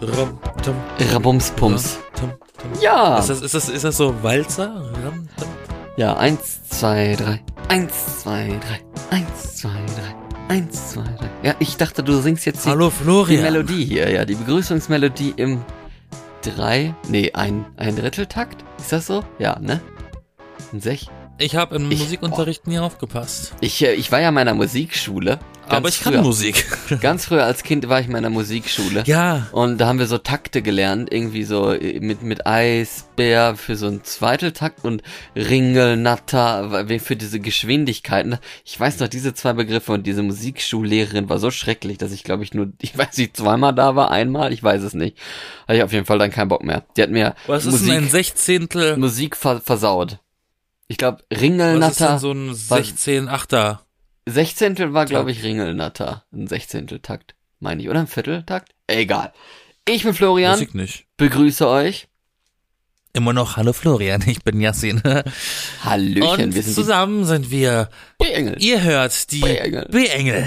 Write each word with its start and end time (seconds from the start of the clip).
Ram, 0.00 0.38
tam, 0.62 0.74
Rabumspums. 1.12 1.98
tam, 2.14 2.32
tam. 2.56 2.70
Ja. 2.80 3.18
Ist 3.18 3.30
das, 3.30 3.42
ist, 3.42 3.54
das, 3.54 3.68
ist 3.68 3.84
das 3.84 3.96
so 3.96 4.14
Walzer? 4.22 4.74
Ram, 5.04 5.28
tam. 5.36 5.48
Ja, 5.96 6.16
eins, 6.16 6.62
zwei, 6.68 7.16
drei. 7.16 7.40
Eins, 7.68 8.20
zwei, 8.20 8.48
drei. 8.48 9.16
Eins, 9.16 9.56
zwei, 9.56 9.70
drei. 9.70 10.54
Eins, 10.54 10.92
zwei, 10.92 11.02
drei. 11.02 11.28
Ja, 11.42 11.54
ich 11.58 11.76
dachte, 11.76 12.04
du 12.04 12.20
singst 12.20 12.46
jetzt 12.46 12.64
die, 12.64 12.68
Hallo 12.68 12.92
die. 13.28 13.38
Melodie 13.38 13.84
hier, 13.84 14.10
ja, 14.10 14.24
die 14.24 14.36
Begrüßungsmelodie 14.36 15.34
im 15.36 15.64
drei, 16.42 16.94
nee, 17.08 17.32
ein, 17.32 17.66
ein 17.76 17.96
Dritteltakt? 17.96 18.64
Ist 18.78 18.92
das 18.92 19.06
so? 19.06 19.24
Ja, 19.38 19.58
ne? 19.58 19.80
Ein 20.72 20.80
Sech? 20.80 21.08
Ich 21.40 21.54
habe 21.56 21.76
im 21.76 21.90
Ich- 21.90 22.00
Musikunterricht 22.00 22.66
nie 22.66 22.78
aufgepasst. 22.80 23.54
Ich, 23.60 23.82
äh, 23.84 23.94
ich 23.94 24.10
war 24.10 24.20
ja 24.20 24.28
in 24.30 24.34
meiner 24.34 24.54
Musikschule. 24.54 25.38
Aber 25.68 25.88
ich 25.90 26.00
kann 26.00 26.14
früher. 26.14 26.22
Musik. 26.22 26.66
Ganz 27.02 27.26
früher 27.26 27.44
als 27.44 27.62
Kind 27.62 27.88
war 27.90 28.00
ich 28.00 28.06
in 28.06 28.12
meiner 28.12 28.30
Musikschule. 28.30 29.04
ja. 29.06 29.46
Und 29.52 29.78
da 29.78 29.86
haben 29.86 29.98
wir 29.98 30.06
so 30.06 30.16
Takte 30.18 30.62
gelernt, 30.62 31.12
irgendwie 31.12 31.44
so 31.44 31.72
äh, 31.72 32.00
mit, 32.00 32.22
mit 32.22 32.46
Eisbär 32.46 33.54
für 33.54 33.76
so 33.76 33.86
einen 33.86 34.02
Zweiteltakt 34.02 34.84
und 34.84 35.02
Ringelnatter 35.36 36.86
für 37.00 37.16
diese 37.16 37.38
Geschwindigkeiten. 37.40 38.38
Ich 38.64 38.78
weiß 38.80 38.98
noch, 39.00 39.08
diese 39.08 39.34
zwei 39.34 39.52
Begriffe 39.52 39.92
und 39.92 40.06
diese 40.06 40.22
Musikschullehrerin 40.22 41.28
war 41.28 41.38
so 41.38 41.50
schrecklich, 41.50 41.98
dass 41.98 42.12
ich 42.12 42.24
glaube 42.24 42.42
ich 42.44 42.54
nur, 42.54 42.72
ich 42.80 42.96
weiß 42.96 43.16
nicht, 43.18 43.36
zweimal 43.36 43.74
da 43.74 43.94
war, 43.94 44.10
einmal, 44.10 44.52
ich 44.52 44.62
weiß 44.62 44.82
es 44.82 44.94
nicht. 44.94 45.16
Hatte 45.68 45.76
ich 45.78 45.82
auf 45.84 45.92
jeden 45.92 46.06
Fall 46.06 46.18
dann 46.18 46.30
keinen 46.30 46.48
Bock 46.48 46.64
mehr. 46.64 46.84
Die 46.96 47.02
hat 47.02 47.10
mir 47.10 47.34
Was 47.46 47.66
ist 47.66 47.72
Musik, 47.72 47.88
denn 47.88 48.04
ein 48.04 48.08
Sechzehntel? 48.10 48.96
Musik 48.96 49.36
ver 49.36 49.60
versaut. 49.60 50.18
Ich 50.90 50.96
glaube, 50.96 51.18
Was 51.18 51.36
ist 51.36 51.42
denn 51.42 51.60
Ringelnatter, 51.60 52.18
so 52.18 52.32
ein 52.32 52.54
Sechzehn 52.54 53.28
Achter? 53.28 53.82
Sechzehntel 54.26 54.94
war 54.94 55.04
glaube 55.04 55.30
ich 55.30 55.42
Ringelnatter. 55.42 56.24
Ein 56.32 56.46
Sechzehnteltakt, 56.46 57.34
meine 57.60 57.82
ich, 57.82 57.88
oder 57.90 58.00
ein 58.00 58.06
Vierteltakt? 58.06 58.72
Egal. 58.86 59.32
Ich 59.86 60.02
bin 60.04 60.14
Florian. 60.14 60.54
Weiß 60.54 60.62
ich 60.62 60.74
nicht. 60.74 61.06
begrüße 61.18 61.68
euch. 61.68 62.08
Immer 63.12 63.32
noch 63.32 63.56
Hallo 63.56 63.72
Florian, 63.72 64.22
ich 64.26 64.42
bin 64.44 64.60
Yassin. 64.60 65.02
Hallöchen, 65.84 66.44
Und 66.44 66.54
wir 66.54 66.62
sind 66.62 66.74
zusammen 66.74 67.24
sind 67.24 67.50
wir. 67.50 67.90
B-Engel. 68.18 68.56
Ihr 68.62 68.82
hört 68.82 69.30
die 69.32 69.40
B-Engel. 69.40 69.88
B-Engel. 69.90 70.46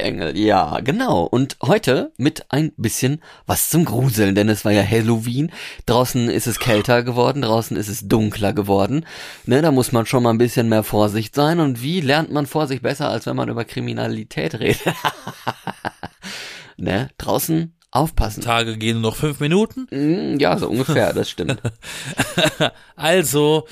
B-Engel, 0.00 0.36
ja, 0.38 0.80
genau. 0.80 1.24
Und 1.24 1.56
heute 1.62 2.12
mit 2.16 2.46
ein 2.50 2.72
bisschen 2.76 3.20
was 3.46 3.68
zum 3.68 3.84
Gruseln, 3.84 4.34
denn 4.34 4.48
es 4.48 4.64
war 4.64 4.72
ja 4.72 4.82
Halloween. 4.82 5.52
Draußen 5.86 6.30
ist 6.30 6.46
es 6.46 6.58
kälter 6.58 7.02
geworden, 7.02 7.42
draußen 7.42 7.76
ist 7.76 7.88
es 7.88 8.08
dunkler 8.08 8.52
geworden. 8.52 9.04
Ne, 9.44 9.60
da 9.60 9.70
muss 9.70 9.92
man 9.92 10.06
schon 10.06 10.22
mal 10.22 10.30
ein 10.30 10.38
bisschen 10.38 10.68
mehr 10.68 10.82
Vorsicht 10.82 11.34
sein. 11.34 11.60
Und 11.60 11.82
wie 11.82 12.00
lernt 12.00 12.32
man 12.32 12.46
Vorsicht 12.46 12.82
besser, 12.82 13.10
als 13.10 13.26
wenn 13.26 13.36
man 13.36 13.48
über 13.48 13.64
Kriminalität 13.64 14.58
redet? 14.58 14.80
ne, 16.76 17.10
draußen 17.18 17.76
aufpassen. 17.90 18.42
Tage 18.42 18.78
gehen 18.78 19.00
nur 19.00 19.10
noch 19.10 19.16
fünf 19.16 19.40
Minuten. 19.40 19.86
Mm, 19.90 20.38
Ja, 20.38 20.56
so 20.58 20.68
ungefähr, 20.68 21.12
das 21.12 21.28
stimmt. 21.28 21.60
Also, 22.96 23.66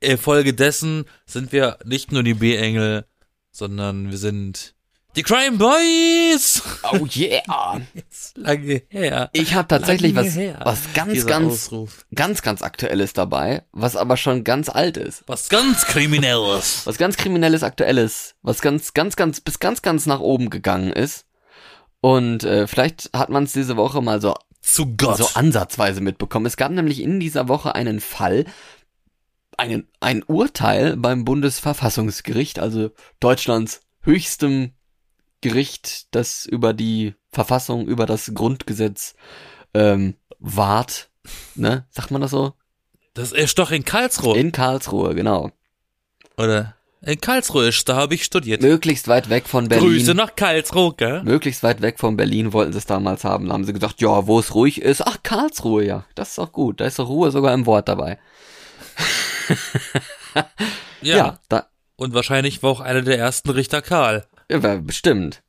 äh, 0.00 0.16
Folge 0.16 0.54
dessen 0.54 1.04
sind 1.26 1.52
wir 1.52 1.78
nicht 1.84 2.12
nur 2.12 2.22
die 2.22 2.34
B-Engel, 2.34 3.04
sondern 3.50 4.10
wir 4.10 4.18
sind 4.18 4.74
die 5.16 5.22
Crime 5.22 5.58
Boys. 5.58 6.62
Oh 6.92 7.04
yeah! 7.06 7.80
Ist 8.10 8.38
lange 8.38 8.82
her. 8.88 9.30
Ich 9.32 9.54
habe 9.54 9.66
tatsächlich 9.68 10.14
Lange 10.14 10.28
was, 10.28 10.36
her, 10.36 10.60
was 10.62 10.78
ganz, 10.94 11.12
dieser 11.12 11.28
ganz 11.28 11.52
Ausruf. 11.52 12.06
ganz, 12.14 12.42
ganz 12.42 12.62
aktuelles 12.62 13.12
dabei, 13.12 13.64
was 13.72 13.96
aber 13.96 14.16
schon 14.16 14.44
ganz 14.44 14.68
alt 14.68 14.96
ist. 14.96 15.24
Was 15.26 15.48
ganz 15.48 15.84
Kriminelles. 15.86 16.86
Was 16.86 16.96
ganz 16.96 17.16
kriminelles 17.16 17.62
aktuelles, 17.62 18.36
was 18.42 18.60
ganz, 18.60 18.94
ganz, 18.94 19.16
ganz, 19.16 19.40
bis 19.40 19.58
ganz, 19.58 19.82
ganz 19.82 20.06
nach 20.06 20.20
oben 20.20 20.48
gegangen 20.48 20.92
ist. 20.92 21.26
Und 22.00 22.44
äh, 22.44 22.66
vielleicht 22.66 23.10
hat 23.12 23.28
man 23.30 23.44
es 23.44 23.52
diese 23.52 23.76
Woche 23.76 24.00
mal 24.00 24.20
so, 24.20 24.34
Zu 24.60 24.96
Gott. 24.96 25.18
so 25.18 25.28
ansatzweise 25.34 26.00
mitbekommen. 26.00 26.46
Es 26.46 26.56
gab 26.56 26.70
nämlich 26.72 27.02
in 27.02 27.20
dieser 27.20 27.48
Woche 27.48 27.74
einen 27.74 28.00
Fall, 28.00 28.44
einen, 29.56 29.88
ein 29.98 30.22
Urteil 30.22 30.96
beim 30.96 31.24
Bundesverfassungsgericht, 31.24 32.58
also 32.58 32.90
Deutschlands 33.18 33.82
höchstem 34.02 34.72
Gericht, 35.40 36.14
das 36.14 36.46
über 36.46 36.74
die 36.74 37.14
Verfassung, 37.30 37.86
über 37.86 38.06
das 38.06 38.32
Grundgesetz 38.34 39.14
ähm, 39.74 40.14
wahrt. 40.38 41.10
Ne? 41.54 41.86
Sagt 41.90 42.10
man 42.10 42.20
das 42.20 42.30
so? 42.30 42.54
das 43.14 43.32
ist 43.32 43.58
doch 43.58 43.70
in 43.70 43.84
Karlsruhe. 43.84 44.38
In 44.38 44.52
Karlsruhe, 44.52 45.14
genau. 45.14 45.50
Oder? 46.36 46.76
In 47.02 47.20
Karlsruhe 47.20 47.68
ist, 47.68 47.88
da 47.88 47.96
habe 47.96 48.14
ich 48.14 48.24
studiert. 48.24 48.62
Möglichst 48.62 49.08
weit 49.08 49.30
weg 49.30 49.46
von 49.46 49.68
Berlin. 49.68 49.88
Grüße 49.88 50.14
nach 50.14 50.36
Karlsruhe, 50.36 50.94
gell? 50.94 51.22
Möglichst 51.22 51.62
weit 51.62 51.80
weg 51.80 51.98
von 51.98 52.16
Berlin 52.16 52.52
wollten 52.52 52.72
sie 52.72 52.78
es 52.78 52.86
damals 52.86 53.24
haben. 53.24 53.48
Da 53.48 53.54
haben 53.54 53.64
sie 53.64 53.72
gesagt, 53.72 54.00
ja, 54.00 54.26
wo 54.26 54.38
es 54.38 54.54
ruhig 54.54 54.82
ist. 54.82 55.06
Ach, 55.06 55.18
Karlsruhe, 55.22 55.84
ja. 55.84 56.04
Das 56.14 56.30
ist 56.30 56.38
doch 56.38 56.52
gut. 56.52 56.80
Da 56.80 56.84
ist 56.84 56.98
doch 56.98 57.08
Ruhe 57.08 57.30
sogar 57.30 57.54
im 57.54 57.66
Wort 57.66 57.88
dabei. 57.88 58.18
Ja. 61.02 61.38
da, 61.48 61.66
Und 61.96 62.12
wahrscheinlich 62.12 62.62
war 62.62 62.70
auch 62.70 62.80
einer 62.80 63.00
der 63.02 63.18
ersten 63.18 63.48
Richter 63.50 63.80
Karl. 63.80 64.26
Ja, 64.50 64.76
bestimmt. 64.76 65.42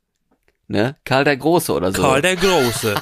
Ne? 0.71 0.95
Karl 1.03 1.25
der 1.25 1.35
Große 1.35 1.73
oder 1.73 1.91
so. 1.91 2.01
Karl 2.01 2.21
der 2.21 2.37
Große. 2.37 2.95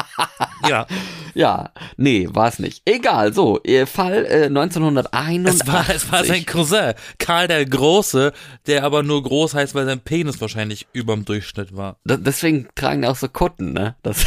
ja. 0.68 0.86
ja, 1.34 1.70
nee, 1.96 2.28
war 2.30 2.46
es 2.46 2.60
nicht. 2.60 2.82
Egal, 2.84 3.32
so, 3.32 3.60
Fall 3.86 4.26
äh, 4.26 4.44
1981. 4.44 5.60
Es 5.60 5.66
war, 5.66 5.90
es 5.90 6.12
war 6.12 6.24
sein 6.24 6.46
Cousin, 6.46 6.94
Karl 7.18 7.48
der 7.48 7.66
Große, 7.66 8.32
der 8.68 8.84
aber 8.84 9.02
nur 9.02 9.24
groß 9.24 9.54
heißt, 9.54 9.74
weil 9.74 9.86
sein 9.86 9.98
Penis 9.98 10.40
wahrscheinlich 10.40 10.86
überm 10.92 11.24
Durchschnitt 11.24 11.76
war. 11.76 11.96
Da, 12.04 12.16
deswegen 12.16 12.68
tragen 12.76 13.02
die 13.02 13.08
auch 13.08 13.16
so 13.16 13.28
Kutten, 13.28 13.72
ne? 13.72 13.96
Das 14.04 14.24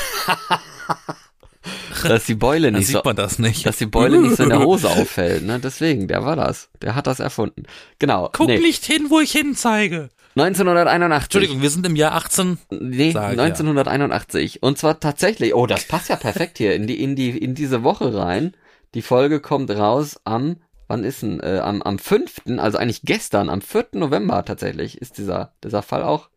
dass 2.04 2.26
die 2.26 2.36
Beule 2.36 2.72
nicht 2.72 2.88
so 2.90 3.02
das 3.02 3.40
nicht. 3.40 3.66
dass 3.66 3.78
die 3.78 3.86
Beule 3.86 4.20
nicht 4.20 4.36
so 4.36 4.44
in 4.44 4.50
der 4.50 4.60
Hose 4.66 4.90
auffällt, 4.90 5.46
ne? 5.46 5.60
Deswegen, 5.60 6.08
der 6.10 6.26
war 6.26 6.36
das. 6.36 6.70
Der 6.82 6.96
hat 6.96 7.08
das 7.08 7.22
erfunden. 7.22 7.64
Genau. 8.00 8.30
Guck 8.34 8.48
nee. 8.48 8.60
nicht 8.60 8.84
hin, 8.84 9.06
wo 9.10 9.22
ich 9.22 9.32
hinzeige. 9.32 10.10
1981. 10.36 11.24
Entschuldigung, 11.26 11.62
wir 11.62 11.70
sind 11.70 11.86
im 11.86 11.96
Jahr 11.96 12.14
18. 12.14 12.58
Nee, 12.72 13.12
Sag, 13.12 13.36
ja. 13.38 13.44
1981. 13.44 14.64
Und 14.64 14.78
zwar 14.78 15.00
tatsächlich, 15.00 15.54
oh, 15.54 15.68
das 15.68 15.88
passt 15.88 16.10
ja 16.10 16.16
perfekt 16.16 16.58
hier 16.58 16.76
in 16.76 16.88
die, 16.88 17.02
in 17.02 17.16
die, 17.16 17.38
in 17.38 17.56
diese 17.56 17.84
Woche 17.84 18.14
rein. 18.16 18.56
Die 18.94 19.02
Folge 19.02 19.40
kommt 19.40 19.72
raus 19.72 20.20
am, 20.24 20.58
wann 20.88 21.04
ist 21.04 21.22
denn, 21.22 21.40
äh, 21.40 21.60
am, 21.64 21.82
am 21.82 22.00
5., 22.00 22.42
also 22.58 22.78
eigentlich 22.78 23.02
gestern, 23.04 23.50
am 23.50 23.62
4. 23.62 23.88
November 23.94 24.44
tatsächlich, 24.46 25.00
ist 25.00 25.18
dieser, 25.18 25.54
dieser 25.64 25.82
Fall 25.82 26.04
auch, 26.04 26.30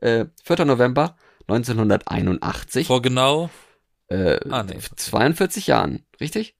äh, 0.00 0.26
4. 0.44 0.64
November 0.64 1.16
1981, 1.48 2.86
Vor 2.86 3.02
genau. 3.02 3.50
äh, 4.08 4.38
Ah, 4.50 4.62
nee. 4.62 4.78
42 4.96 5.66
Jahren, 5.66 6.04
richtig? 6.20 6.54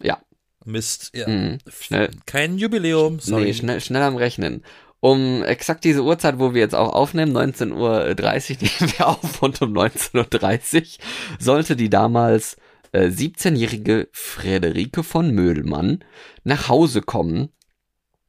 Ja, 0.00 0.18
Mist. 0.64 1.10
Ja. 1.14 1.28
mhm. 1.28 1.58
schnell, 1.80 2.10
Kein 2.26 2.58
Jubiläum. 2.58 3.20
Sorry. 3.20 3.44
Nee, 3.44 3.54
schnell, 3.54 3.80
schnell 3.80 4.02
am 4.02 4.16
Rechnen. 4.16 4.64
Um 5.04 5.42
exakt 5.42 5.82
diese 5.82 6.04
Uhrzeit, 6.04 6.38
wo 6.38 6.54
wir 6.54 6.60
jetzt 6.60 6.76
auch 6.76 6.92
aufnehmen, 6.92 7.36
19.30 7.36 7.72
Uhr 7.72 8.14
nehmen 8.14 8.92
wir 8.96 9.08
auf 9.08 9.42
und 9.42 9.60
um 9.60 9.72
19.30 9.72 10.78
Uhr 10.78 11.04
sollte 11.40 11.74
die 11.74 11.90
damals 11.90 12.56
äh, 12.92 13.08
17-jährige 13.08 14.08
Frederike 14.12 15.02
von 15.02 15.32
Möhlmann 15.34 16.04
nach 16.44 16.68
Hause 16.68 17.02
kommen, 17.02 17.48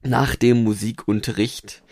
nach 0.02 0.36
dem 0.36 0.64
Musikunterricht 0.64 1.84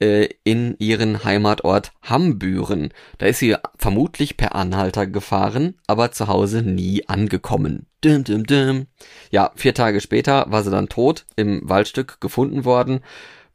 äh, 0.00 0.30
in 0.44 0.76
ihren 0.78 1.24
Heimatort 1.24 1.92
Hambüren. 2.02 2.88
Da 3.18 3.26
ist 3.26 3.40
sie 3.40 3.54
vermutlich 3.76 4.38
per 4.38 4.54
Anhalter 4.54 5.06
gefahren, 5.06 5.74
aber 5.86 6.10
zu 6.10 6.28
Hause 6.28 6.62
nie 6.62 7.06
angekommen. 7.06 7.84
Dim, 8.02 8.24
dim, 8.24 8.46
dim. 8.46 8.86
Ja, 9.30 9.52
vier 9.56 9.74
Tage 9.74 10.00
später 10.00 10.46
war 10.48 10.64
sie 10.64 10.70
dann 10.70 10.88
tot, 10.88 11.26
im 11.36 11.68
Waldstück 11.68 12.18
gefunden 12.18 12.64
worden, 12.64 13.00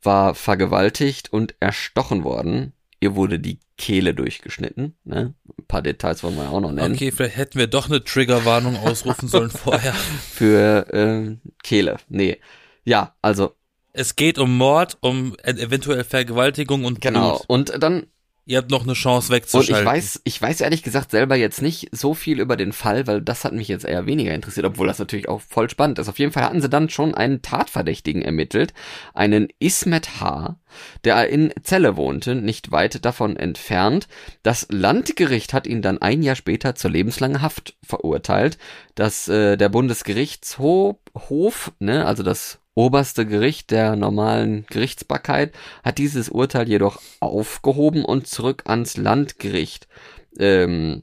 war 0.07 0.34
vergewaltigt 0.34 1.31
und 1.31 1.53
erstochen 1.59 2.23
worden. 2.23 2.73
Ihr 3.00 3.16
wurde 3.16 3.38
die 3.38 3.59
Kehle 3.78 4.16
durchgeschnitten. 4.16 4.95
Ne? 5.03 5.35
Ein 5.59 5.66
paar 5.68 5.84
Details 5.84 6.23
wollen 6.23 6.35
wir 6.35 6.50
auch 6.50 6.59
noch 6.62 6.72
nennen. 6.72 6.95
Okay, 6.95 7.12
vielleicht 7.12 7.38
hätten 7.38 7.59
wir 7.59 7.68
doch 7.68 7.88
eine 7.90 8.03
Triggerwarnung 8.03 8.76
ausrufen 8.78 9.28
sollen 9.28 9.52
vorher. 9.66 9.93
Für 9.93 10.91
äh, 10.91 11.35
Kehle. 11.61 11.97
Nee. 12.09 12.40
Ja, 12.84 13.14
also 13.22 13.52
Es 13.93 14.16
geht 14.16 14.40
um 14.40 14.58
Mord, 14.58 14.97
um 15.02 15.35
e- 15.43 15.52
eventuell 15.52 16.03
Vergewaltigung 16.03 16.85
und 16.85 17.02
genau. 17.02 17.35
Blut. 17.37 17.46
Und 17.49 17.84
dann 17.84 18.08
Ihr 18.49 18.59
habt 18.59 18.72
noch 18.72 18.84
eine 18.84 18.94
Chance 18.94 19.28
Und 19.28 19.35
ich 19.35 19.44
wegzuschalten. 19.44 19.85
weiß, 19.85 20.22
ich 20.23 20.41
weiß 20.41 20.61
ehrlich 20.61 20.82
gesagt 20.82 21.11
selber 21.11 21.35
jetzt 21.35 21.61
nicht 21.61 21.90
so 21.91 22.14
viel 22.14 22.40
über 22.40 22.55
den 22.55 22.72
Fall, 22.72 23.05
weil 23.05 23.22
das 23.22 23.44
hat 23.44 23.52
mich 23.52 23.67
jetzt 23.67 23.84
eher 23.84 24.05
weniger 24.05 24.34
interessiert, 24.34 24.66
obwohl 24.66 24.88
das 24.88 24.99
natürlich 24.99 25.28
auch 25.28 25.41
voll 25.41 25.70
spannend 25.70 25.99
ist. 25.99 26.08
Auf 26.08 26.17
jeden 26.17 26.32
Fall 26.32 26.44
hatten 26.44 26.61
sie 26.61 26.70
dann 26.70 26.90
schon 26.90 27.14
einen 27.14 27.41
Tatverdächtigen 27.41 28.22
ermittelt, 28.22 28.73
einen 29.14 29.49
Ismet 29.59 30.22
H., 30.22 30.55
der 31.03 31.28
in 31.28 31.53
Celle 31.61 31.97
wohnte, 31.97 32.35
nicht 32.35 32.72
weit 32.72 33.03
davon 33.03 33.35
entfernt. 33.35 34.08
Das 34.44 34.66
Landgericht 34.70 35.52
hat 35.52 35.67
ihn 35.67 35.82
dann 35.82 36.02
ein 36.02 36.23
Jahr 36.23 36.38
später 36.38 36.73
zur 36.73 36.91
lebenslangen 36.91 37.41
Haft 37.41 37.76
verurteilt. 37.84 38.58
Das 38.96 39.28
äh, 39.28 39.58
der 39.58 39.67
Bundesgerichtshof, 39.67 40.96
Hof, 41.28 41.73
ne, 41.79 42.05
also 42.05 42.23
das 42.23 42.59
oberste 42.78 43.26
Gericht 43.26 43.72
der 43.72 43.96
normalen 43.96 44.68
Gerichtsbarkeit 44.70 45.52
hat 45.84 45.97
dieses 45.97 46.29
Urteil 46.29 46.70
jedoch 46.70 47.02
aufgehoben 47.20 48.06
und 48.06 48.28
zurück 48.28 48.64
ans 48.68 48.97
Landgericht 48.97 49.88
ähm, 50.38 51.02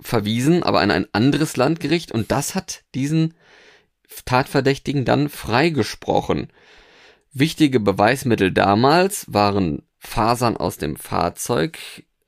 verwiesen, 0.00 0.62
aber 0.62 0.80
an 0.80 0.92
ein 0.92 1.08
anderes 1.12 1.56
Landgericht 1.56 2.12
und 2.12 2.30
das 2.30 2.54
hat 2.54 2.84
diesen 2.94 3.34
Tatverdächtigen 4.24 5.04
dann 5.04 5.28
freigesprochen. 5.28 6.52
Wichtige 7.32 7.80
Beweismittel 7.80 8.52
damals 8.52 9.26
waren 9.32 9.82
Fasern 9.98 10.56
aus 10.56 10.78
dem 10.78 10.94
Fahrzeug, 10.94 11.78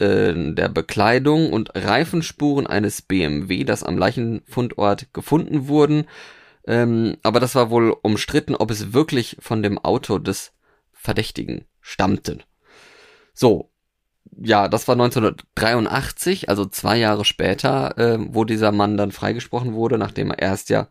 äh, 0.01 0.35
der 0.35 0.69
Bekleidung 0.69 1.53
und 1.53 1.71
Reifenspuren 1.77 2.67
eines 2.67 3.01
BMW, 3.01 3.63
das 3.63 3.85
am 3.85 3.97
Leichenfundort 3.97 5.15
gefunden 5.15 5.69
wurden. 5.69 6.07
Ähm, 6.69 7.17
aber 7.23 7.41
das 7.41 7.55
war 7.55 7.71
wohl 7.71 7.97
umstritten, 8.03 8.55
ob 8.55 8.71
es 8.71 8.93
wirklich 8.93 9.39
von 9.41 9.63
dem 9.63 9.79
Auto 9.79 10.19
des 10.19 10.53
Verdächtigen 10.93 11.65
stammte. 11.81 12.39
So, 13.33 13.71
ja, 14.37 14.69
das 14.69 14.87
war 14.87 14.95
1983, 14.95 16.51
also 16.51 16.67
zwei 16.67 16.99
Jahre 16.99 17.25
später, 17.25 17.97
äh, 17.97 18.19
wo 18.21 18.45
dieser 18.45 18.71
Mann 18.71 18.99
dann 18.99 19.13
freigesprochen 19.13 19.73
wurde, 19.73 19.97
nachdem 19.97 20.31
er 20.31 20.41
erst 20.41 20.69
ja, 20.69 20.89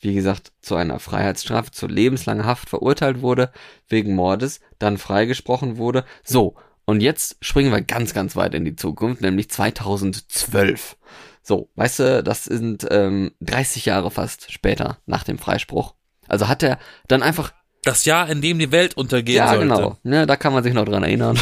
wie 0.00 0.14
gesagt, 0.14 0.52
zu 0.60 0.74
einer 0.74 0.98
Freiheitsstrafe, 0.98 1.70
zu 1.70 1.86
lebenslanger 1.86 2.44
Haft 2.44 2.68
verurteilt 2.68 3.22
wurde, 3.22 3.52
wegen 3.88 4.16
Mordes, 4.16 4.60
dann 4.80 4.98
freigesprochen 4.98 5.76
wurde. 5.76 6.04
So, 6.24 6.56
und 6.86 7.02
jetzt 7.02 7.36
springen 7.40 7.70
wir 7.70 7.82
ganz, 7.82 8.14
ganz 8.14 8.34
weit 8.34 8.54
in 8.54 8.64
die 8.64 8.74
Zukunft, 8.74 9.22
nämlich 9.22 9.48
2012. 9.48 10.96
So, 11.42 11.70
weißt 11.76 11.98
du, 12.00 12.22
das 12.22 12.44
sind 12.44 12.86
ähm, 12.90 13.32
30 13.40 13.86
Jahre 13.86 14.10
fast 14.10 14.52
später 14.52 14.98
nach 15.06 15.24
dem 15.24 15.38
Freispruch. 15.38 15.94
Also 16.28 16.48
hat 16.48 16.62
er 16.62 16.78
dann 17.08 17.22
einfach 17.22 17.52
das 17.82 18.04
Jahr, 18.04 18.28
in 18.28 18.42
dem 18.42 18.58
die 18.58 18.72
Welt 18.72 18.96
untergehen 18.96 19.38
ja, 19.38 19.48
sollte. 19.48 19.62
genau. 19.62 19.96
Ja, 20.04 20.26
da 20.26 20.36
kann 20.36 20.52
man 20.52 20.62
sich 20.62 20.74
noch 20.74 20.84
dran 20.84 21.02
erinnern. 21.02 21.38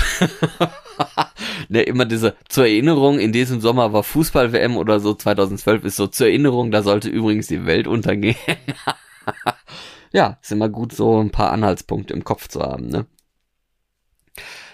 ne, 1.68 1.82
immer 1.82 2.04
diese, 2.04 2.36
zur 2.48 2.64
Erinnerung, 2.64 3.18
in 3.18 3.32
diesem 3.32 3.60
Sommer 3.60 3.92
war 3.92 4.04
Fußball-WM 4.04 4.76
oder 4.76 5.00
so, 5.00 5.14
2012 5.14 5.84
ist 5.84 5.96
so 5.96 6.06
zur 6.06 6.28
Erinnerung, 6.28 6.70
da 6.70 6.82
sollte 6.82 7.08
übrigens 7.08 7.48
die 7.48 7.66
Welt 7.66 7.88
untergehen. 7.88 8.36
ja, 10.12 10.38
ist 10.40 10.52
immer 10.52 10.68
gut, 10.68 10.92
so 10.92 11.20
ein 11.20 11.30
paar 11.30 11.50
Anhaltspunkte 11.50 12.14
im 12.14 12.24
Kopf 12.24 12.48
zu 12.48 12.60
haben, 12.60 12.88
ne? 12.88 13.06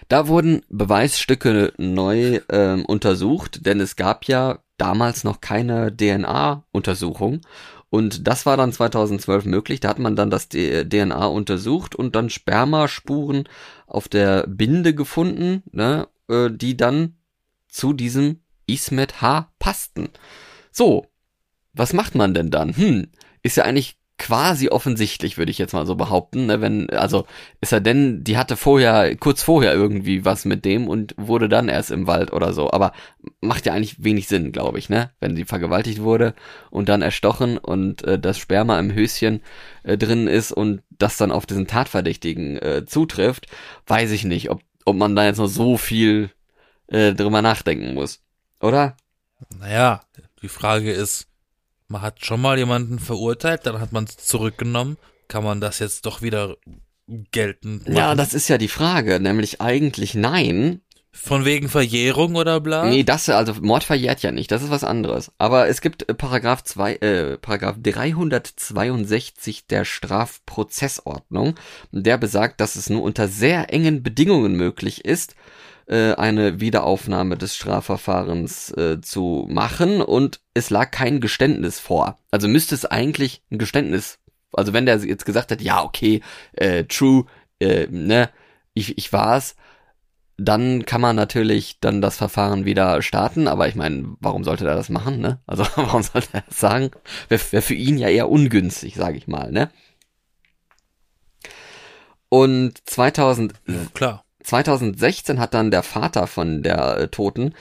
Da 0.08 0.28
wurden 0.28 0.60
Beweisstücke 0.68 1.72
neu 1.78 2.40
ähm, 2.50 2.84
untersucht, 2.84 3.64
denn 3.64 3.80
es 3.80 3.96
gab 3.96 4.26
ja 4.26 4.58
damals 4.76 5.24
noch 5.24 5.40
keine 5.40 5.94
DNA-Untersuchung 5.96 7.40
und 7.94 8.26
das 8.26 8.44
war 8.44 8.56
dann 8.56 8.72
2012 8.72 9.44
möglich. 9.44 9.78
Da 9.78 9.90
hat 9.90 10.00
man 10.00 10.16
dann 10.16 10.28
das 10.28 10.48
DNA 10.48 11.26
untersucht 11.26 11.94
und 11.94 12.16
dann 12.16 12.28
Spermaspuren 12.28 13.48
auf 13.86 14.08
der 14.08 14.48
Binde 14.48 14.96
gefunden, 14.96 15.62
ne, 15.70 16.08
äh, 16.28 16.50
die 16.50 16.76
dann 16.76 17.14
zu 17.68 17.92
diesem 17.92 18.40
Ismet 18.66 19.22
H 19.22 19.52
passten. 19.60 20.08
So, 20.72 21.06
was 21.72 21.92
macht 21.92 22.16
man 22.16 22.34
denn 22.34 22.50
dann? 22.50 22.76
Hm, 22.76 23.12
ist 23.44 23.58
ja 23.58 23.62
eigentlich 23.62 23.96
quasi 24.16 24.68
offensichtlich, 24.68 25.38
würde 25.38 25.50
ich 25.50 25.58
jetzt 25.58 25.72
mal 25.72 25.86
so 25.86 25.96
behaupten. 25.96 26.46
Ne? 26.46 26.60
Wenn, 26.60 26.88
also 26.90 27.26
ist 27.60 27.72
er 27.72 27.80
denn, 27.80 28.22
die 28.22 28.36
hatte 28.36 28.56
vorher, 28.56 29.16
kurz 29.16 29.42
vorher 29.42 29.74
irgendwie 29.74 30.24
was 30.24 30.44
mit 30.44 30.64
dem 30.64 30.88
und 30.88 31.14
wurde 31.16 31.48
dann 31.48 31.68
erst 31.68 31.90
im 31.90 32.06
Wald 32.06 32.32
oder 32.32 32.52
so. 32.52 32.70
Aber 32.70 32.92
macht 33.40 33.66
ja 33.66 33.72
eigentlich 33.72 34.02
wenig 34.04 34.28
Sinn, 34.28 34.52
glaube 34.52 34.78
ich, 34.78 34.88
ne? 34.88 35.10
Wenn 35.20 35.34
sie 35.34 35.44
vergewaltigt 35.44 36.02
wurde 36.02 36.34
und 36.70 36.88
dann 36.88 37.02
erstochen 37.02 37.58
und 37.58 38.04
äh, 38.04 38.18
das 38.18 38.38
Sperma 38.38 38.78
im 38.78 38.94
Höschen 38.94 39.42
äh, 39.82 39.98
drin 39.98 40.28
ist 40.28 40.52
und 40.52 40.82
das 40.90 41.16
dann 41.16 41.32
auf 41.32 41.46
diesen 41.46 41.66
Tatverdächtigen 41.66 42.56
äh, 42.58 42.84
zutrifft, 42.86 43.46
weiß 43.86 44.12
ich 44.12 44.24
nicht, 44.24 44.50
ob, 44.50 44.62
ob 44.84 44.96
man 44.96 45.16
da 45.16 45.24
jetzt 45.24 45.38
noch 45.38 45.48
so 45.48 45.76
viel 45.76 46.30
äh, 46.86 47.14
drüber 47.14 47.42
nachdenken 47.42 47.94
muss. 47.94 48.20
Oder? 48.60 48.96
Naja, 49.58 50.02
die 50.40 50.48
Frage 50.48 50.92
ist, 50.92 51.26
man 51.88 52.02
hat 52.02 52.24
schon 52.24 52.40
mal 52.40 52.58
jemanden 52.58 52.98
verurteilt, 52.98 53.66
dann 53.66 53.80
hat 53.80 53.92
man 53.92 54.04
es 54.04 54.16
zurückgenommen. 54.16 54.96
Kann 55.28 55.44
man 55.44 55.60
das 55.60 55.78
jetzt 55.78 56.06
doch 56.06 56.22
wieder 56.22 56.56
geltend 57.06 57.84
machen? 57.88 57.96
Ja, 57.96 58.14
das 58.14 58.34
ist 58.34 58.48
ja 58.48 58.58
die 58.58 58.68
Frage, 58.68 59.20
nämlich 59.20 59.60
eigentlich 59.60 60.14
nein. 60.14 60.80
Von 61.16 61.44
wegen 61.44 61.68
Verjährung 61.68 62.34
oder 62.34 62.58
bla? 62.58 62.86
Nee, 62.86 63.04
das, 63.04 63.28
also 63.28 63.54
Mord 63.60 63.84
verjährt 63.84 64.22
ja 64.22 64.32
nicht, 64.32 64.50
das 64.50 64.64
ist 64.64 64.70
was 64.70 64.82
anderes. 64.82 65.30
Aber 65.38 65.68
es 65.68 65.80
gibt 65.80 66.08
äh, 66.08 66.14
Paragraph 66.14 66.64
2, 66.64 66.94
äh, 66.96 67.38
Paragraph 67.38 67.76
362 67.80 69.68
der 69.68 69.84
Strafprozessordnung, 69.84 71.54
der 71.92 72.18
besagt, 72.18 72.60
dass 72.60 72.74
es 72.74 72.90
nur 72.90 73.02
unter 73.02 73.28
sehr 73.28 73.72
engen 73.72 74.02
Bedingungen 74.02 74.56
möglich 74.56 75.04
ist, 75.04 75.36
äh, 75.86 76.14
eine 76.14 76.60
Wiederaufnahme 76.60 77.36
des 77.36 77.56
Strafverfahrens 77.56 78.70
äh, 78.72 79.00
zu 79.00 79.46
machen 79.48 80.00
und 80.00 80.40
es 80.54 80.70
lag 80.70 80.90
kein 80.90 81.20
Geständnis 81.20 81.80
vor. 81.80 82.18
Also 82.30 82.48
müsste 82.48 82.74
es 82.74 82.84
eigentlich 82.84 83.42
ein 83.50 83.58
Geständnis, 83.58 84.18
also 84.52 84.72
wenn 84.72 84.86
der 84.86 84.98
jetzt 84.98 85.26
gesagt 85.26 85.50
hat, 85.50 85.60
ja, 85.60 85.82
okay, 85.82 86.20
äh, 86.52 86.84
true, 86.84 87.26
äh, 87.60 87.86
ne, 87.90 88.30
ich, 88.74 88.98
ich 88.98 89.12
war's, 89.12 89.56
dann 90.36 90.84
kann 90.84 91.00
man 91.00 91.14
natürlich 91.14 91.78
dann 91.80 92.00
das 92.00 92.16
Verfahren 92.16 92.64
wieder 92.64 93.02
starten, 93.02 93.46
aber 93.46 93.68
ich 93.68 93.76
meine, 93.76 94.16
warum 94.20 94.42
sollte 94.42 94.66
er 94.66 94.74
das 94.74 94.88
machen, 94.88 95.20
ne? 95.20 95.40
Also 95.46 95.64
warum 95.76 96.02
sollte 96.02 96.28
er 96.32 96.42
das 96.48 96.58
sagen? 96.58 96.90
Wäre 97.28 97.40
wär 97.50 97.62
für 97.62 97.74
ihn 97.74 97.98
ja 97.98 98.08
eher 98.08 98.28
ungünstig, 98.28 98.96
sage 98.96 99.16
ich 99.16 99.28
mal, 99.28 99.52
ne? 99.52 99.70
Und 102.28 102.78
2000 102.86 103.54
ja, 103.68 103.74
klar. 103.94 104.24
2016 104.44 105.40
hat 105.40 105.54
dann 105.54 105.70
der 105.70 105.82
Vater 105.82 106.26
von 106.26 106.62
der 106.62 106.98
äh, 106.98 107.08
Toten 107.08 107.54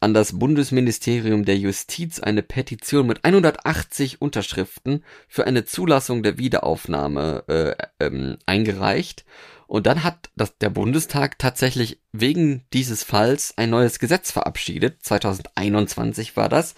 an 0.00 0.14
das 0.14 0.38
Bundesministerium 0.38 1.44
der 1.44 1.58
Justiz 1.58 2.20
eine 2.20 2.42
Petition 2.42 3.06
mit 3.06 3.24
180 3.24 4.22
Unterschriften 4.22 5.04
für 5.28 5.46
eine 5.46 5.66
Zulassung 5.66 6.22
der 6.22 6.38
Wiederaufnahme 6.38 7.44
äh, 7.48 7.74
ähm, 8.04 8.38
eingereicht. 8.46 9.26
Und 9.66 9.86
dann 9.86 10.02
hat 10.02 10.30
das, 10.36 10.56
der 10.58 10.70
Bundestag 10.70 11.38
tatsächlich 11.38 12.00
wegen 12.12 12.64
dieses 12.72 13.04
Falls 13.04 13.54
ein 13.58 13.70
neues 13.70 13.98
Gesetz 13.98 14.32
verabschiedet. 14.32 14.96
2021 15.02 16.36
war 16.36 16.48
das. 16.48 16.74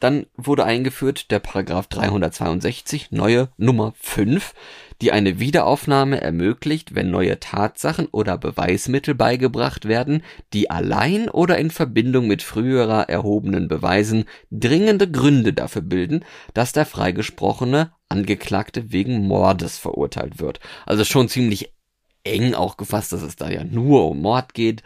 Dann 0.00 0.26
wurde 0.36 0.64
eingeführt 0.64 1.30
der 1.30 1.38
Paragraph 1.38 1.86
362, 1.86 3.12
neue 3.12 3.48
Nummer 3.56 3.94
5, 4.00 4.54
die 5.02 5.12
eine 5.12 5.38
Wiederaufnahme 5.38 6.20
ermöglicht, 6.20 6.94
wenn 6.94 7.10
neue 7.10 7.38
Tatsachen 7.40 8.06
oder 8.06 8.38
Beweismittel 8.38 9.14
beigebracht 9.14 9.86
werden, 9.86 10.22
die 10.52 10.70
allein 10.70 11.28
oder 11.28 11.58
in 11.58 11.70
Verbindung 11.70 12.26
mit 12.26 12.42
früherer 12.42 13.08
erhobenen 13.08 13.68
Beweisen 13.68 14.24
dringende 14.50 15.10
Gründe 15.10 15.52
dafür 15.52 15.82
bilden, 15.82 16.24
dass 16.54 16.72
der 16.72 16.86
freigesprochene 16.86 17.92
Angeklagte 18.08 18.92
wegen 18.92 19.26
Mordes 19.26 19.78
verurteilt 19.78 20.38
wird. 20.38 20.60
Also 20.86 21.04
schon 21.04 21.28
ziemlich 21.28 21.72
eng 22.24 22.54
auch 22.54 22.76
gefasst, 22.76 23.12
dass 23.12 23.22
es 23.22 23.36
da 23.36 23.50
ja 23.50 23.64
nur 23.64 24.08
um 24.08 24.20
Mord 24.20 24.54
geht 24.54 24.82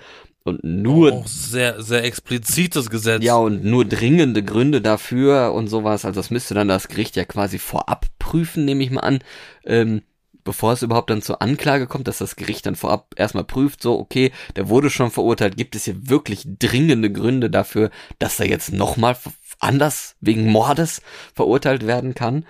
und 0.50 0.64
nur 0.64 1.12
auch 1.12 1.26
sehr 1.26 1.83
sehr 1.83 2.04
explizites 2.04 2.90
Gesetz. 2.90 3.23
Ja, 3.23 3.37
und 3.37 3.64
nur 3.64 3.85
dringende 3.85 4.42
Gründe 4.42 4.80
dafür 4.80 5.52
und 5.54 5.69
sowas, 5.69 6.04
also 6.04 6.21
das 6.21 6.30
müsste 6.30 6.54
dann 6.54 6.69
das 6.69 6.88
Gericht 6.88 7.16
ja 7.16 7.25
quasi 7.25 7.59
vorab 7.59 8.07
prüfen, 8.19 8.64
nehme 8.64 8.85
ich 8.85 8.90
mal 8.90 9.00
an, 9.00 9.21
ähm, 9.64 10.02
bevor 10.45 10.73
es 10.73 10.83
überhaupt 10.83 11.11
dann 11.11 11.23
zur 11.23 11.42
Anklage 11.42 11.87
kommt, 11.87 12.09
dass 12.09 12.19
das 12.19 12.37
Gericht 12.37 12.66
dann 12.66 12.76
vorab 12.76 13.14
erstmal 13.16 13.45
prüft, 13.45 13.83
so 13.83 13.99
okay, 13.99 14.33
der 14.57 14.69
wurde 14.69 14.90
schon 14.90 15.11
verurteilt, 15.11 15.57
gibt 15.57 15.75
es 15.76 15.85
hier 15.85 16.09
wirklich 16.09 16.45
dringende 16.59 17.11
Gründe 17.11 17.50
dafür, 17.50 17.90
dass 18.19 18.40
er 18.40 18.49
jetzt 18.49 18.73
nochmal 18.73 19.16
anders 19.59 20.16
wegen 20.21 20.47
Mordes 20.47 21.02
verurteilt 21.35 21.87
werden 21.87 22.14
kann. 22.14 22.47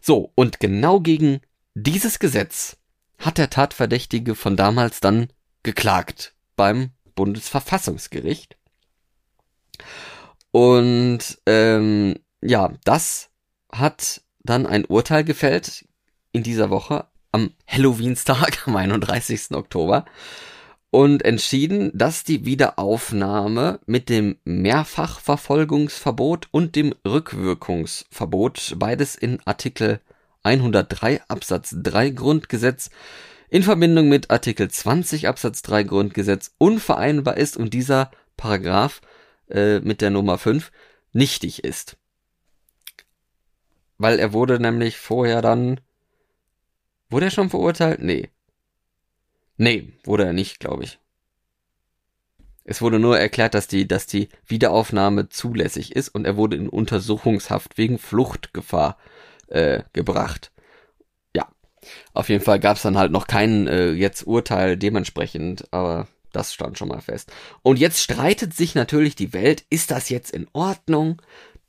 So, 0.00 0.32
und 0.34 0.60
genau 0.60 1.00
gegen 1.00 1.40
dieses 1.74 2.18
Gesetz 2.18 2.76
hat 3.18 3.38
der 3.38 3.50
Tatverdächtige 3.50 4.34
von 4.34 4.56
damals 4.56 5.00
dann 5.00 5.28
geklagt 5.62 6.34
beim 6.56 6.90
Bundesverfassungsgericht. 7.14 8.56
Und 10.50 11.38
ähm, 11.46 12.16
ja, 12.40 12.72
das 12.84 13.30
hat 13.72 14.22
dann 14.44 14.66
ein 14.66 14.84
Urteil 14.84 15.24
gefällt 15.24 15.86
in 16.32 16.42
dieser 16.42 16.68
Woche 16.70 17.06
am 17.30 17.52
Halloweenstag, 17.66 18.68
am 18.68 18.76
31. 18.76 19.52
Oktober, 19.52 20.04
und 20.90 21.24
entschieden, 21.24 21.90
dass 21.94 22.22
die 22.22 22.44
Wiederaufnahme 22.44 23.80
mit 23.86 24.10
dem 24.10 24.36
Mehrfachverfolgungsverbot 24.44 26.48
und 26.50 26.76
dem 26.76 26.94
Rückwirkungsverbot, 27.06 28.74
beides 28.76 29.14
in 29.14 29.40
Artikel 29.46 30.00
103 30.42 31.22
Absatz 31.28 31.74
3 31.82 32.10
Grundgesetz, 32.10 32.90
in 33.52 33.62
Verbindung 33.62 34.08
mit 34.08 34.30
Artikel 34.30 34.70
20 34.70 35.28
Absatz 35.28 35.60
3 35.60 35.82
Grundgesetz 35.82 36.54
unvereinbar 36.56 37.36
ist 37.36 37.58
und 37.58 37.74
dieser 37.74 38.10
Paragraph 38.38 39.02
äh, 39.50 39.78
mit 39.80 40.00
der 40.00 40.08
Nummer 40.08 40.38
5 40.38 40.72
nichtig 41.12 41.62
ist. 41.62 41.98
Weil 43.98 44.18
er 44.18 44.32
wurde 44.32 44.58
nämlich 44.58 44.96
vorher 44.96 45.42
dann. 45.42 45.80
Wurde 47.10 47.26
er 47.26 47.30
schon 47.30 47.50
verurteilt? 47.50 48.00
Nee. 48.00 48.30
Nee, 49.58 49.92
wurde 50.04 50.24
er 50.24 50.32
nicht, 50.32 50.58
glaube 50.58 50.84
ich. 50.84 50.98
Es 52.64 52.80
wurde 52.80 52.98
nur 52.98 53.18
erklärt, 53.18 53.52
dass 53.52 53.66
die, 53.66 53.86
dass 53.86 54.06
die 54.06 54.30
Wiederaufnahme 54.46 55.28
zulässig 55.28 55.94
ist 55.94 56.08
und 56.08 56.24
er 56.24 56.38
wurde 56.38 56.56
in 56.56 56.70
Untersuchungshaft 56.70 57.76
wegen 57.76 57.98
Fluchtgefahr 57.98 58.96
äh, 59.48 59.82
gebracht. 59.92 60.52
Auf 62.12 62.28
jeden 62.28 62.44
Fall 62.44 62.60
gab 62.60 62.76
es 62.76 62.82
dann 62.82 62.96
halt 62.98 63.12
noch 63.12 63.26
kein 63.26 63.66
äh, 63.66 63.90
jetzt 63.92 64.26
Urteil 64.26 64.76
dementsprechend, 64.76 65.66
aber 65.72 66.08
das 66.32 66.54
stand 66.54 66.78
schon 66.78 66.88
mal 66.88 67.00
fest. 67.00 67.30
Und 67.62 67.78
jetzt 67.78 68.00
streitet 68.02 68.54
sich 68.54 68.74
natürlich 68.74 69.16
die 69.16 69.32
Welt, 69.32 69.64
ist 69.70 69.90
das 69.90 70.08
jetzt 70.08 70.30
in 70.30 70.46
Ordnung, 70.52 71.20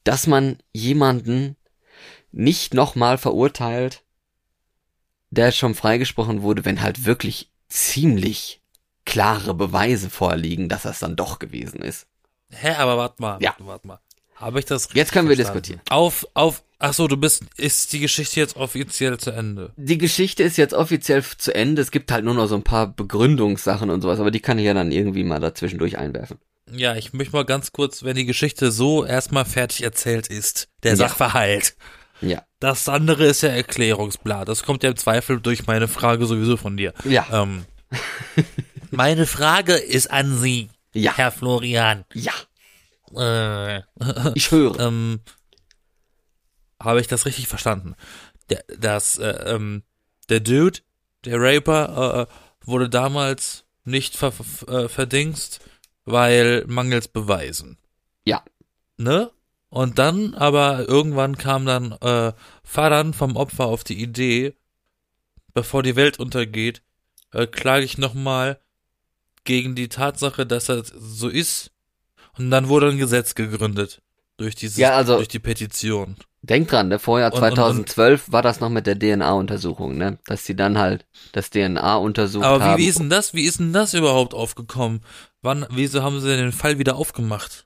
dass 0.04 0.28
man 0.28 0.58
jemanden 0.74 1.56
nicht 2.32 2.74
nochmal 2.74 3.18
verurteilt, 3.18 4.04
der 5.32 5.52
schon 5.52 5.76
freigesprochen 5.76 6.42
wurde, 6.42 6.66
wenn 6.66 6.82
halt 6.82 7.06
wirklich 7.06 7.52
ziemlich 7.68 8.62
klare 9.06 9.54
Beweise 9.54 10.10
vorliegen, 10.10 10.70
dass 10.70 10.84
das 10.84 11.00
dann 11.00 11.16
doch 11.16 11.40
gewesen 11.40 11.82
ist. 11.82 12.08
Hä, 12.52 12.70
aber 12.76 12.98
warte 12.98 13.22
mal, 13.22 13.42
Ja. 13.42 13.52
warte, 13.52 13.68
warte 13.68 13.88
mal. 13.88 14.00
Habe 14.36 14.60
ich 14.60 14.66
das 14.66 14.84
richtig 14.86 14.96
Jetzt 14.98 15.12
können 15.12 15.28
wir 15.30 15.36
verstanden? 15.36 15.62
diskutieren. 15.64 15.82
Auf, 15.90 16.28
auf, 16.34 16.64
ach 16.84 16.94
so, 16.94 17.08
du 17.08 17.18
bist, 17.18 17.44
ist 17.58 17.94
die 17.94 18.00
Geschichte 18.00 18.40
jetzt 18.40 18.56
offiziell 18.58 19.18
zu 19.18 19.32
Ende? 19.32 19.72
Die 19.78 19.98
Geschichte 19.98 20.44
ist 20.44 20.58
jetzt 20.58 20.74
offiziell 20.74 21.24
zu 21.24 21.54
Ende. 21.56 21.82
Es 21.82 21.92
gibt 21.92 22.12
halt 22.12 22.26
nur 22.26 22.34
noch 22.34 22.48
so 22.48 22.56
ein 22.56 22.64
paar 22.64 22.88
Begründungssachen 22.88 23.90
und 23.90 24.02
sowas, 24.02 24.20
aber 24.20 24.32
die 24.32 24.40
kann 24.42 24.60
ich 24.60 24.66
ja 24.66 24.74
dann 24.74 24.92
irgendwie 24.92 25.24
mal 25.24 25.40
dazwischendurch 25.40 25.98
einwerfen. 25.98 26.38
Ja, 26.72 26.96
ich 26.96 27.14
möchte 27.14 27.34
mal 27.34 27.46
ganz 27.46 27.72
kurz, 27.72 28.04
wenn 28.04 28.16
die 28.16 28.26
Geschichte 28.26 28.72
so 28.72 29.06
erstmal 29.06 29.46
fertig 29.46 29.84
erzählt 29.84 30.28
ist, 30.28 30.68
der 30.84 30.92
Ja. 30.92 30.98
Sachverhalt. 30.98 31.76
Ja. 32.22 32.44
Das 32.60 32.88
andere 32.88 33.26
ist 33.26 33.42
ja 33.44 33.50
Erklärungsblatt. 33.50 34.48
Das 34.48 34.64
kommt 34.64 34.84
ja 34.84 34.90
im 34.90 34.96
Zweifel 34.96 35.42
durch 35.42 35.68
meine 35.68 35.88
Frage 35.88 36.26
sowieso 36.26 36.56
von 36.58 36.78
dir. 36.78 36.94
Ja. 37.04 37.26
Ähm, 37.32 37.66
meine 38.92 39.26
Frage 39.26 39.74
ist 39.76 40.10
an 40.12 40.38
Sie, 40.38 40.70
Ja. 40.94 41.14
Herr 41.18 41.32
Florian. 41.32 42.06
Ja. 42.14 42.32
Äh, 43.16 43.82
Ich 44.36 44.52
höre. 44.52 44.80
ähm, 44.80 45.20
habe 46.84 47.02
ich 47.02 47.08
das 47.08 47.26
richtig 47.26 47.48
verstanden? 47.48 47.96
Der, 48.50 48.64
das, 48.78 49.18
äh, 49.18 49.56
ähm, 49.56 49.84
der 50.30 50.40
Dude, 50.40 50.80
der 51.26 51.40
Raper, 51.40 52.28
äh, 52.30 52.68
wurde 52.68 52.90
damals 52.90 53.66
nicht 53.84 54.16
ver 54.16 54.32
ver 54.32 54.68
äh, 54.68 54.90
verdingst, 54.90 55.60
weil 56.06 56.66
mangels 56.68 57.08
Beweisen. 57.08 57.78
Ja. 58.26 58.44
Ne? 58.98 59.32
Und 59.70 59.98
dann, 59.98 60.36
aber 60.36 60.88
irgendwann 60.88 61.38
kam 61.38 61.66
dann 61.66 61.94
äh, 61.94 62.34
Fadan 62.64 63.14
vom 63.14 63.36
Opfer 63.36 63.66
auf 63.66 63.84
die 63.84 64.02
Idee, 64.02 64.56
bevor 65.54 65.84
die 65.84 65.96
Welt 65.96 66.20
untergeht, 66.20 66.84
äh, 67.32 67.48
klage 67.48 67.84
ich 67.84 67.98
nochmal 67.98 68.60
gegen 69.44 69.76
die 69.76 69.90
Tatsache, 69.90 70.46
dass 70.46 70.66
das 70.66 70.88
so 70.90 71.28
ist. 71.28 71.72
Und 72.38 72.52
dann 72.52 72.70
wurde 72.70 72.90
ein 72.90 72.98
Gesetz 72.98 73.36
gegründet. 73.36 74.02
Durch 74.38 74.56
dieses, 74.56 74.78
Ja, 74.78 74.96
also- 74.96 75.16
durch 75.18 75.28
die 75.28 75.40
Petition. 75.40 76.16
Denk 76.42 76.68
dran, 76.68 76.90
ne, 76.90 77.00
vorher 77.00 77.28
Und- 77.28 77.34
und- 77.42 77.44
und- 77.50 77.56
2012 77.56 78.32
war 78.32 78.42
das 78.42 78.60
noch 78.60 78.70
mit 78.70 78.86
der 78.86 79.00
DNA-Untersuchung, 79.00 79.98
ne? 79.98 80.20
Dass 80.26 80.44
die 80.44 80.56
dann 80.58 80.78
halt 80.78 81.06
das 81.32 81.50
DNA 81.50 81.96
untersucht 81.96 82.44
Aber 82.44 82.62
haben. 82.64 82.78
wie, 82.78 82.84
wie 82.84 82.88
ist 82.90 83.00
denn 83.00 83.10
das, 83.10 83.34
wie 83.34 83.46
ist 83.46 83.60
denn 83.60 83.72
das 83.72 83.94
überhaupt 83.94 84.34
aufgekommen? 84.34 85.02
Wann, 85.42 85.66
wieso 85.70 86.04
haben 86.04 86.20
sie 86.20 86.28
denn 86.28 86.40
den 86.40 86.52
Fall 86.52 86.80
wieder 86.80 86.96
aufgemacht? 86.98 87.66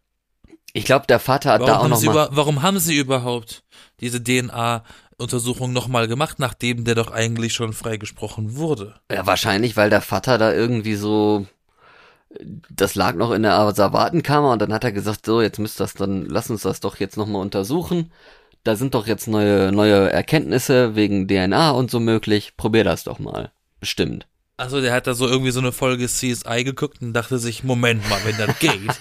ich 0.74 0.86
glaube, 0.86 1.07
der 1.07 1.19
Vater 1.19 1.53
hat 1.53 1.62
da 1.62 1.65
Warum 1.67 1.77
auch 1.79 1.83
haben, 1.86 1.89
noch 1.89 1.97
sie 1.97 2.05
mal. 2.05 2.12
über, 2.12 2.29
warum 2.33 2.62
haben 2.62 2.77
sie 2.77 2.95
überhaupt 2.97 3.63
diese 4.00 4.21
DNA-Untersuchung 4.24 5.74
nochmal 5.74 6.07
gemacht, 6.07 6.38
nachdem 6.38 6.83
der 6.83 6.93
doch 6.93 7.09
eigentlich 7.12 7.53
schon 7.53 7.74
freigesprochen 7.74 8.57
wurde? 8.57 8.93
Ja, 9.12 9.25
wahrscheinlich, 9.25 9.75
weil 9.75 9.89
der 9.89 10.01
Vater 10.01 10.38
da 10.38 10.53
irgendwie 10.53 10.95
so. 10.95 11.47
Das 12.70 12.96
lag 12.96 13.15
noch 13.15 13.32
in 13.32 13.44
der 13.44 13.53
Asservatenkammer 13.56 14.51
und 14.51 14.62
dann 14.62 14.74
hat 14.74 14.84
er 14.84 14.91
gesagt, 14.91 15.25
so, 15.25 15.41
jetzt 15.41 15.60
müsst 15.60 15.79
das 15.79 15.94
dann, 15.94 16.25
lass 16.25 16.50
uns 16.50 16.62
das 16.63 16.79
doch 16.79 16.98
jetzt 16.98 17.17
nochmal 17.17 17.41
untersuchen. 17.41 18.12
Da 18.63 18.75
sind 18.75 18.94
doch 18.96 19.08
jetzt 19.08 19.27
neue, 19.27 19.72
neue 19.72 20.12
Erkenntnisse 20.12 20.96
wegen 20.96 21.27
DNA 21.27 21.72
und 21.72 21.89
so 21.89 22.00
möglich. 22.00 22.58
Probier 22.58 22.84
das 22.84 23.03
doch 23.06 23.20
mal. 23.20 23.51
Bestimmt. 23.79 24.27
Also 24.58 24.82
der 24.82 24.91
hat 24.94 25.08
da 25.08 25.13
so 25.13 25.27
irgendwie 25.27 25.51
so 25.51 25.60
eine 25.60 25.72
Folge 25.72 26.08
CSI 26.08 26.63
geguckt 26.63 27.01
und 27.01 27.13
dachte 27.13 27.38
sich, 27.38 27.63
Moment 27.63 28.08
mal, 28.10 28.20
wenn 28.25 28.38
das 28.38 28.58
geht, 28.60 28.79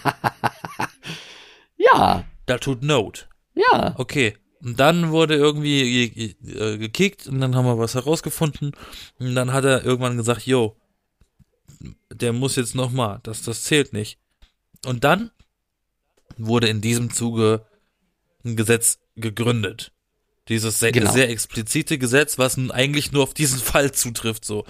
Ja, 1.76 2.25
da 2.47 2.59
tut 2.59 2.83
Not. 2.83 3.28
ja. 3.55 3.95
Okay. 3.97 4.37
Und 4.64 4.81
dann 4.81 5.11
wurde 5.11 5.35
irgendwie 5.37 6.09
ge- 6.11 6.35
ge- 6.43 6.75
äh, 6.75 6.78
gekickt 6.78 7.26
und 7.26 7.40
dann 7.40 7.55
haben 7.55 7.66
wir 7.66 7.78
was 7.78 7.95
herausgefunden. 7.95 8.73
Und 9.19 9.35
dann 9.35 9.52
hat 9.52 9.64
er 9.64 9.85
irgendwann 9.85 10.16
gesagt, 10.16 10.47
yo, 10.47 10.76
der 12.12 12.33
muss 12.33 12.56
jetzt 12.56 12.75
nochmal, 12.75 13.21
das, 13.23 13.42
das 13.42 13.62
zählt 13.64 13.92
nicht. 13.92 14.18
Und 14.85 15.04
dann 15.04 15.30
wurde 16.37 16.68
in 16.68 16.80
diesem 16.80 17.12
Zuge 17.12 17.66
ein 18.45 18.56
Gesetz 18.56 18.99
gegründet. 19.16 19.92
Dieses 20.49 20.78
sehr, 20.78 20.92
Genau. 20.92 21.12
sehr 21.12 21.28
explizite 21.30 21.99
Gesetz, 21.99 22.38
was 22.38 22.56
nun 22.56 22.71
eigentlich 22.71 23.11
nur 23.12 23.23
auf 23.23 23.35
diesen 23.35 23.59
Fall 23.71 23.92
zutrifft, 23.92 24.45
so. 24.45 24.64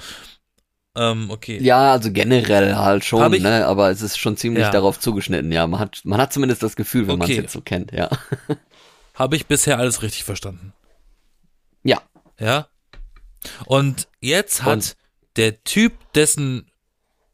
Ähm, 0.95 1.31
okay. 1.31 1.59
Ja, 1.63 1.93
also 1.93 2.11
generell 2.11 2.75
halt 2.77 3.05
schon, 3.05 3.33
ich- 3.35 3.43
ne, 3.43 3.67
aber 3.67 3.91
es 3.91 4.01
ist 4.01 4.19
schon 4.19 4.37
ziemlich 4.39 4.63
Ja. 4.63 4.71
darauf 4.71 4.99
zugeschnitten, 4.99 5.53
ja. 5.53 5.67
Man 5.67 5.79
hat, 5.81 6.01
man 6.05 6.19
hat 6.21 6.33
zumindest 6.33 6.63
das 6.63 6.77
Gefühl, 6.77 7.03
wenn 7.09 7.19
man 7.19 7.29
es 7.29 7.35
Okay. 7.35 7.43
jetzt 7.43 7.53
so 7.53 7.61
kennt, 7.61 7.93
ja. 7.93 8.09
Habe 9.15 9.37
ich 9.37 9.47
bisher 9.47 9.79
alles 9.79 10.03
richtig 10.03 10.25
verstanden. 10.25 10.73
Ja, 11.83 12.01
Ja. 12.41 12.69
Und 13.67 14.09
jetzt 14.21 14.63
hat 14.65 14.73
Und- 14.73 14.97
der 15.37 15.63
Typ, 15.65 15.93
dessen, 16.15 16.71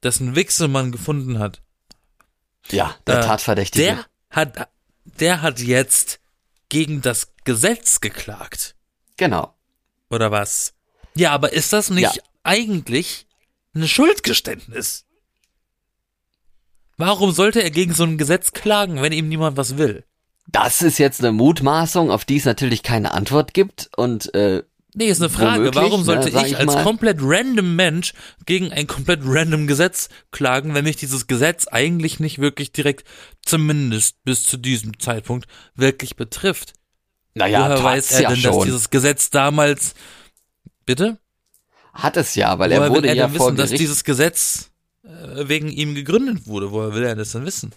dessen 0.02 0.34
Wichse 0.36 0.68
man 0.68 0.92
gefunden 0.92 1.38
hat, 1.38 1.62
ja, 2.70 2.94
der 3.06 3.20
Äh, 3.20 3.24
Tatverdächtige. 3.26 3.84
der 3.84 4.06
hat, 4.30 4.68
der 5.04 5.42
hat 5.42 5.60
jetzt 5.60 6.20
gegen 6.68 7.02
das 7.02 7.32
Gesetz 7.44 8.00
geklagt. 8.00 8.74
Genau. 9.16 9.54
Oder 10.10 10.30
was? 10.30 10.74
Ja, 11.14 11.32
aber 11.32 11.52
ist 11.52 11.72
das 11.72 11.90
nicht 11.90 12.16
Ja. 12.16 12.22
eigentlich 12.44 13.26
ein 13.74 13.86
Schuldgeständnis? 13.88 15.04
Warum 16.96 17.32
sollte 17.32 17.62
er 17.62 17.70
gegen 17.70 17.94
so 17.94 18.04
ein 18.04 18.18
Gesetz 18.18 18.52
klagen, 18.52 19.02
wenn 19.02 19.12
ihm 19.12 19.28
niemand 19.28 19.56
was 19.56 19.76
will? 19.76 20.04
Das 20.46 20.82
ist 20.82 20.98
jetzt 20.98 21.20
eine 21.20 21.32
Mutmaßung, 21.32 22.10
auf 22.10 22.24
die 22.24 22.36
es 22.36 22.44
natürlich 22.44 22.82
keine 22.82 23.12
Antwort 23.12 23.54
gibt 23.54 23.90
und 23.96 24.34
äh, 24.34 24.62
Nee, 24.94 25.06
ist 25.06 25.20
eine 25.22 25.30
Frage. 25.30 25.60
Womöglich, 25.60 25.82
Warum 25.82 26.04
sollte 26.04 26.30
sag 26.30 26.44
ich 26.46 26.52
ich 26.52 26.58
als 26.58 26.74
komplett 26.82 27.18
random 27.20 27.76
Mensch 27.76 28.12
gegen 28.44 28.72
ein 28.72 28.86
komplett 28.86 29.20
random 29.24 29.66
Gesetz 29.66 30.10
klagen, 30.32 30.74
wenn 30.74 30.84
mich 30.84 30.96
dieses 30.96 31.26
Gesetz 31.26 31.66
eigentlich 31.66 32.20
nicht 32.20 32.38
wirklich 32.38 32.72
direkt, 32.72 33.08
zumindest 33.44 34.22
bis 34.24 34.42
zu 34.44 34.58
diesem 34.58 34.98
Zeitpunkt, 34.98 35.46
wirklich 35.74 36.16
betrifft? 36.16 36.74
naja, 37.34 37.70
Woher 37.70 37.82
weiß 37.84 38.12
er 38.12 38.20
ja 38.22 38.28
denn, 38.30 38.42
dass 38.42 38.54
schon. 38.54 38.64
dieses 38.64 38.90
Gesetz 38.90 39.30
damals, 39.30 39.94
bitte? 40.84 41.18
Hat 41.94 42.16
es 42.16 42.34
ja, 42.34 42.58
weil 42.58 42.70
Woher 42.70 42.82
er 42.82 42.88
will 42.90 42.96
wurde 42.96 43.08
er 43.08 43.14
ja 43.14 43.26
denn 43.26 43.34
wissen, 43.34 43.56
dass 43.56 43.70
dieses 43.70 44.04
Gesetz 44.04 44.70
äh, 45.04 45.48
wegen 45.48 45.68
ihm 45.68 45.94
gegründet 45.94 46.46
wurde? 46.46 46.70
Woher 46.70 46.94
will 46.94 47.04
er 47.04 47.16
das 47.16 47.32
denn 47.32 47.46
wissen? 47.46 47.72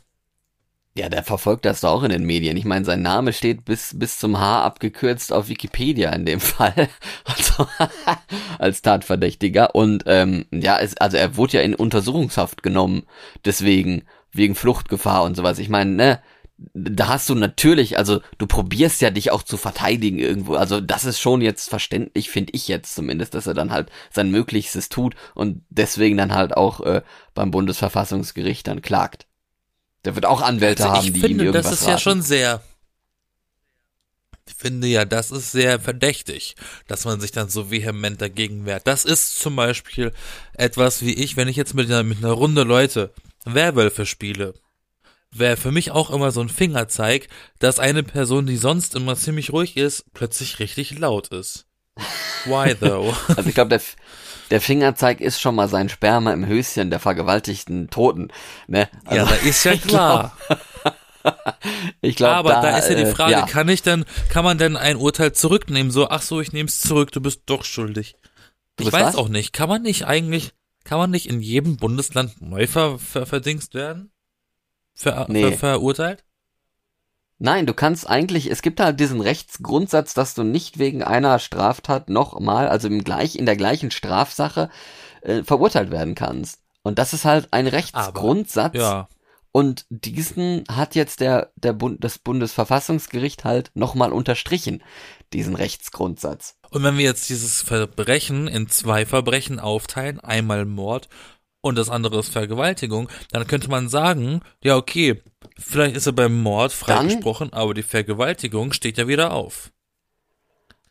Ja, 0.98 1.10
der 1.10 1.24
verfolgt 1.24 1.66
das 1.66 1.82
doch 1.82 1.90
auch 1.92 2.04
in 2.04 2.10
den 2.10 2.24
Medien. 2.24 2.56
Ich 2.56 2.64
meine, 2.64 2.86
sein 2.86 3.02
Name 3.02 3.34
steht 3.34 3.66
bis, 3.66 4.00
bis 4.00 4.18
zum 4.18 4.40
Haar 4.40 4.64
abgekürzt 4.64 5.34
auf 5.34 5.50
Wikipedia 5.50 6.10
in 6.12 6.26
dem 6.26 6.40
Fall. 6.40 6.88
Also, 7.26 7.68
als 8.60 8.82
Tatverdächtiger. 8.82 9.76
Und 9.76 10.04
ähm, 10.08 10.46
ja, 10.52 10.80
es, 10.80 10.96
also 10.98 11.18
er 11.18 11.36
wurde 11.36 11.58
ja 11.58 11.64
in 11.64 11.76
Untersuchungshaft 11.76 12.64
genommen. 12.64 13.04
Deswegen, 13.44 14.04
wegen 14.32 14.56
Fluchtgefahr 14.56 15.24
und 15.24 15.36
sowas. 15.36 15.60
Ich 15.60 15.68
meine, 15.68 15.92
ne, 15.92 16.22
da 16.74 17.10
hast 17.10 17.28
du 17.30 17.36
natürlich, 17.36 17.98
also 17.98 18.22
du 18.38 18.48
probierst 18.48 19.02
ja 19.02 19.10
dich 19.10 19.32
auch 19.32 19.44
zu 19.44 19.58
verteidigen 19.58 20.20
irgendwo. 20.20 20.56
Also 20.56 20.80
das 20.80 21.04
ist 21.04 21.20
schon 21.20 21.42
jetzt 21.42 21.70
verständlich, 21.70 22.30
finde 22.30 22.54
ich 22.54 22.70
jetzt 22.70 22.96
zumindest, 22.96 23.34
dass 23.34 23.48
er 23.48 23.54
dann 23.54 23.72
halt 23.72 23.90
sein 24.12 24.32
Möglichstes 24.32 24.88
tut 24.88 25.16
und 25.34 25.64
deswegen 25.70 26.16
dann 26.16 26.34
halt 26.34 26.56
auch 26.56 26.80
äh, 26.82 27.02
beim 27.34 27.52
Bundesverfassungsgericht 27.52 28.66
dann 28.68 28.82
klagt. 28.82 29.28
Der 30.06 30.16
wird 30.16 30.26
auch 30.26 30.42
Anwälte 30.42 30.84
Also 30.84 30.96
haben, 30.96 31.08
ich 31.08 31.14
die 31.14 31.20
finde, 31.20 31.44
ihm 31.44 31.48
irgendwas 31.48 31.72
das 31.72 31.82
ist 31.82 31.86
ja 31.88 31.94
raten. 31.94 32.02
schon 32.04 32.22
sehr. 32.22 32.62
Ich 34.48 34.54
finde 34.54 34.88
ja, 34.88 35.06
das 35.06 35.32
ist 35.32 35.52
sehr 35.52 35.80
verdächtig, 35.80 36.56
dass 36.88 37.06
man 37.06 37.20
sich 37.20 37.32
dann 37.32 37.50
so 37.50 37.72
vehement 37.72 38.22
dagegen 38.22 38.66
wehrt. 38.66 38.86
Das 38.88 39.04
ist 39.04 39.40
zum 39.40 39.56
Beispiel 39.56 40.14
etwas 40.54 41.02
wie 41.02 41.14
ich, 41.14 41.36
wenn 41.36 41.48
ich 41.48 41.56
jetzt 41.56 41.74
mit 41.74 41.88
einer, 41.88 42.04
mit 42.04 42.20
einer 42.20 42.32
Runde 42.32 42.64
Leute 42.64 43.12
Werwölfe 43.44 44.06
spiele, 44.06 44.54
wäre 45.32 45.58
für 45.58 45.72
mich 45.72 45.92
auch 45.92 46.12
immer 46.12 46.32
so 46.32 46.42
ein 46.42 46.50
Fingerzeig, 46.50 47.28
dass 47.60 47.80
eine 47.80 48.04
Person, 48.04 48.46
die 48.46 48.58
sonst 48.58 48.96
immer 48.96 49.16
ziemlich 49.16 49.52
ruhig 49.52 49.78
ist, 49.78 50.06
plötzlich 50.14 50.60
richtig 50.60 50.98
laut 50.98 51.30
ist. 51.30 51.66
Why 52.46 52.76
though? 52.76 53.14
Also 53.36 53.50
ich 53.50 53.56
glaube, 53.56 53.70
der, 53.70 53.82
der 54.52 54.62
Fingerzeig 54.62 55.22
ist 55.22 55.40
schon 55.42 55.56
mal 55.56 55.68
sein 55.68 55.90
Sperma 55.90 56.34
im 56.34 56.46
Höschen 56.46 56.90
der 56.90 57.00
vergewaltigten 57.00 57.90
Toten. 57.90 58.30
Ne? 58.68 58.90
Also, 59.06 59.24
ja, 59.26 59.30
da 59.30 59.36
ist 59.48 59.64
ja 59.64 59.76
klar. 59.88 60.38
ich 62.02 62.16
glaube, 62.16 62.36
Aber 62.56 62.62
da, 62.68 62.78
ist 62.78 62.90
ja 62.90 62.96
die 62.96 63.04
äh, 63.04 63.14
Frage, 63.14 63.32
ja. 63.32 63.46
kann 63.46 63.70
ich 63.70 63.82
denn, 63.82 64.06
kann 64.30 64.44
man 64.44 64.58
denn 64.58 64.78
ein 64.78 64.98
Urteil 64.98 65.32
zurücknehmen? 65.32 65.92
So, 65.92 66.10
ach 66.10 66.22
so, 66.22 66.42
ich 66.42 66.52
nehme 66.54 66.68
es 66.68 66.82
zurück, 66.82 67.12
du 67.12 67.22
bist 67.22 67.44
doch 67.48 67.64
schuldig. 67.64 68.16
Du 68.76 68.84
Ich 68.86 68.94
weiß 68.94 69.08
was? 69.08 69.16
auch 69.16 69.30
nicht, 69.30 69.54
kann 69.54 69.70
man 69.70 69.82
nicht 69.82 70.06
eigentlich, 70.06 70.52
kann 70.84 71.00
man 71.00 71.10
nicht 71.10 71.28
in 71.30 71.40
jedem 71.40 71.78
Bundesland 71.78 72.42
neu 72.42 72.68
ver, 72.68 73.00
ver, 73.00 73.26
verdingst 73.26 73.74
werden? 73.74 74.12
ver 74.94 75.26
Nee. 75.30 75.52
ver 75.52 75.58
verurteilt? 75.58 76.25
Nein, 77.38 77.66
du 77.66 77.74
kannst 77.74 78.10
eigentlich, 78.10 78.50
es 78.50 78.62
gibt 78.62 78.80
halt 78.80 79.00
diesen 79.00 79.20
Rechtsgrundsatz, 79.20 80.14
dass 80.14 80.36
du 80.36 80.44
nicht 80.44 80.80
wegen 80.80 81.04
einer 81.04 81.40
Straftat 81.40 82.10
nochmal, 82.10 82.68
also 82.70 82.88
im 82.88 83.04
gleich, 83.04 83.36
in 83.36 83.46
der 83.46 83.58
gleichen 83.58 83.92
Strafsache, 83.92 84.70
äh, 85.22 85.44
verurteilt 85.44 85.92
werden 85.92 86.16
kannst. 86.16 86.62
Und 86.82 86.98
das 86.98 87.14
ist 87.14 87.26
halt 87.26 87.50
ein 87.52 87.68
Rechtsgrundsatz. 87.68 88.76
Ja. 88.76 89.10
Und 89.52 89.86
diesen 89.90 90.66
hat 90.70 90.96
jetzt 90.96 91.22
der, 91.22 91.52
der 91.56 91.74
Bund, 91.74 92.04
das 92.04 92.20
Bundesverfassungsgericht 92.20 93.46
halt 93.46 93.72
nochmal 93.74 94.12
unterstrichen, 94.12 94.84
diesen 95.34 95.56
Rechtsgrundsatz. 95.56 96.58
Und 96.72 96.84
wenn 96.84 96.98
wir 96.98 97.06
jetzt 97.06 97.30
dieses 97.30 97.62
Verbrechen 97.62 98.48
in 98.48 98.68
zwei 98.68 99.06
Verbrechen 99.06 99.60
aufteilen, 99.60 100.20
einmal 100.20 100.66
Mord 100.66 101.08
und 101.66 101.76
das 101.78 101.90
andere 101.90 102.20
ist 102.20 102.32
Vergewaltigung, 102.32 103.10
dann 103.32 103.48
könnte 103.48 103.70
man 103.70 103.90
sagen, 103.90 104.42
ja 104.64 104.76
okay, 104.78 105.22
vielleicht 105.58 105.96
ist 105.96 106.06
er 106.06 106.14
beim 106.14 106.42
Mord 106.42 106.72
freigesprochen, 106.72 107.52
aber 107.54 107.74
die 107.74 107.84
Vergewaltigung 107.84 108.72
steht 108.72 108.98
ja 108.98 109.08
wieder 109.08 109.34
auf. 109.34 109.72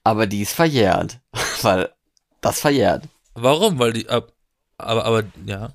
Aber 0.03 0.27
die 0.27 0.43
ist 0.43 0.53
verjährt. 0.53 1.21
Weil 1.63 1.91
das 2.41 2.61
verjährt. 2.61 3.05
Warum? 3.35 3.79
Weil 3.79 3.93
die, 3.93 4.09
ab- 4.09 4.33
aber, 4.77 5.05
aber, 5.05 5.23
ja. 5.47 5.73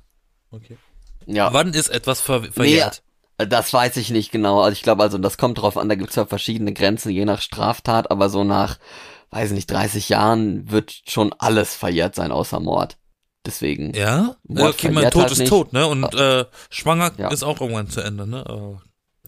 Okay. 0.52 0.78
Ja. 1.26 1.54
Wann 1.54 1.74
ist 1.74 1.90
etwas 1.90 2.20
ver 2.22 2.44
verjährt? 2.52 3.02
Das 3.38 3.72
weiß 3.72 3.96
ich 3.98 4.10
nicht 4.10 4.32
genau. 4.32 4.60
Also 4.62 4.74
ich 4.74 4.82
glaube, 4.84 5.02
also 5.04 5.18
das 5.18 5.38
kommt 5.38 5.60
drauf 5.60 5.78
an, 5.78 5.88
da 5.88 5.96
gibt's 5.96 6.16
ja 6.16 6.26
verschiedene 6.26 6.74
Grenzen, 6.74 7.10
je 7.12 7.24
nach 7.24 7.42
Straftat, 7.42 8.12
aber 8.12 8.30
so 8.30 8.44
nach, 8.44 8.78
weiß 9.32 9.52
nicht, 9.52 9.72
30 9.72 10.10
Jahren 10.10 10.70
wird 10.70 10.94
schon 11.08 11.34
alles 11.40 11.74
verjährt 11.74 12.16
sein, 12.16 12.32
außer 12.34 12.60
Mord. 12.60 12.98
Deswegen. 13.46 13.94
Ja? 13.94 14.36
Okay, 14.48 14.92
mein 14.92 15.10
Tod 15.12 15.24
halt 15.24 15.32
ist 15.32 15.48
tot, 15.48 15.72
ne? 15.74 15.88
Und 15.88 16.14
äh, 16.14 16.46
schwanger 16.70 17.12
Ja. 17.18 17.30
ist 17.30 17.44
auch 17.44 17.62
irgendwann 17.62 17.90
zu 17.90 18.02
Ende, 18.02 18.28
ne? 18.28 18.44
Aber- 18.46 18.82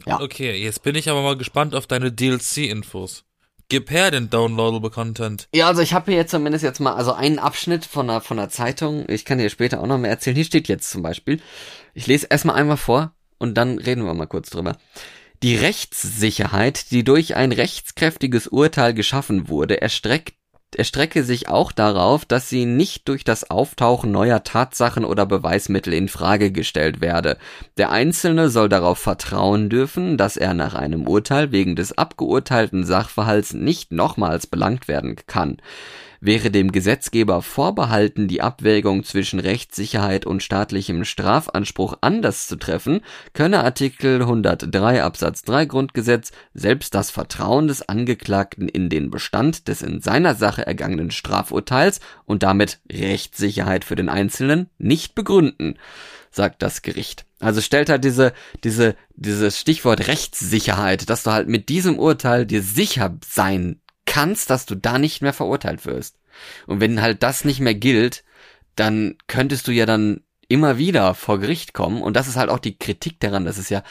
Ja. 0.05 0.19
Okay, 0.19 0.53
jetzt 0.61 0.83
bin 0.83 0.95
ich 0.95 1.09
aber 1.09 1.21
mal 1.21 1.37
gespannt 1.37 1.75
auf 1.75 1.87
deine 1.87 2.11
DLC-Infos. 2.11 3.23
Gib 3.69 3.89
her 3.89 4.11
den 4.11 4.29
downloadable 4.29 4.89
Content. 4.89 5.47
Ja, 5.55 5.67
also 5.67 5.81
ich 5.81 5.93
habe 5.93 6.11
hier 6.11 6.19
jetzt 6.19 6.31
zumindest 6.31 6.61
jetzt 6.63 6.79
mal, 6.81 6.93
also 6.93 7.13
einen 7.13 7.39
Abschnitt 7.39 7.85
von 7.85 8.09
einer, 8.09 8.19
von 8.19 8.37
einer 8.37 8.49
Zeitung, 8.49 9.05
ich 9.07 9.23
kann 9.23 9.37
dir 9.37 9.49
später 9.49 9.79
auch 9.81 9.87
noch 9.87 9.97
mehr 9.97 10.11
erzählen. 10.11 10.35
Hier 10.35 10.43
steht 10.45 10.67
jetzt 10.67 10.89
zum 10.89 11.01
Beispiel, 11.03 11.39
ich 11.93 12.05
lese 12.05 12.27
erstmal 12.29 12.57
einmal 12.57 12.75
vor 12.77 13.13
und 13.37 13.53
dann 13.55 13.77
reden 13.79 14.03
wir 14.03 14.13
mal 14.13 14.25
kurz 14.27 14.49
drüber. 14.49 14.75
Die 15.41 15.55
Rechtssicherheit, 15.55 16.91
die 16.91 17.03
durch 17.05 17.35
ein 17.35 17.51
rechtskräftiges 17.53 18.47
Urteil 18.47 18.93
geschaffen 18.93 19.47
wurde, 19.47 19.81
erstreckt 19.81 20.35
erstrecke 20.75 21.23
sich 21.23 21.49
auch 21.49 21.71
darauf, 21.71 22.25
dass 22.25 22.49
sie 22.49 22.65
nicht 22.65 23.07
durch 23.07 23.23
das 23.23 23.49
Auftauchen 23.49 24.11
neuer 24.11 24.43
Tatsachen 24.43 25.05
oder 25.05 25.25
Beweismittel 25.25 25.93
in 25.93 26.07
Frage 26.07 26.51
gestellt 26.51 27.01
werde. 27.01 27.37
Der 27.77 27.91
Einzelne 27.91 28.49
soll 28.49 28.69
darauf 28.69 28.99
vertrauen 28.99 29.69
dürfen, 29.69 30.17
dass 30.17 30.37
er 30.37 30.53
nach 30.53 30.73
einem 30.73 31.07
Urteil 31.07 31.51
wegen 31.51 31.75
des 31.75 31.97
abgeurteilten 31.97 32.85
Sachverhalts 32.85 33.53
nicht 33.53 33.91
nochmals 33.91 34.47
belangt 34.47 34.87
werden 34.87 35.17
kann. 35.27 35.57
Wäre 36.23 36.51
dem 36.51 36.71
Gesetzgeber 36.71 37.41
vorbehalten, 37.41 38.27
die 38.27 38.43
Abwägung 38.43 39.03
zwischen 39.03 39.39
Rechtssicherheit 39.39 40.27
und 40.27 40.43
staatlichem 40.43 41.03
Strafanspruch 41.03 41.97
anders 42.01 42.47
zu 42.47 42.57
treffen, 42.57 43.01
könne 43.33 43.63
Artikel 43.63 44.21
103 44.21 45.01
Absatz 45.01 45.41
3 45.41 45.65
Grundgesetz 45.65 46.31
selbst 46.53 46.93
das 46.93 47.09
Vertrauen 47.09 47.67
des 47.67 47.89
Angeklagten 47.89 48.69
in 48.69 48.89
den 48.89 49.09
Bestand 49.09 49.67
des 49.67 49.81
in 49.81 49.99
seiner 49.99 50.35
Sache 50.35 50.63
ergangenen 50.63 51.09
Strafurteils 51.09 52.01
und 52.25 52.43
damit 52.43 52.81
Rechtssicherheit 52.91 53.83
für 53.83 53.95
den 53.95 54.07
Einzelnen 54.07 54.69
nicht 54.77 55.15
begründen, 55.15 55.79
sagt 56.29 56.61
das 56.61 56.83
Gericht. 56.83 57.25
Also 57.39 57.61
stellt 57.61 57.89
halt 57.89 58.03
diese, 58.03 58.33
diese, 58.63 58.95
dieses 59.15 59.59
Stichwort 59.59 60.07
Rechtssicherheit, 60.07 61.09
dass 61.09 61.23
du 61.23 61.31
halt 61.31 61.47
mit 61.47 61.69
diesem 61.69 61.97
Urteil 61.97 62.45
dir 62.45 62.61
sicher 62.61 63.17
sein 63.25 63.81
kannst, 64.11 64.49
dass 64.49 64.65
du 64.65 64.75
da 64.75 64.97
nicht 64.99 65.21
mehr 65.21 65.31
verurteilt 65.31 65.85
wirst. 65.85 66.19
Und 66.67 66.81
wenn 66.81 67.01
halt 67.01 67.23
das 67.23 67.45
nicht 67.45 67.61
mehr 67.61 67.73
gilt, 67.73 68.25
dann 68.75 69.15
könntest 69.27 69.69
du 69.69 69.71
ja 69.71 69.85
dann 69.85 70.21
immer 70.49 70.77
wieder 70.77 71.13
vor 71.13 71.39
Gericht 71.39 71.73
kommen. 71.73 72.01
Und 72.01 72.17
das 72.17 72.27
ist 72.27 72.35
halt 72.35 72.49
auch 72.49 72.59
die 72.59 72.77
Kritik 72.77 73.21
daran, 73.21 73.45
dass 73.45 73.57
es 73.57 73.69
ja 73.69 73.83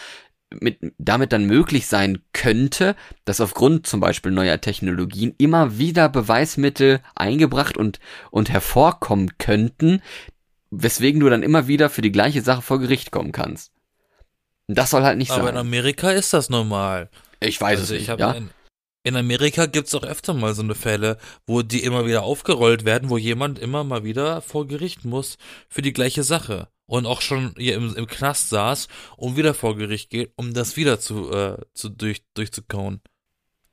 mit, 0.50 0.78
damit 0.98 1.32
dann 1.32 1.46
möglich 1.46 1.86
sein 1.86 2.18
könnte, 2.34 2.96
dass 3.24 3.40
aufgrund 3.40 3.86
zum 3.86 4.00
Beispiel 4.00 4.30
neuer 4.30 4.60
Technologien 4.60 5.34
immer 5.38 5.78
wieder 5.78 6.10
Beweismittel 6.10 7.00
eingebracht 7.14 7.78
und, 7.78 7.98
und 8.30 8.50
hervorkommen 8.50 9.38
könnten, 9.38 10.02
weswegen 10.70 11.20
du 11.20 11.30
dann 11.30 11.42
immer 11.42 11.66
wieder 11.66 11.88
für 11.88 12.02
die 12.02 12.12
gleiche 12.12 12.42
Sache 12.42 12.60
vor 12.60 12.78
Gericht 12.78 13.10
kommen 13.10 13.32
kannst. 13.32 13.72
Das 14.66 14.90
soll 14.90 15.02
halt 15.02 15.16
nicht 15.16 15.30
Aber 15.30 15.40
in 15.40 15.46
sein. 15.46 15.56
Amerika 15.56 16.10
ist 16.10 16.34
das 16.34 16.50
normal. 16.50 17.08
Ich 17.40 17.58
weiß 17.58 17.80
also 17.80 17.94
es 17.94 18.02
ich 18.02 18.08
nicht, 18.08 18.10
habe 18.10 18.20
ja. 18.20 18.32
in, 18.32 18.50
in 19.02 19.16
Amerika 19.16 19.66
gibt's 19.66 19.94
auch 19.94 20.02
öfter 20.02 20.34
mal 20.34 20.54
so 20.54 20.62
eine 20.62 20.74
Fälle, 20.74 21.18
wo 21.46 21.62
die 21.62 21.82
immer 21.82 22.06
wieder 22.06 22.22
aufgerollt 22.22 22.84
werden, 22.84 23.08
wo 23.08 23.16
jemand 23.16 23.58
immer 23.58 23.84
mal 23.84 24.04
wieder 24.04 24.42
vor 24.42 24.66
Gericht 24.66 25.04
muss 25.04 25.38
für 25.68 25.82
die 25.82 25.92
gleiche 25.92 26.22
Sache 26.22 26.68
und 26.86 27.06
auch 27.06 27.20
schon 27.20 27.54
hier 27.56 27.76
im, 27.76 27.94
im 27.94 28.06
Knast 28.06 28.50
saß 28.50 28.88
und 29.16 29.36
wieder 29.36 29.54
vor 29.54 29.76
Gericht 29.76 30.10
geht, 30.10 30.32
um 30.36 30.52
das 30.52 30.76
wieder 30.76 31.00
zu, 31.00 31.30
äh, 31.32 31.56
zu 31.72 31.88
durch, 31.88 32.22
durchzukauen. 32.34 33.00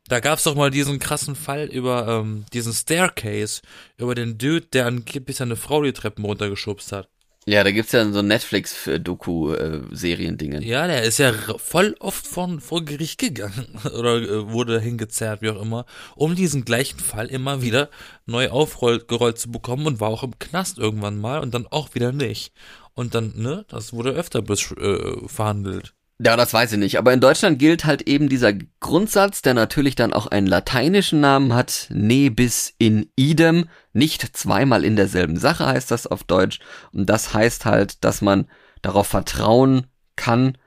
Da 0.07 0.21
gab's 0.21 0.43
doch 0.43 0.55
mal 0.55 0.71
diesen 0.71 0.99
krassen 0.99 1.35
Fall 1.35 1.65
über 1.65 2.07
ähm, 2.07 2.45
diesen 2.53 2.71
Staircase, 2.71 3.61
über 3.97 4.15
den 4.15 4.37
Dude, 4.37 4.67
der 4.67 4.85
angeblich 4.85 5.35
seine 5.35 5.57
Frau 5.57 5.83
die 5.83 5.91
Treppen 5.91 6.23
runtergeschubst 6.23 6.93
hat. 6.93 7.09
Ja, 7.49 7.63
da 7.63 7.71
gibt's 7.71 7.93
ja 7.93 8.11
so 8.11 8.21
Netflix-Doku-Serien-Dinge. 8.21 10.61
Ja, 10.65 10.85
der 10.85 11.03
ist 11.03 11.17
ja 11.17 11.31
voll 11.31 11.95
oft 12.01 12.27
von, 12.27 12.59
vor 12.59 12.83
Gericht 12.83 13.21
gegangen 13.21 13.67
oder 13.97 14.17
äh, 14.17 14.51
wurde 14.51 14.81
hingezerrt, 14.81 15.41
wie 15.41 15.51
auch 15.51 15.61
immer, 15.61 15.85
um 16.17 16.35
diesen 16.35 16.65
gleichen 16.65 16.99
Fall 16.99 17.27
immer 17.27 17.61
wieder 17.61 17.89
neu 18.25 18.49
aufgerollt 18.49 19.39
zu 19.39 19.49
bekommen 19.49 19.87
und 19.87 20.01
war 20.01 20.09
auch 20.09 20.23
im 20.23 20.37
Knast 20.39 20.77
irgendwann 20.77 21.21
mal 21.21 21.39
und 21.39 21.53
dann 21.53 21.67
auch 21.67 21.95
wieder 21.95 22.11
nicht. 22.11 22.51
Und 22.95 23.15
dann, 23.15 23.31
ne, 23.37 23.63
das 23.69 23.93
wurde 23.93 24.09
öfter 24.09 24.41
bis, 24.41 24.69
äh, 24.73 25.25
verhandelt. 25.27 25.93
Ja, 26.19 26.35
das 26.35 26.51
weiß 26.51 26.71
ich 26.73 26.79
nicht. 26.79 26.97
Aber 26.97 27.13
in 27.13 27.21
Deutschland 27.21 27.59
gilt 27.59 27.85
halt 27.85 28.01
eben 28.03 28.27
dieser 28.27 28.51
Grundsatz, 28.79 29.43
der 29.43 29.53
natürlich 29.53 29.93
dann 29.95 30.13
auch 30.13 30.25
einen 30.25 30.47
lateinischen 30.47 31.19
Namen 31.21 31.53
hat. 31.53 31.87
Ne 31.91 32.29
bis 32.29 32.73
in 32.79 33.11
idem. 33.15 33.69
Nicht 33.93 34.35
zweimal 34.35 34.83
in 34.83 34.95
derselben 34.95 35.37
Sache 35.37 35.67
heißt 35.67 35.91
das 35.91 36.07
auf 36.07 36.23
Deutsch. 36.23 36.59
Und 36.91 37.07
das 37.07 37.35
heißt 37.35 37.65
halt, 37.65 38.03
dass 38.03 38.21
man 38.21 38.49
darauf 38.81 39.07
vertrauen 39.07 39.85
kann, 40.15 40.57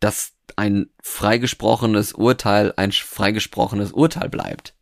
dass 0.00 0.32
ein 0.56 0.90
freigesprochenes 1.02 2.12
Urteil 2.12 2.74
ein 2.76 2.92
freigesprochenes 2.92 3.92
Urteil 3.92 4.28
bleibt. 4.28 4.74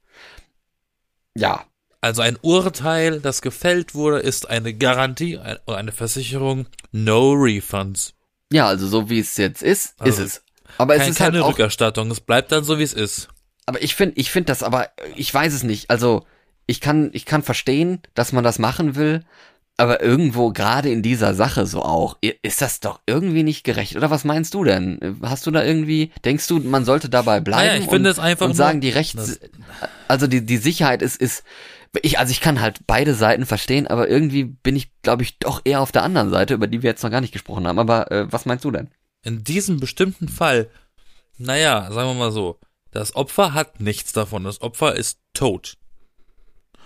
Ja, 1.37 1.67
Also 2.01 2.23
ein 2.23 2.39
Urteil, 2.43 3.21
das 3.21 3.43
gefällt 3.43 3.95
wurde, 3.95 4.19
ist 4.21 4.49
eine 4.49 4.75
Garantie 4.75 5.39
oder 5.39 5.77
eine 5.77 5.93
Versicherung, 5.93 6.67
no 6.93 7.33
refunds. 7.33 8.15
Ja, 8.53 8.67
also 8.67 8.87
so 8.87 9.11
wie 9.11 9.21
es 9.21 9.37
jetzt 9.37 9.63
ist, 9.63 9.95
Also, 9.99 10.23
ist 10.23 10.27
es. 10.27 10.43
Aber 10.79 10.95
es 10.95 11.03
Kein, 11.03 11.11
ist 11.11 11.21
halt 11.21 11.33
keine 11.33 11.45
auch 11.45 11.51
Rückerstattung, 11.51 12.11
es 12.11 12.21
bleibt 12.21 12.53
dann 12.53 12.65
so, 12.65 12.79
wie 12.79 12.83
es 12.83 12.93
ist. 12.93 13.29
Aber 13.67 13.83
ich 13.83 13.95
finde, 13.95 14.17
ich 14.17 14.31
finde 14.31 14.47
das 14.47 14.63
aber, 14.63 14.91
ich 15.15 15.33
weiß 15.33 15.53
es 15.53 15.63
nicht. 15.63 15.91
Also, 15.91 16.25
ich 16.67 16.81
kann, 16.81 17.11
ich 17.13 17.25
kann 17.25 17.43
verstehen, 17.43 18.01
dass 18.15 18.33
man 18.33 18.45
das 18.45 18.59
machen 18.59 18.97
will, 18.97 19.25
aber 19.77 20.03
irgendwo 20.03 20.51
gerade 20.53 20.91
in 20.91 21.03
dieser 21.03 21.35
Sache 21.35 21.67
so 21.67 21.83
auch, 21.83 22.17
ist 22.43 22.63
das 22.63 22.81
doch 22.81 23.01
irgendwie 23.07 23.43
nicht 23.43 23.63
gerecht. 23.63 23.95
Oder 23.97 24.11
was 24.11 24.25
meinst 24.25 24.55
du 24.55 24.65
denn? 24.65 25.19
Hast 25.23 25.47
du 25.47 25.51
da 25.51 25.63
irgendwie, 25.63 26.13
denkst 26.25 26.47
du, 26.47 26.59
man 26.61 26.85
sollte 26.85 27.09
dabei 27.09 27.41
bleiben? 27.41 27.67
Naja, 27.67 27.79
ich 27.79 27.89
finde 27.89 28.09
und, 28.09 28.13
es 28.13 28.19
einfach 28.19 28.47
und 28.47 28.55
sagen, 28.55 28.81
die 28.81 28.91
Rechts, 28.91 29.39
also 30.09 30.27
die, 30.27 30.45
die 30.47 30.57
Sicherheit 30.57 31.03
ist, 31.03 31.21
ist, 31.21 31.45
ich, 32.03 32.19
also 32.19 32.31
ich 32.31 32.41
kann 32.41 32.61
halt 32.61 32.81
beide 32.87 33.15
Seiten 33.15 33.47
verstehen, 33.47 33.87
aber 33.87 34.09
irgendwie 34.09 34.45
bin 34.45 34.77
ich, 34.77 34.91
glaube 35.03 35.23
ich, 35.23 35.39
doch 35.39 35.61
eher 35.65 35.81
auf 35.81 35.93
der 35.93 36.03
anderen 36.03 36.31
Seite, 36.31 36.55
über 36.55 36.67
die 36.67 36.83
wir 36.83 36.91
jetzt 36.91 37.03
noch 37.03 37.11
gar 37.11 37.21
nicht 37.21 37.33
gesprochen 37.33 37.67
haben. 37.67 37.79
Aber 37.79 38.11
äh, 38.11 38.31
was 38.31 38.47
meinst 38.47 38.65
du 38.65 38.71
denn? 38.71 38.91
in 39.27 39.43
diesem 39.43 39.81
bestimmten 39.81 40.29
Fall, 40.29 40.71
naja, 41.37 41.91
sagen 41.91 42.11
wir 42.11 42.15
mal 42.15 42.31
so, 42.31 42.61
das 42.93 43.17
Opfer 43.17 43.55
hat 43.55 43.81
nichts 43.81 44.13
davon. 44.13 44.45
Das 44.45 44.63
Opfer 44.63 44.95
ist 44.95 45.19
tot. 45.35 45.77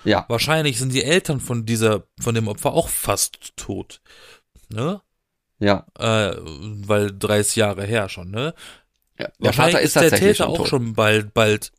Ja, 0.04 0.24
Wahrscheinlich 0.28 0.78
sind 0.78 0.94
die 0.94 1.04
Eltern 1.04 1.40
von 1.40 1.66
dieser, 1.66 2.04
von 2.18 2.34
dem 2.34 2.48
Opfer 2.48 2.72
auch 2.72 2.88
fast 2.88 3.54
tot. 3.56 4.00
Ne? 4.70 5.02
ja. 5.58 5.86
Äh, 5.98 6.34
weil 6.40 7.12
30 7.16 7.56
Jahre 7.56 7.84
her 7.84 8.08
schon, 8.08 8.30
ne? 8.30 8.54
ja. 9.18 9.26
Der 9.26 9.34
Wahrscheinlich 9.38 9.74
Vater 9.74 9.84
ist 9.84 9.96
der 9.96 10.02
tatsächlich 10.04 10.38
Täter 10.38 10.48
auch 10.48 10.56
tot. 10.56 10.68
schon 10.68 10.94
bald, 10.94 11.34
bald. 11.34 11.72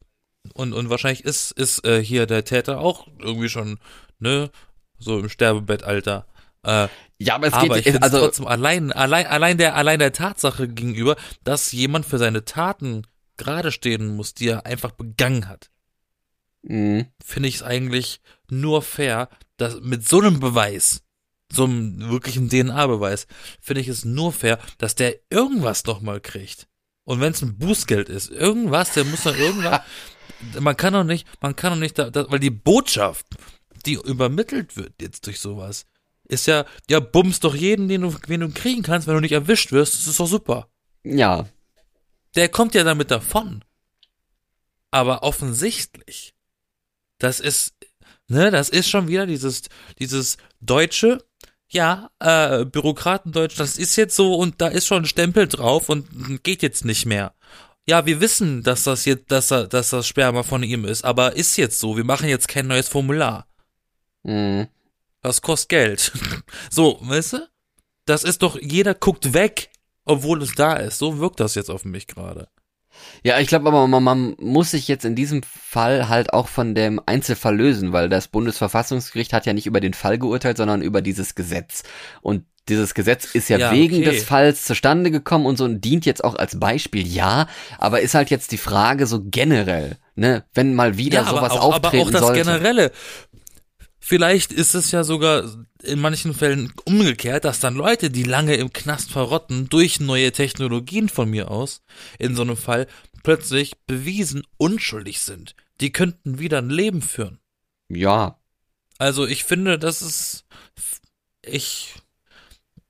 Und, 0.54 0.74
und 0.74 0.90
wahrscheinlich 0.90 1.24
ist, 1.24 1.52
ist 1.52 1.86
äh, 1.86 2.04
hier 2.04 2.26
der 2.26 2.44
Täter 2.44 2.80
auch 2.80 3.08
irgendwie 3.20 3.50
schon, 3.50 3.80
ne? 4.20 4.50
So 4.98 5.20
im 5.20 5.30
Sterbebettalter. 5.30 6.26
Äh, 6.64 6.88
Ja, 7.18 7.36
aber 7.36 7.48
es 7.48 7.54
aber 7.54 7.78
ich 7.78 7.84
geht, 7.84 7.94
finde 7.94 8.04
also, 8.04 8.20
trotzdem 8.20 8.48
allein, 8.48 8.92
allein, 8.92 9.28
allein 9.28 9.58
der, 9.58 9.76
allein 9.76 10.00
der 10.00 10.14
Tatsache 10.14 10.68
gegenüber, 10.68 11.16
dass 11.44 11.72
jemand 11.72 12.06
für 12.06 12.18
seine 12.18 12.46
Taten 12.46 13.08
gerade 13.38 13.72
stehen 13.72 14.16
muss, 14.16 14.34
die 14.34 14.50
er 14.50 14.66
einfach 14.66 14.92
begangen 14.92 15.48
hat, 15.48 15.72
mh. 16.64 17.06
finde 17.24 17.50
ich 17.50 17.56
es 17.56 17.64
eigentlich 17.64 18.22
nur 18.50 18.82
fair, 18.82 19.30
dass 19.58 19.80
mit 19.82 20.08
so 20.08 20.20
einem 20.20 20.40
Beweis, 20.40 21.02
so 21.52 21.64
einem 21.66 22.10
wirklichen 22.10 22.50
DNA-Beweis, 22.50 23.28
finde 23.60 23.82
ich 23.82 23.88
es 23.88 24.06
nur 24.06 24.32
fair, 24.32 24.60
dass 24.78 24.96
der 24.96 25.16
irgendwas 25.30 25.86
nochmal 25.86 26.20
kriegt. 26.20 26.68
Und 27.04 27.20
wenn 27.20 27.34
es 27.34 27.42
ein 27.42 27.58
Bußgeld 27.58 28.10
ist, 28.10 28.30
irgendwas, 28.30 28.94
der 28.94 29.06
muss 29.06 29.24
doch 29.24 29.36
irgendwas. 29.36 29.82
man 30.60 30.78
kann 30.78 30.94
doch 30.94 31.04
nicht, 31.04 31.28
man 31.42 31.56
kann 31.56 31.74
doch 31.74 31.80
nicht, 31.80 31.98
da, 31.98 32.10
da, 32.10 32.30
weil 32.30 32.40
die 32.40 32.50
Botschaft, 32.50 33.26
die 33.86 33.94
übermittelt 33.94 34.78
wird 34.78 34.94
jetzt 35.02 35.26
durch 35.28 35.40
sowas, 35.40 35.86
ist 36.26 36.48
ja, 36.48 36.66
ja, 36.90 37.00
bums 37.00 37.40
doch 37.40 37.56
jeden, 37.56 37.88
den 37.88 38.02
du, 38.02 38.16
den 38.28 38.42
du 38.42 38.50
kriegen 38.50 38.84
kannst, 38.84 39.08
wenn 39.08 39.16
du 39.16 39.22
nicht 39.22 39.34
erwischt 39.34 39.72
wirst, 39.72 39.96
das 39.96 40.08
ist 40.08 40.20
doch 40.20 40.28
super. 40.28 40.68
Ja. 41.04 41.48
Der 42.36 42.50
kommt 42.50 42.74
ja 42.74 42.84
damit 42.84 43.12
davon. 43.12 43.64
Aber 44.92 45.24
offensichtlich, 45.24 46.34
das 47.18 47.40
ist, 47.40 47.74
ne, 48.28 48.52
das 48.52 48.70
ist 48.70 48.90
schon 48.90 49.08
wieder 49.08 49.26
dieses, 49.26 49.64
dieses 50.00 50.38
deutsche, 50.60 51.24
ja, 51.70 52.12
äh, 52.20 52.66
Bürokratendeutsch, 52.66 53.58
das 53.58 53.78
ist 53.78 53.96
jetzt 53.96 54.16
so 54.16 54.36
und 54.36 54.60
da 54.60 54.68
ist 54.68 54.88
schon 54.88 55.04
ein 55.04 55.08
Stempel 55.08 55.48
drauf 55.48 55.88
und 55.90 56.44
geht 56.44 56.62
jetzt 56.62 56.84
nicht 56.84 57.06
mehr. 57.06 57.34
Ja, 57.88 58.06
wir 58.06 58.22
wissen, 58.22 58.64
dass 58.64 58.84
das 58.84 59.06
jetzt, 59.06 59.32
dass, 59.32 59.52
er, 59.52 59.68
dass 59.68 59.90
das 59.90 60.08
Sperma 60.08 60.44
von 60.44 60.64
ihm 60.64 60.86
ist, 60.86 61.04
aber 61.04 61.36
ist 61.36 61.58
jetzt 61.58 61.80
so. 61.80 61.98
Wir 61.98 62.04
machen 62.04 62.30
jetzt 62.30 62.48
kein 62.48 62.68
neues 62.68 62.88
Formular. 62.88 63.48
Mhm. 64.24 64.68
Das 65.22 65.42
kostet 65.42 65.70
Geld. 65.70 66.12
so, 66.70 67.00
weißt 67.02 67.34
du? 67.34 67.50
Das 68.06 68.24
ist 68.24 68.42
doch, 68.42 68.60
jeder 68.60 68.94
guckt 68.94 69.34
weg, 69.34 69.72
obwohl 70.06 70.42
es 70.42 70.54
da 70.56 70.74
ist. 70.76 70.98
So 70.98 71.20
wirkt 71.20 71.40
das 71.40 71.56
jetzt 71.56 71.70
auf 71.70 71.86
mich 71.86 72.08
gerade. 72.08 72.50
Ja, 73.24 73.40
ich 73.40 73.48
glaube 73.48 73.68
aber, 73.68 73.88
man, 73.88 74.04
man 74.04 74.36
muss 74.40 74.72
sich 74.72 74.88
jetzt 74.88 75.06
in 75.06 75.16
diesem 75.16 75.44
Fall 75.44 76.10
halt 76.10 76.34
auch 76.34 76.48
von 76.48 76.76
dem 76.76 77.02
Einzelfall 77.06 77.56
lösen, 77.56 77.94
weil 77.94 78.10
das 78.10 78.28
Bundesverfassungsgericht 78.28 79.34
hat 79.34 79.46
ja 79.46 79.54
nicht 79.54 79.66
über 79.66 79.80
den 79.80 79.94
Fall 79.94 80.18
geurteilt, 80.18 80.58
sondern 80.58 80.82
über 80.82 81.02
dieses 81.02 81.36
Gesetz. 81.36 81.84
Und 82.22 82.46
dieses 82.70 82.94
Gesetz 82.94 83.26
ist 83.34 83.50
ja, 83.50 83.58
Ja, 83.58 83.72
wegen 83.72 83.98
okay. 83.98 84.06
des 84.06 84.24
Falls 84.24 84.64
zustande 84.66 85.12
gekommen 85.12 85.46
und 85.46 85.58
so 85.58 85.66
und 85.66 85.82
dient 85.82 86.06
jetzt 86.06 86.24
auch 86.24 86.36
als 86.36 86.60
Beispiel, 86.60 87.06
ja, 87.08 87.48
aber 87.78 88.02
ist 88.02 88.14
halt 88.14 88.30
jetzt 88.30 88.52
die 88.52 88.58
Frage 88.58 89.08
so 89.08 89.22
generell, 89.24 89.98
ne, 90.16 90.44
wenn 90.54 90.74
mal 90.76 90.98
wieder 90.98 91.26
sowas 91.26 91.52
aber 91.52 91.62
auch, 91.62 91.74
aber 91.76 91.88
auftreten 91.88 92.08
auch 92.08 92.12
das 92.12 92.22
sollte. 92.22 92.40
Generelle. 92.44 92.92
Vielleicht 94.04 94.52
ist 94.52 94.74
es 94.74 94.92
ja 94.92 95.04
sogar 95.04 95.44
in 95.84 96.00
manchen 96.00 96.34
Fällen 96.34 96.74
umgekehrt, 96.86 97.46
dass 97.46 97.60
dann 97.60 97.76
Leute, 97.76 98.10
die 98.10 98.24
lange 98.24 98.56
im 98.56 98.74
Knast 98.74 99.12
verrotten, 99.12 99.70
durch 99.70 100.00
neue 100.00 100.32
Technologien 100.32 101.08
von 101.08 101.30
mir 101.30 101.50
aus, 101.52 101.82
in 102.20 102.36
so 102.36 102.42
einem 102.42 102.58
Fall, 102.58 102.88
plötzlich 103.24 103.74
bewiesen 103.86 104.44
unschuldig 104.58 105.22
sind. 105.22 105.56
Die 105.80 105.92
könnten 105.92 106.40
wieder 106.40 106.60
ein 106.60 106.70
Leben 106.70 107.02
führen. 107.02 107.40
Ja, 107.90 108.38
Also 108.98 109.26
ich 109.28 109.44
finde, 109.44 109.78
das 109.80 110.02
ist, 110.02 110.46
ich, 111.46 111.94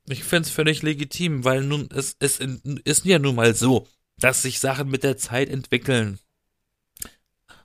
ich 0.08 0.24
finde 0.24 0.48
es 0.48 0.54
völlig 0.54 0.82
legitim, 0.82 1.44
weil 1.44 1.64
nun, 1.64 1.90
es, 1.94 2.16
es 2.20 2.40
ist 2.84 3.06
ja 3.06 3.20
nun 3.20 3.36
mal 3.36 3.54
so, 3.54 3.88
dass 4.18 4.42
sich 4.42 4.60
Sachen 4.60 4.90
mit 4.90 5.04
der 5.04 5.18
Zeit 5.18 5.50
entwickeln. 5.50 6.20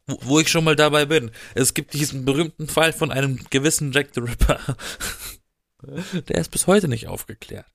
Wo, 0.07 0.19
wo 0.23 0.41
ich 0.41 0.49
schon 0.49 0.65
mal 0.65 0.77
dabei 0.77 1.07
bin. 1.07 1.31
Es 1.55 1.75
gibt 1.75 1.93
diesen 1.93 2.25
berühmten 2.25 2.69
Fall 2.69 2.93
von 2.93 3.11
einem 3.11 3.41
gewissen 3.51 3.93
Jack 3.93 4.11
the 4.15 4.21
Ripper. 4.21 4.61
Der 6.29 6.39
ist 6.39 6.51
bis 6.51 6.67
heute 6.67 6.89
nicht 6.89 7.09
aufgeklärt. 7.09 7.67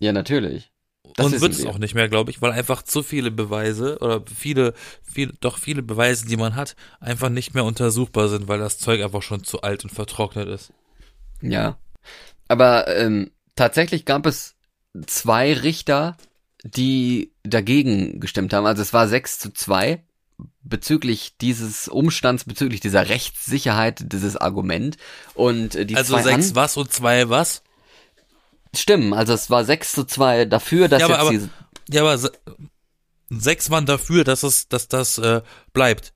ja, 0.00 0.12
natürlich. 0.12 0.72
Das 1.16 1.26
und 1.26 1.40
wird 1.40 1.52
es 1.52 1.66
auch 1.66 1.78
nicht 1.78 1.94
mehr, 1.94 2.08
glaube 2.08 2.30
ich, 2.30 2.40
weil 2.40 2.52
einfach 2.52 2.82
zu 2.82 3.02
viele 3.02 3.30
Beweise 3.30 3.98
oder 3.98 4.22
viele, 4.32 4.74
viele, 5.02 5.32
doch 5.40 5.58
viele 5.58 5.82
Beweise, 5.82 6.26
die 6.26 6.36
man 6.36 6.54
hat, 6.54 6.76
einfach 7.00 7.30
nicht 7.30 7.54
mehr 7.54 7.64
untersuchbar 7.64 8.28
sind, 8.28 8.48
weil 8.48 8.58
das 8.58 8.78
Zeug 8.78 9.02
einfach 9.02 9.22
schon 9.22 9.42
zu 9.42 9.62
alt 9.62 9.84
und 9.84 9.90
vertrocknet 9.90 10.48
ist. 10.48 10.72
Ja. 11.42 11.78
Aber 12.48 12.88
ähm, 12.96 13.30
tatsächlich 13.56 14.04
gab 14.04 14.26
es 14.26 14.54
zwei 15.06 15.52
Richter, 15.54 16.16
die 16.64 17.32
dagegen 17.42 18.20
gestimmt 18.20 18.52
haben. 18.52 18.66
Also 18.66 18.82
es 18.82 18.92
war 18.92 19.08
6 19.08 19.38
zu 19.38 19.52
2 19.52 20.02
bezüglich 20.62 21.36
dieses 21.40 21.88
Umstands, 21.88 22.44
bezüglich 22.44 22.80
dieser 22.80 23.08
Rechtssicherheit, 23.08 24.12
dieses 24.12 24.36
Argument. 24.36 24.96
Und 25.34 25.74
äh, 25.74 25.86
die 25.86 25.96
Also 25.96 26.18
sechs 26.18 26.54
was 26.54 26.76
und 26.76 26.92
zwei 26.92 27.28
was? 27.28 27.62
stimmen. 28.74 29.12
Also 29.14 29.32
es 29.32 29.50
war 29.50 29.64
6 29.64 29.92
zu 29.92 30.04
2 30.04 30.44
dafür, 30.44 30.88
dass 30.88 31.00
Ja, 31.00 31.06
aber- 31.08 31.32
jetzt 31.32 31.44
aber- 31.44 31.52
Ja, 31.92 32.02
aber 32.02 32.18
se- 32.18 32.32
sechs 33.30 33.70
waren 33.70 33.84
dafür, 33.86 34.22
dass 34.24 34.42
es, 34.44 34.68
dass 34.68 34.86
das 34.88 35.18
äh, 35.18 35.42
bleibt. 35.72 36.12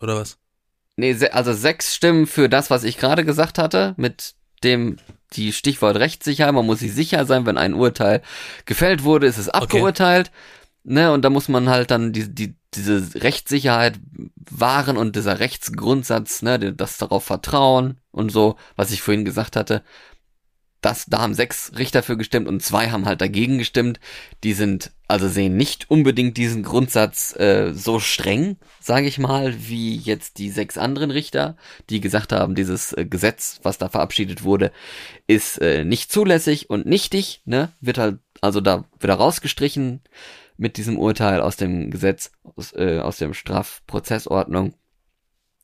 Oder 0.00 0.16
was? 0.16 0.38
Nee, 0.96 1.14
also 1.28 1.52
sechs 1.52 1.94
Stimmen 1.94 2.26
für 2.26 2.48
das, 2.48 2.70
was 2.70 2.82
ich 2.84 2.96
gerade 2.98 3.24
gesagt 3.24 3.58
hatte, 3.58 3.94
mit 3.98 4.34
dem 4.64 4.96
die 5.32 5.52
Stichwort 5.52 5.96
Rechtssicherheit, 5.96 6.54
man 6.54 6.66
muss 6.66 6.80
sich 6.80 6.92
sicher 6.92 7.26
sein, 7.26 7.46
wenn 7.46 7.58
ein 7.58 7.74
Urteil 7.74 8.22
gefällt 8.64 9.04
wurde, 9.04 9.26
ist 9.26 9.38
es 9.38 9.48
abgeurteilt. 9.48 10.30
Ne, 10.84 11.12
und 11.12 11.22
da 11.22 11.28
muss 11.28 11.48
man 11.48 11.68
halt 11.68 11.90
dann 11.90 12.12
die, 12.14 12.32
die, 12.32 12.54
diese 12.72 13.22
Rechtssicherheit 13.22 14.00
wahren 14.50 14.96
und 14.96 15.16
dieser 15.16 15.38
Rechtsgrundsatz, 15.38 16.40
ne, 16.40 16.72
das 16.72 16.96
darauf 16.96 17.24
vertrauen 17.24 18.00
und 18.10 18.30
so, 18.30 18.56
was 18.74 18.90
ich 18.90 19.02
vorhin 19.02 19.26
gesagt 19.26 19.54
hatte. 19.56 19.82
Das, 20.88 21.04
da 21.04 21.18
haben 21.18 21.34
sechs 21.34 21.72
Richter 21.76 22.02
für 22.02 22.16
gestimmt 22.16 22.48
und 22.48 22.62
zwei 22.62 22.88
haben 22.88 23.04
halt 23.04 23.20
dagegen 23.20 23.58
gestimmt. 23.58 24.00
Die 24.42 24.54
sind, 24.54 24.90
also 25.06 25.28
sehen 25.28 25.54
nicht 25.54 25.90
unbedingt 25.90 26.38
diesen 26.38 26.62
Grundsatz 26.62 27.36
äh, 27.36 27.74
so 27.74 28.00
streng, 28.00 28.56
sage 28.80 29.06
ich 29.06 29.18
mal, 29.18 29.54
wie 29.68 29.96
jetzt 29.96 30.38
die 30.38 30.48
sechs 30.48 30.78
anderen 30.78 31.10
Richter, 31.10 31.58
die 31.90 32.00
gesagt 32.00 32.32
haben, 32.32 32.54
dieses 32.54 32.94
äh, 32.94 33.04
Gesetz, 33.04 33.60
was 33.64 33.76
da 33.76 33.90
verabschiedet 33.90 34.44
wurde, 34.44 34.72
ist 35.26 35.60
äh, 35.60 35.84
nicht 35.84 36.10
zulässig 36.10 36.70
und 36.70 36.86
nichtig, 36.86 37.42
ne? 37.44 37.70
Wird 37.82 37.98
halt 37.98 38.20
also 38.40 38.62
da 38.62 38.86
wieder 38.98 39.16
rausgestrichen 39.16 40.00
mit 40.56 40.78
diesem 40.78 40.98
Urteil 40.98 41.42
aus 41.42 41.56
dem 41.56 41.90
Gesetz, 41.90 42.32
aus, 42.56 42.72
äh, 42.72 43.00
aus 43.00 43.18
dem 43.18 43.34
Strafprozessordnung. 43.34 44.72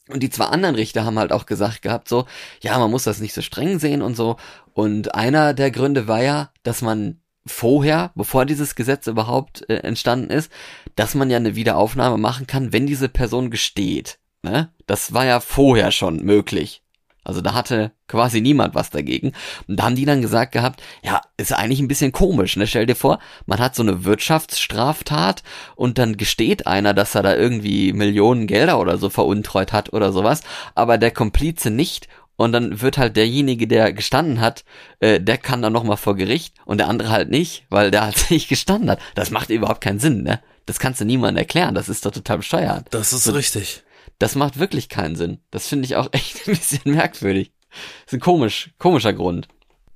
Und 0.09 0.23
die 0.23 0.31
zwei 0.31 0.47
anderen 0.47 0.75
Richter 0.75 1.05
haben 1.05 1.19
halt 1.19 1.33
auch 1.33 1.47
gesagt 1.47 1.83
gehabt, 1.83 2.09
so, 2.09 2.27
ja, 2.61 2.79
man 2.79 2.91
muss 2.91 3.05
das 3.05 3.21
nicht 3.21 3.33
so 3.33 3.41
streng 3.41 3.79
sehen 3.79 4.03
und 4.03 4.17
so. 4.17 4.37
Und 4.75 5.15
einer 5.15 5.55
der 5.55 5.71
Gründe 5.71 6.09
war 6.09 6.23
ja, 6.23 6.51
dass 6.63 6.83
man 6.83 7.21
vorher, 7.47 8.13
bevor 8.15 8.45
dieses 8.45 8.75
Gesetz 8.75 9.07
überhaupt 9.07 9.69
äh, 9.69 9.77
entstanden 9.77 10.31
ist, 10.31 10.51
dass 10.97 11.15
man 11.15 11.31
ja 11.31 11.37
eine 11.37 11.57
Wiederaufnahme 11.57 12.19
machen 12.19 12.47
kann, 12.47 12.73
wenn 12.73 12.87
diese 12.87 13.09
Person 13.09 13.51
gesteht. 13.51 14.19
Ne? 14.43 14.71
Das 14.87 15.15
war 15.15 15.25
ja 15.25 15.41
vorher 15.41 15.91
schon 15.91 16.23
möglich. 16.23 16.84
Also 17.25 17.41
da 17.41 17.55
hatte 17.55 17.93
quasi 18.07 18.41
niemand 18.41 18.75
was 18.75 18.91
dagegen. 18.91 19.33
Und 19.67 19.81
da 19.81 19.85
haben 19.85 19.97
die 19.97 20.05
dann 20.05 20.21
gesagt 20.23 20.53
gehabt, 20.53 20.83
ja, 21.03 21.21
ist 21.39 21.53
eigentlich 21.53 21.81
ein 21.81 21.89
bisschen 21.89 22.13
komisch, 22.13 22.57
ne? 22.57 22.67
Stell 22.67 22.87
dir 22.87 22.95
vor, 22.97 23.19
man 23.47 23.59
hat 23.59 23.75
so 23.75 23.83
eine 23.83 24.05
Wirtschaftsstraftat 24.05 25.43
und 25.77 25.99
dann 25.99 26.17
gesteht 26.17 26.67
einer, 26.67 26.95
dass 26.95 27.15
er 27.15 27.23
da 27.23 27.35
irgendwie 27.37 27.93
Millionen 27.93 28.47
Gelder 28.47 28.79
oder 28.79 28.99
so 28.99 29.11
veruntreut 29.11 29.73
hat 29.73 29.93
oder 29.93 30.13
sowas, 30.13 30.43
aber 30.75 30.99
der 30.99 31.11
Komplize 31.11 31.71
nicht 31.71 32.09
und 32.37 32.53
dann 32.53 32.81
wird 32.81 32.99
halt 32.99 33.17
derjenige, 33.17 33.67
der 33.69 33.93
gestanden 33.93 34.41
hat, 34.41 34.65
äh, 35.01 35.21
der 35.21 35.39
kann 35.39 35.63
dann 35.63 35.73
nochmal 35.73 35.97
vor 35.97 36.17
Gericht 36.17 36.55
und 36.65 36.79
der 36.79 36.89
andere 36.89 37.11
halt 37.11 37.31
nicht, 37.31 37.65
weil 37.71 37.91
der 37.91 38.03
halt 38.05 38.27
nicht 38.31 38.49
gestanden 38.49 38.91
hat. 38.91 38.99
Das 39.15 39.31
macht 39.31 39.51
überhaupt 39.51 39.81
keinen 39.81 40.01
Sinn, 40.01 40.23
ne? 40.25 40.41
Das 40.67 40.79
kannst 40.79 41.01
du 41.01 41.05
niemandem 41.05 41.39
erklären, 41.43 41.75
das 41.75 41.89
ist 41.89 42.07
doch 42.07 42.11
total 42.11 42.39
bescheuert. 42.39 42.87
Das 42.91 43.13
ist 43.13 43.25
So- 43.25 43.33
richtig. 43.33 43.83
Das 44.19 44.35
macht 44.35 44.59
wirklich 44.59 44.89
keinen 44.89 45.17
Sinn. 45.17 45.41
Das 45.51 45.69
finde 45.69 45.87
ich 45.87 45.97
auch 45.97 46.09
echt 46.13 46.47
ein 46.47 46.55
bisschen 46.55 46.93
merkwürdig. 46.93 47.53
Das 47.71 48.13
ist 48.13 48.13
ein 48.15 48.21
komisch, 48.21 48.71
komischer 48.79 49.13
Grund. 49.13 49.49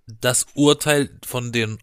Das 0.07 0.47
Urteil 0.55 1.11
von 1.25 1.53
den 1.53 1.79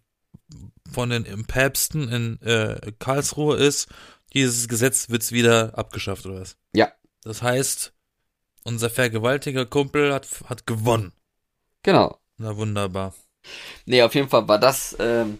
von 0.91 1.09
den 1.09 1.45
Päpsten 1.45 2.07
in 2.09 2.41
äh, 2.41 2.93
Karlsruhe 2.99 3.57
ist, 3.57 3.87
dieses 4.33 4.67
Gesetz 4.67 5.09
wird's 5.09 5.31
wieder 5.31 5.77
abgeschafft 5.77 6.25
oder 6.25 6.41
was? 6.41 6.57
Ja. 6.73 6.91
Das 7.23 7.41
heißt, 7.41 7.93
unser 8.63 8.89
vergewaltiger 8.89 9.65
Kumpel 9.65 10.13
hat 10.13 10.27
hat 10.47 10.67
gewonnen. 10.67 11.13
Genau. 11.83 12.19
Na 12.37 12.55
wunderbar. 12.57 13.13
Nee, 13.85 14.01
auf 14.01 14.15
jeden 14.15 14.29
Fall 14.29 14.47
war 14.47 14.59
das, 14.59 14.95
ähm, 14.99 15.39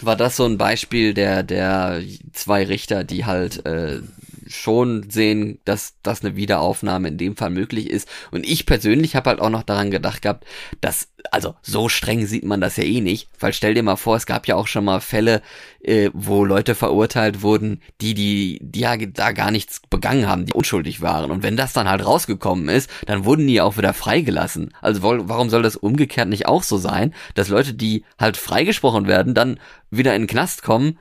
war 0.00 0.16
das 0.16 0.36
so 0.36 0.44
ein 0.44 0.58
Beispiel 0.58 1.14
der, 1.14 1.42
der 1.42 2.02
zwei 2.32 2.64
Richter, 2.64 3.04
die 3.04 3.24
halt 3.24 3.64
äh, 3.64 4.00
schon 4.46 5.08
sehen, 5.10 5.58
dass, 5.64 5.94
dass 6.02 6.24
eine 6.24 6.36
Wiederaufnahme 6.36 7.08
in 7.08 7.18
dem 7.18 7.36
Fall 7.36 7.50
möglich 7.50 7.90
ist. 7.90 8.08
Und 8.30 8.46
ich 8.46 8.66
persönlich 8.66 9.16
habe 9.16 9.30
halt 9.30 9.40
auch 9.40 9.50
noch 9.50 9.62
daran 9.62 9.90
gedacht 9.90 10.22
gehabt, 10.22 10.44
dass, 10.80 11.08
also 11.30 11.54
so 11.62 11.88
streng 11.88 12.26
sieht 12.26 12.44
man 12.44 12.60
das 12.60 12.76
ja 12.76 12.84
eh 12.84 13.00
nicht, 13.00 13.28
weil 13.40 13.52
stell 13.52 13.74
dir 13.74 13.82
mal 13.82 13.96
vor, 13.96 14.16
es 14.16 14.26
gab 14.26 14.46
ja 14.46 14.56
auch 14.56 14.66
schon 14.66 14.84
mal 14.84 15.00
Fälle, 15.00 15.42
äh, 15.80 16.10
wo 16.12 16.44
Leute 16.44 16.74
verurteilt 16.74 17.42
wurden, 17.42 17.80
die, 18.00 18.14
die, 18.14 18.58
die 18.62 18.80
ja 18.80 18.96
da 18.96 19.32
gar 19.32 19.50
nichts 19.50 19.80
begangen 19.90 20.28
haben, 20.28 20.46
die 20.46 20.52
unschuldig 20.52 21.00
waren. 21.00 21.30
Und 21.30 21.42
wenn 21.42 21.56
das 21.56 21.72
dann 21.72 21.88
halt 21.88 22.04
rausgekommen 22.04 22.68
ist, 22.68 22.90
dann 23.06 23.24
wurden 23.24 23.46
die 23.46 23.60
auch 23.60 23.76
wieder 23.76 23.94
freigelassen. 23.94 24.72
Also 24.80 25.02
warum 25.02 25.50
soll 25.50 25.62
das 25.62 25.76
umgekehrt 25.76 26.28
nicht 26.28 26.46
auch 26.46 26.62
so 26.62 26.78
sein, 26.78 27.14
dass 27.34 27.48
Leute, 27.48 27.74
die 27.74 28.04
halt 28.18 28.36
freigesprochen 28.36 29.06
werden, 29.06 29.34
dann 29.34 29.58
wieder 29.90 30.14
in 30.14 30.22
den 30.22 30.28
Knast 30.28 30.62
kommen, 30.62 30.98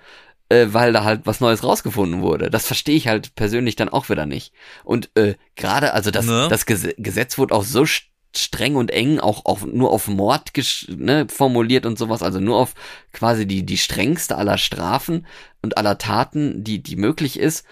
äh, 0.54 0.74
weil 0.74 0.94
da 0.94 1.04
halt 1.04 1.22
was 1.26 1.40
Neues 1.42 1.64
rausgefunden 1.64 2.22
wurde. 2.22 2.50
Das 2.50 2.66
verstehe 2.66 2.96
ich 2.96 3.08
halt 3.08 3.36
persönlich 3.36 3.76
dann 3.76 3.90
auch 3.90 4.10
wieder 4.10 4.26
nicht. 4.26 4.54
Und 4.84 5.10
äh, 5.16 5.36
gerade, 5.56 5.94
also 5.94 6.12
das, 6.12 6.26
Ne? 6.26 6.48
das 6.50 6.66
Ges 6.66 6.88
Gesetz 6.98 7.38
wurde 7.38 7.56
auch 7.56 7.64
so 7.64 7.84
st- 7.84 8.04
streng 8.36 8.76
und 8.76 8.90
eng, 8.92 9.20
auch, 9.20 9.46
auch 9.46 9.62
nur 9.62 9.92
auf 9.92 10.08
Mord 10.08 10.52
ne, 10.88 11.28
formuliert 11.30 11.86
und 11.86 11.98
sowas, 12.00 12.24
also 12.24 12.40
nur 12.40 12.58
auf 12.58 12.74
quasi 13.12 13.46
die, 13.46 13.64
die 13.66 13.78
strengste 13.78 14.38
aller 14.38 14.58
Strafen 14.58 15.26
und 15.62 15.78
aller 15.78 15.98
Taten, 15.98 16.64
die, 16.64 16.82
die 16.82 16.96
möglich 16.96 17.38
ist. 17.40 17.66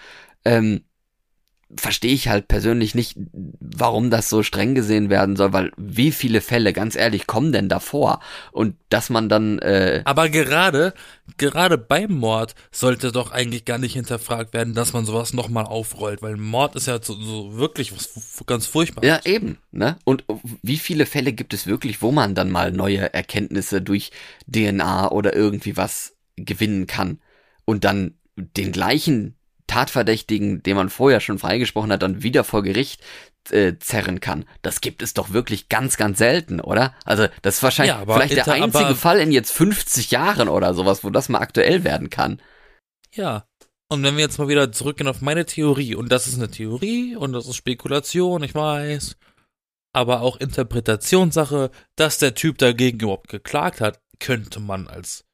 Ähm, 0.44 0.82
verstehe 1.76 2.12
ich 2.12 2.28
halt 2.28 2.48
persönlich 2.48 2.94
nicht, 2.94 3.16
warum 3.60 4.10
das 4.10 4.28
so 4.28 4.42
streng 4.42 4.74
gesehen 4.74 5.10
werden 5.10 5.36
soll, 5.36 5.52
weil 5.52 5.72
wie 5.76 6.12
viele 6.12 6.40
Fälle, 6.40 6.72
ganz 6.72 6.96
ehrlich, 6.96 7.26
kommen 7.26 7.52
denn 7.52 7.68
davor? 7.68 8.20
Und 8.52 8.76
dass 8.88 9.10
man 9.10 9.28
dann. 9.28 9.58
Äh 9.58 10.02
Aber 10.04 10.28
gerade, 10.28 10.92
gerade 11.38 11.78
beim 11.78 12.12
Mord 12.12 12.54
sollte 12.70 13.12
doch 13.12 13.32
eigentlich 13.32 13.64
gar 13.64 13.78
nicht 13.78 13.94
hinterfragt 13.94 14.52
werden, 14.52 14.74
dass 14.74 14.92
man 14.92 15.04
sowas 15.04 15.32
nochmal 15.32 15.64
aufrollt, 15.64 16.22
weil 16.22 16.36
Mord 16.36 16.76
ist 16.76 16.86
ja 16.86 17.02
so, 17.02 17.14
so 17.14 17.56
wirklich 17.56 17.92
was 17.92 18.10
ganz 18.46 18.66
furchtbar. 18.66 19.04
Ja, 19.04 19.20
eben, 19.24 19.58
ne? 19.70 19.96
Und 20.04 20.24
wie 20.62 20.78
viele 20.78 21.06
Fälle 21.06 21.32
gibt 21.32 21.54
es 21.54 21.66
wirklich, 21.66 22.02
wo 22.02 22.12
man 22.12 22.34
dann 22.34 22.50
mal 22.50 22.72
neue 22.72 23.12
Erkenntnisse 23.14 23.80
durch 23.80 24.10
DNA 24.46 25.10
oder 25.10 25.34
irgendwie 25.34 25.76
was 25.76 26.16
gewinnen 26.36 26.86
kann 26.86 27.20
und 27.64 27.84
dann 27.84 28.14
den 28.36 28.72
gleichen 28.72 29.36
Tatverdächtigen, 29.72 30.62
den 30.62 30.76
man 30.76 30.90
vorher 30.90 31.20
schon 31.20 31.38
freigesprochen 31.38 31.90
hat, 31.90 32.02
dann 32.02 32.22
wieder 32.22 32.44
vor 32.44 32.62
Gericht 32.62 33.00
äh, 33.50 33.78
zerren 33.78 34.20
kann. 34.20 34.44
Das 34.60 34.82
gibt 34.82 35.02
es 35.02 35.14
doch 35.14 35.32
wirklich 35.32 35.70
ganz, 35.70 35.96
ganz 35.96 36.18
selten, 36.18 36.60
oder? 36.60 36.94
Also 37.06 37.26
das 37.40 37.56
ist 37.56 37.62
wahrscheinlich 37.62 37.96
ja, 37.96 38.14
vielleicht 38.14 38.36
der 38.36 38.52
einzige 38.52 38.94
Fall 38.94 39.18
in 39.18 39.32
jetzt 39.32 39.50
50 39.50 40.10
Jahren 40.10 40.50
oder 40.50 40.74
sowas, 40.74 41.04
wo 41.04 41.10
das 41.10 41.30
mal 41.30 41.38
aktuell 41.38 41.84
werden 41.84 42.10
kann. 42.10 42.42
Ja. 43.14 43.46
Und 43.88 44.02
wenn 44.02 44.16
wir 44.16 44.22
jetzt 44.22 44.38
mal 44.38 44.48
wieder 44.48 44.72
zurückgehen 44.72 45.08
auf 45.08 45.22
meine 45.22 45.46
Theorie, 45.46 45.94
und 45.94 46.12
das 46.12 46.26
ist 46.26 46.36
eine 46.36 46.50
Theorie 46.50 47.16
und 47.16 47.32
das 47.32 47.46
ist 47.46 47.56
Spekulation, 47.56 48.42
ich 48.42 48.54
weiß, 48.54 49.16
aber 49.94 50.20
auch 50.20 50.36
Interpretationssache, 50.36 51.70
dass 51.96 52.18
der 52.18 52.34
Typ 52.34 52.58
dagegen 52.58 53.00
überhaupt 53.00 53.28
geklagt 53.28 53.80
hat, 53.80 54.00
könnte 54.18 54.60
man 54.60 54.86
als 54.86 55.24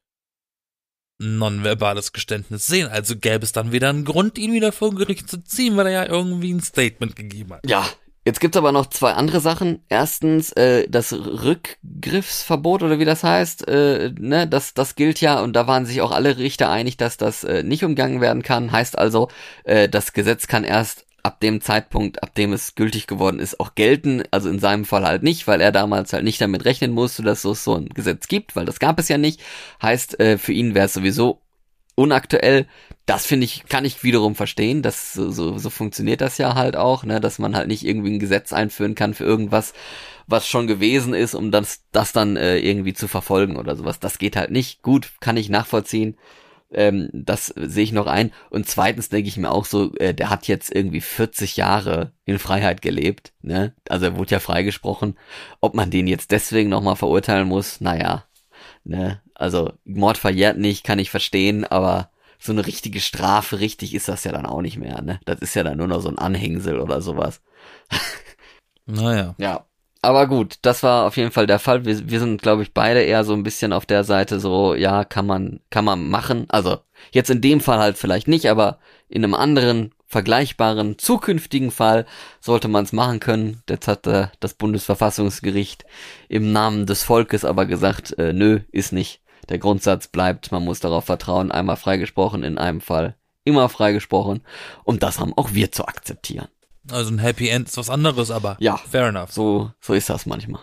nonverbales 1.19 2.13
Geständnis 2.13 2.65
sehen. 2.65 2.87
Also 2.87 3.15
gäbe 3.15 3.43
es 3.43 3.51
dann 3.51 3.71
wieder 3.71 3.89
einen 3.89 4.05
Grund, 4.05 4.37
ihn 4.37 4.53
wieder 4.53 4.71
vor 4.71 4.95
Gericht 4.95 5.29
zu 5.29 5.43
ziehen, 5.43 5.77
weil 5.77 5.87
er 5.87 5.91
ja 5.91 6.05
irgendwie 6.05 6.53
ein 6.53 6.61
Statement 6.61 7.15
gegeben 7.15 7.53
hat. 7.53 7.69
Ja. 7.69 7.85
Jetzt 8.25 8.41
gibt's 8.41 8.57
aber 8.57 8.71
noch 8.71 8.87
zwei 8.87 9.13
andere 9.13 9.39
Sachen. 9.39 9.81
Erstens, 9.87 10.51
äh, 10.51 10.87
das 10.89 11.13
Rückgriffsverbot 11.13 12.83
oder 12.83 12.99
wie 12.99 13.05
das 13.05 13.23
heißt, 13.23 13.67
äh, 13.67 14.11
ne, 14.19 14.45
das, 14.45 14.73
das 14.73 14.95
gilt 14.95 15.21
ja 15.21 15.39
und 15.41 15.53
da 15.53 15.67
waren 15.67 15.85
sich 15.85 16.01
auch 16.01 16.11
alle 16.11 16.37
Richter 16.37 16.69
einig, 16.69 16.97
dass 16.97 17.17
das 17.17 17.43
äh, 17.43 17.63
nicht 17.63 17.83
umgangen 17.83 18.19
werden 18.21 18.43
kann. 18.43 18.71
Heißt 18.71 18.99
also, 18.99 19.29
äh, 19.63 19.87
das 19.87 20.13
Gesetz 20.13 20.47
kann 20.47 20.63
erst 20.63 21.05
ab 21.23 21.39
dem 21.39 21.61
Zeitpunkt, 21.61 22.23
ab 22.23 22.35
dem 22.35 22.53
es 22.53 22.75
gültig 22.75 23.07
geworden 23.07 23.39
ist, 23.39 23.59
auch 23.59 23.75
gelten. 23.75 24.23
Also 24.31 24.49
in 24.49 24.59
seinem 24.59 24.85
Fall 24.85 25.05
halt 25.05 25.23
nicht, 25.23 25.47
weil 25.47 25.61
er 25.61 25.71
damals 25.71 26.13
halt 26.13 26.23
nicht 26.23 26.41
damit 26.41 26.65
rechnen 26.65 26.91
musste, 26.91 27.23
dass 27.23 27.43
es 27.43 27.63
so 27.63 27.75
ein 27.75 27.89
Gesetz 27.89 28.27
gibt, 28.27 28.55
weil 28.55 28.65
das 28.65 28.79
gab 28.79 28.99
es 28.99 29.07
ja 29.07 29.17
nicht. 29.17 29.41
Heißt, 29.81 30.19
äh, 30.19 30.37
für 30.37 30.53
ihn 30.53 30.75
wäre 30.75 30.85
es 30.85 30.93
sowieso 30.93 31.41
unaktuell. 31.95 32.65
Das 33.05 33.25
finde 33.25 33.45
ich, 33.45 33.65
kann 33.65 33.85
ich 33.85 34.03
wiederum 34.03 34.35
verstehen. 34.35 34.81
Das, 34.81 35.13
so, 35.13 35.57
so, 35.57 35.69
funktioniert 35.69 36.21
das 36.21 36.37
ja 36.37 36.55
halt 36.55 36.75
auch, 36.75 37.03
ne, 37.03 37.19
dass 37.19 37.39
man 37.39 37.55
halt 37.55 37.67
nicht 37.67 37.85
irgendwie 37.85 38.11
ein 38.11 38.19
Gesetz 38.19 38.53
einführen 38.53 38.95
kann 38.95 39.13
für 39.13 39.25
irgendwas, 39.25 39.73
was 40.27 40.47
schon 40.47 40.67
gewesen 40.67 41.13
ist, 41.13 41.33
um 41.33 41.51
das, 41.51 41.83
das 41.91 42.13
dann 42.13 42.37
äh, 42.37 42.59
irgendwie 42.59 42.93
zu 42.93 43.07
verfolgen 43.07 43.57
oder 43.57 43.75
sowas. 43.75 43.99
Das 43.99 44.19
geht 44.19 44.35
halt 44.35 44.51
nicht. 44.51 44.81
Gut, 44.81 45.11
kann 45.19 45.37
ich 45.37 45.49
nachvollziehen. 45.49 46.17
Ähm, 46.71 47.09
das 47.13 47.47
sehe 47.47 47.83
ich 47.83 47.91
noch 47.91 48.07
ein. 48.07 48.31
Und 48.49 48.67
zweitens 48.67 49.09
denke 49.09 49.27
ich 49.27 49.37
mir 49.37 49.51
auch 49.51 49.65
so, 49.65 49.95
äh, 49.95 50.13
der 50.13 50.29
hat 50.29 50.47
jetzt 50.47 50.73
irgendwie 50.73 51.01
40 51.01 51.57
Jahre 51.57 52.13
in 52.25 52.39
Freiheit 52.39 52.81
gelebt. 52.81 53.33
Ne? 53.41 53.73
Also 53.87 54.05
er 54.05 54.17
wurde 54.17 54.31
ja 54.31 54.39
freigesprochen. 54.39 55.17
Ob 55.61 55.73
man 55.73 55.91
den 55.91 56.07
jetzt 56.07 56.31
deswegen 56.31 56.69
nochmal 56.69 56.95
verurteilen 56.95 57.47
muss, 57.47 57.81
naja. 57.81 58.25
Ne? 58.83 59.21
Also 59.33 59.73
Mord 59.85 60.17
verjährt 60.17 60.57
nicht, 60.57 60.83
kann 60.83 60.99
ich 60.99 61.09
verstehen, 61.09 61.65
aber 61.65 62.11
so 62.39 62.51
eine 62.51 62.65
richtige 62.65 63.01
Strafe, 63.01 63.59
richtig 63.59 63.93
ist 63.93 64.07
das 64.07 64.23
ja 64.23 64.31
dann 64.31 64.45
auch 64.45 64.61
nicht 64.61 64.77
mehr. 64.77 65.01
Ne? 65.01 65.19
Das 65.25 65.39
ist 65.39 65.55
ja 65.55 65.63
dann 65.63 65.77
nur 65.77 65.87
noch 65.87 66.01
so 66.01 66.09
ein 66.09 66.17
Anhängsel 66.17 66.79
oder 66.79 67.01
sowas. 67.01 67.41
Naja. 68.91 69.35
Ja, 69.37 69.67
aber 70.01 70.27
gut, 70.27 70.59
das 70.61 70.83
war 70.83 71.05
auf 71.05 71.17
jeden 71.17 71.31
Fall 71.31 71.47
der 71.47 71.59
Fall. 71.59 71.85
Wir, 71.85 72.09
wir 72.09 72.19
sind, 72.19 72.41
glaube 72.41 72.63
ich, 72.63 72.73
beide 72.73 73.01
eher 73.01 73.23
so 73.23 73.33
ein 73.33 73.43
bisschen 73.43 73.73
auf 73.73 73.85
der 73.85 74.03
Seite 74.03 74.39
so, 74.39 74.73
ja, 74.73 75.03
kann 75.03 75.25
man, 75.25 75.59
kann 75.69 75.85
man 75.85 76.09
machen. 76.09 76.45
Also 76.49 76.79
jetzt 77.11 77.29
in 77.29 77.41
dem 77.41 77.59
Fall 77.59 77.79
halt 77.79 77.97
vielleicht 77.97 78.27
nicht, 78.27 78.49
aber 78.49 78.79
in 79.09 79.23
einem 79.23 79.33
anderen 79.33 79.93
vergleichbaren 80.07 80.97
zukünftigen 80.97 81.69
Fall 81.69 82.05
sollte 82.39 82.67
man 82.67 82.83
es 82.85 82.93
machen 82.93 83.19
können. 83.19 83.61
Jetzt 83.69 83.87
hat 83.87 84.07
äh, 84.07 84.27
das 84.39 84.55
Bundesverfassungsgericht 84.55 85.85
im 86.29 86.51
Namen 86.51 86.85
des 86.85 87.03
Volkes 87.03 87.45
aber 87.45 87.65
gesagt, 87.65 88.17
äh, 88.17 88.33
nö, 88.33 88.61
ist 88.71 88.91
nicht. 88.91 89.21
Der 89.49 89.59
Grundsatz 89.59 90.07
bleibt, 90.07 90.51
man 90.51 90.63
muss 90.63 90.79
darauf 90.79 91.05
vertrauen, 91.05 91.51
einmal 91.51 91.77
freigesprochen, 91.77 92.43
in 92.43 92.57
einem 92.57 92.81
Fall 92.81 93.15
immer 93.43 93.69
freigesprochen. 93.69 94.41
Und 94.83 95.03
das 95.03 95.19
haben 95.19 95.33
auch 95.35 95.53
wir 95.53 95.71
zu 95.71 95.85
akzeptieren. 95.85 96.47
Also 96.91 97.11
ein 97.11 97.19
Happy 97.19 97.49
End 97.49 97.67
ist 97.67 97.77
was 97.77 97.89
anderes, 97.89 98.31
aber 98.31 98.57
ja, 98.59 98.77
fair 98.77 99.07
enough. 99.07 99.31
So, 99.31 99.71
so 99.79 99.93
ist 99.93 100.09
das 100.09 100.25
manchmal. 100.25 100.61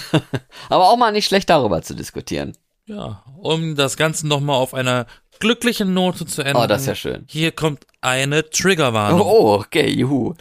aber 0.68 0.90
auch 0.90 0.96
mal 0.96 1.12
nicht 1.12 1.26
schlecht 1.26 1.50
darüber 1.50 1.82
zu 1.82 1.94
diskutieren. 1.94 2.56
Ja, 2.86 3.22
um 3.38 3.76
das 3.76 3.96
Ganze 3.96 4.26
nochmal 4.26 4.56
auf 4.56 4.74
einer 4.74 5.06
glücklichen 5.38 5.94
Note 5.94 6.26
zu 6.26 6.42
enden. 6.42 6.56
Oh, 6.56 6.66
das 6.66 6.82
ist 6.82 6.86
ja 6.88 6.94
schön. 6.94 7.24
Hier 7.28 7.52
kommt 7.52 7.86
eine 8.00 8.48
Triggerwarnung. 8.48 9.20
Oh, 9.20 9.54
okay, 9.54 9.88
juhu. 9.88 10.34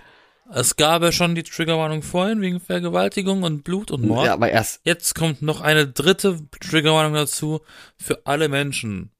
Es 0.53 0.75
gab 0.75 1.01
ja 1.01 1.11
schon 1.11 1.33
die 1.33 1.43
Triggerwarnung 1.43 2.01
vorhin 2.01 2.41
wegen 2.41 2.59
Vergewaltigung 2.59 3.43
und 3.43 3.63
Blut 3.63 3.89
und 3.89 4.05
Mord. 4.05 4.25
Ja, 4.25 4.33
aber 4.33 4.49
erst. 4.49 4.81
Jetzt 4.83 5.15
kommt 5.15 5.41
noch 5.41 5.61
eine 5.61 5.87
dritte 5.87 6.39
Triggerwarnung 6.59 7.13
dazu 7.13 7.61
für 7.97 8.25
alle 8.25 8.49
Menschen, 8.49 9.11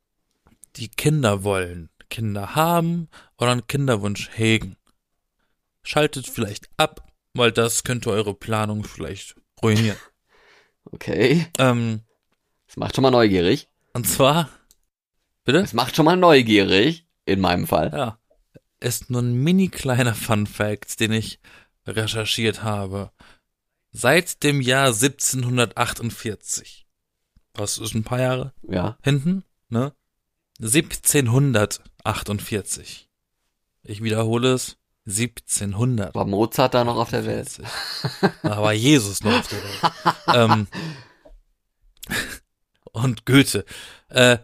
die 0.75 0.89
Kinder 0.89 1.43
wollen, 1.43 1.89
Kinder 2.09 2.55
haben 2.55 3.07
oder 3.37 3.51
einen 3.51 3.67
Kinderwunsch 3.67 4.29
hegen 4.33 4.75
schaltet 5.83 6.27
vielleicht 6.27 6.69
ab, 6.77 7.07
weil 7.33 7.51
das 7.51 7.83
könnte 7.83 8.09
eure 8.09 8.33
Planung 8.33 8.83
vielleicht 8.83 9.35
ruinieren. 9.61 9.97
Okay. 10.83 11.45
Ähm, 11.59 12.01
das 12.65 12.75
macht 12.75 12.95
schon 12.95 13.03
mal 13.03 13.11
neugierig. 13.11 13.69
Und 13.93 14.07
zwar, 14.07 14.49
bitte? 15.43 15.59
Es 15.59 15.73
macht 15.73 15.95
schon 15.95 16.05
mal 16.05 16.17
neugierig, 16.17 17.05
in 17.25 17.39
meinem 17.39 17.67
Fall. 17.67 17.91
Ja. 17.93 18.17
Ist 18.79 19.11
nur 19.11 19.21
ein 19.21 19.35
mini 19.35 19.67
kleiner 19.67 20.15
Fun 20.15 20.47
Fact, 20.47 20.99
den 20.99 21.11
ich 21.11 21.39
recherchiert 21.85 22.63
habe. 22.63 23.11
Seit 23.91 24.41
dem 24.43 24.59
Jahr 24.59 24.87
1748. 24.87 26.87
Was 27.53 27.77
ist 27.77 27.93
ein 27.93 28.03
paar 28.03 28.21
Jahre? 28.21 28.53
Ja. 28.67 28.97
Hinten, 29.03 29.43
ne? 29.69 29.93
1748. 30.61 33.07
Ich 33.83 34.01
wiederhole 34.01 34.53
es. 34.53 34.77
1700. 35.07 36.13
War 36.13 36.25
Mozart 36.25 36.73
da 36.73 36.83
noch 36.83 36.97
auf 36.97 37.09
der 37.09 37.25
Welt? 37.25 37.59
Da 38.43 38.61
war 38.61 38.73
Jesus 38.73 39.23
noch 39.23 39.39
auf 39.39 39.47
der 39.47 39.59
Welt. 39.63 39.93
ähm, 40.33 40.67
und 42.91 43.25
Goethe. 43.25 43.65
Äh, 44.09 44.37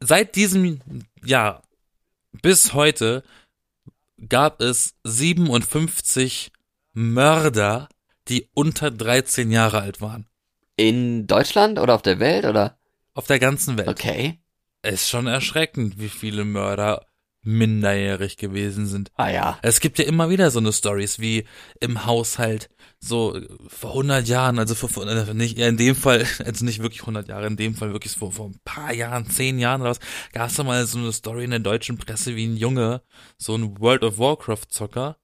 seit 0.00 0.36
diesem 0.36 0.80
Jahr 1.24 1.62
bis 2.32 2.74
heute 2.74 3.24
gab 4.28 4.60
es 4.60 4.94
57 5.04 6.52
Mörder, 6.92 7.88
die 8.28 8.48
unter 8.54 8.90
13 8.90 9.50
Jahre 9.50 9.80
alt 9.80 10.00
waren. 10.00 10.26
In 10.76 11.26
Deutschland 11.26 11.78
oder 11.78 11.94
auf 11.94 12.02
der 12.02 12.18
Welt 12.20 12.44
oder? 12.44 12.78
Auf 13.14 13.26
der 13.26 13.38
ganzen 13.38 13.78
Welt. 13.78 13.88
Okay. 13.88 14.38
Es 14.82 15.02
ist 15.02 15.10
schon 15.10 15.26
erschreckend, 15.26 15.98
wie 15.98 16.08
viele 16.08 16.44
Mörder 16.44 17.07
minderjährig 17.48 18.36
gewesen 18.36 18.86
sind. 18.86 19.10
Ah 19.16 19.30
ja. 19.30 19.58
Es 19.62 19.80
gibt 19.80 19.98
ja 19.98 20.04
immer 20.04 20.28
wieder 20.28 20.50
so 20.50 20.58
eine 20.58 20.72
Stories 20.72 21.18
wie 21.18 21.44
im 21.80 22.04
Haushalt 22.04 22.68
so 23.00 23.40
vor 23.68 23.90
100 23.90 24.28
Jahren, 24.28 24.58
also 24.58 24.74
vor, 24.74 25.06
äh, 25.06 25.32
nicht 25.32 25.56
in 25.58 25.78
dem 25.78 25.94
Fall, 25.94 26.26
also 26.44 26.64
nicht 26.64 26.82
wirklich 26.82 27.00
100 27.00 27.28
Jahre, 27.28 27.46
in 27.46 27.56
dem 27.56 27.74
Fall 27.74 27.92
wirklich 27.92 28.14
vor, 28.14 28.32
vor 28.32 28.46
ein 28.46 28.60
paar 28.64 28.92
Jahren, 28.92 29.30
zehn 29.30 29.58
Jahren 29.58 29.80
oder 29.80 29.90
was, 29.90 30.00
gab 30.32 30.50
es 30.50 30.56
da 30.56 30.64
mal 30.64 30.84
so 30.86 30.98
eine 30.98 31.12
Story 31.12 31.44
in 31.44 31.50
der 31.50 31.60
deutschen 31.60 31.96
Presse, 31.96 32.36
wie 32.36 32.46
ein 32.46 32.56
Junge, 32.56 33.00
so 33.38 33.54
ein 33.54 33.80
World 33.80 34.02
of 34.02 34.18
Warcraft 34.18 34.66
Zocker, 34.68 35.16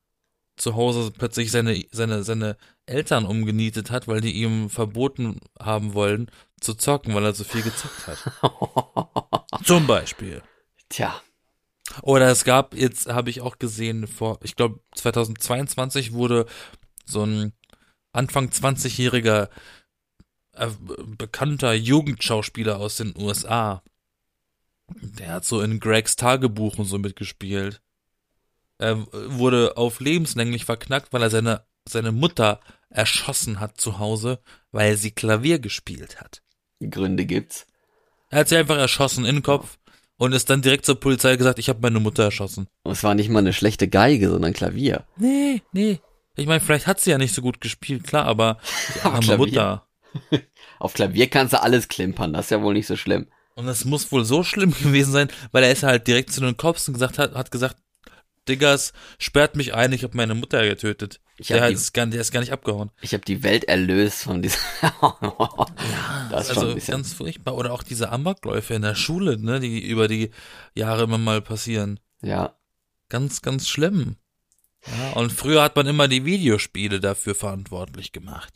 zu 0.57 0.77
Hause 0.77 1.13
plötzlich 1.17 1.51
seine, 1.51 1.85
seine, 1.91 2.23
seine 2.23 2.57
Eltern 2.87 3.27
umgenietet 3.27 3.91
hat, 3.91 4.09
weil 4.09 4.23
die 4.23 4.33
ihm 4.33 4.71
verboten 4.71 5.41
haben 5.61 5.93
wollen 5.93 6.31
zu 6.61 6.75
zocken, 6.75 7.15
weil 7.15 7.25
er 7.25 7.35
so 7.35 7.45
viel 7.45 7.63
gezockt 7.63 8.07
hat. 8.07 8.19
Zum 9.65 9.87
Beispiel. 9.87 10.43
Tja. 10.89 11.21
Oder 12.03 12.29
es 12.31 12.45
gab, 12.45 12.75
jetzt 12.75 13.09
habe 13.09 13.31
ich 13.31 13.41
auch 13.41 13.59
gesehen, 13.59 14.07
vor, 14.07 14.39
ich 14.43 14.57
glaube 14.57 14.81
2022 14.95 16.13
wurde 16.13 16.47
so 17.05 17.25
ein 17.25 17.53
Anfang 18.13 18.49
20-jähriger 18.49 19.49
äh, 20.53 20.69
bekannter 21.07 21.75
Jugendschauspieler 21.75 22.79
aus 22.79 22.97
den 22.97 23.15
USA. 23.17 23.83
Der 24.89 25.33
hat 25.33 25.45
so 25.45 25.61
in 25.61 25.81
Gregs 25.81 26.17
Tagebuch 26.17 26.79
und 26.79 26.87
so 26.87 26.99
mitgespielt. 26.99 27.81
Er 28.79 29.07
wurde 29.13 29.77
auf 29.77 30.01
lebenslänglich 30.01 30.65
verknackt, 30.65 31.13
weil 31.13 31.23
er 31.23 31.31
seine 31.31 31.65
seine 31.89 32.13
Mutter 32.13 32.61
erschossen 32.91 33.61
hat 33.61 33.81
zu 33.81 33.99
Hause, 33.99 34.41
weil 34.73 34.97
sie 34.97 35.11
Klavier 35.11 35.59
gespielt 35.59 36.21
hat. 36.21 36.43
Gründe 36.81 37.27
gibt's. 37.27 37.67
Er 38.31 38.41
hat 38.41 38.49
sie 38.49 38.57
einfach 38.57 38.77
erschossen 38.77 39.25
in 39.25 39.37
den 39.37 39.43
Kopf 39.43 39.79
und 40.17 40.33
ist 40.33 40.51
dann 40.51 40.63
direkt 40.63 40.87
zur 40.87 41.01
Polizei 41.01 41.37
gesagt, 41.37 41.59
ich 41.59 41.69
habe 41.69 41.81
meine 41.83 42.01
Mutter 42.01 42.25
erschossen. 42.25 42.69
Und 42.83 42.93
es 42.93 43.03
war 43.03 43.15
nicht 43.15 43.31
mal 43.31 43.41
eine 43.41 43.53
schlechte 43.53 43.89
Geige, 43.89 44.31
sondern 44.31 44.53
Klavier. 44.53 45.05
Nee, 45.17 45.63
nee. 45.73 46.01
Ich 46.37 46.47
meine, 46.47 46.61
vielleicht 46.61 46.87
hat 46.87 47.01
sie 47.01 47.11
ja 47.11 47.19
nicht 47.19 47.35
so 47.35 47.43
gut 47.43 47.61
gespielt, 47.61 48.05
klar, 48.05 48.25
aber 48.25 48.59
arme? 49.03 49.37
Mutter. 49.37 49.87
Auf 50.79 50.95
Klavier 50.95 51.29
kannst 51.29 51.53
du 51.53 51.63
alles 51.63 51.89
klimpern, 51.89 52.33
das 52.33 52.47
ist 52.47 52.51
ja 52.51 52.63
wohl 52.63 52.75
nicht 52.75 52.87
so 52.87 52.97
schlimm. 52.97 53.27
Und 53.57 53.67
das 53.67 53.85
muss 53.85 54.11
wohl 54.11 54.25
so 54.25 54.43
schlimm 54.43 54.73
gewesen 54.83 55.13
sein, 55.13 55.29
weil 55.53 55.65
er 55.65 55.73
ist 55.73 55.83
halt 55.83 56.07
direkt 56.07 56.33
zu 56.33 56.41
den 56.41 56.57
Cops 56.57 56.89
und 56.89 56.95
gesagt 56.95 57.19
hat, 57.19 57.35
hat 57.35 57.51
gesagt, 57.51 57.77
Diggers, 58.49 58.93
sperrt 59.19 59.57
mich 59.57 59.75
ein, 59.75 59.93
ich 59.93 60.03
habe 60.03 60.17
meine 60.17 60.35
Mutter 60.35 60.63
getötet. 60.67 61.21
Ich 61.39 61.49
der, 61.49 61.67
die- 61.69 61.75
ist 61.75 61.93
gar, 61.95 62.07
der 62.07 62.21
ist 62.21 62.31
gar 62.33 62.41
nicht 62.41 62.53
abgehauen. 62.53 62.91
Ich 63.01 63.13
habe 63.13 63.25
die 63.25 63.43
Welt 63.43 63.65
erlöst 63.65 64.23
von 64.23 64.41
diesem. 64.43 64.61
das 66.31 66.51
ist 66.51 66.57
also 66.59 66.77
ganz 66.93 67.13
furchtbar. 67.13 67.57
Oder 67.57 67.73
auch 67.73 67.83
diese 67.83 68.11
Amokläufe 68.11 68.75
in 68.75 68.83
der 68.83 68.95
Schule, 68.95 69.39
ne, 69.39 69.61
die 69.61 69.81
über 69.87 70.09
die 70.09 70.31
Jahre 70.75 71.05
immer 71.05 71.19
mal 71.19 71.43
passieren. 71.43 72.01
Ja, 72.23 72.57
Ganz, 73.11 73.43
ganz 73.43 73.69
schlimm. 73.69 74.17
Ja, 74.87 75.13
und 75.13 75.31
früher 75.33 75.63
hat 75.63 75.77
man 75.77 75.87
immer 75.87 76.09
die 76.09 76.25
Videospiele 76.25 77.01
dafür 77.01 77.35
verantwortlich 77.35 78.13
gemacht. 78.13 78.53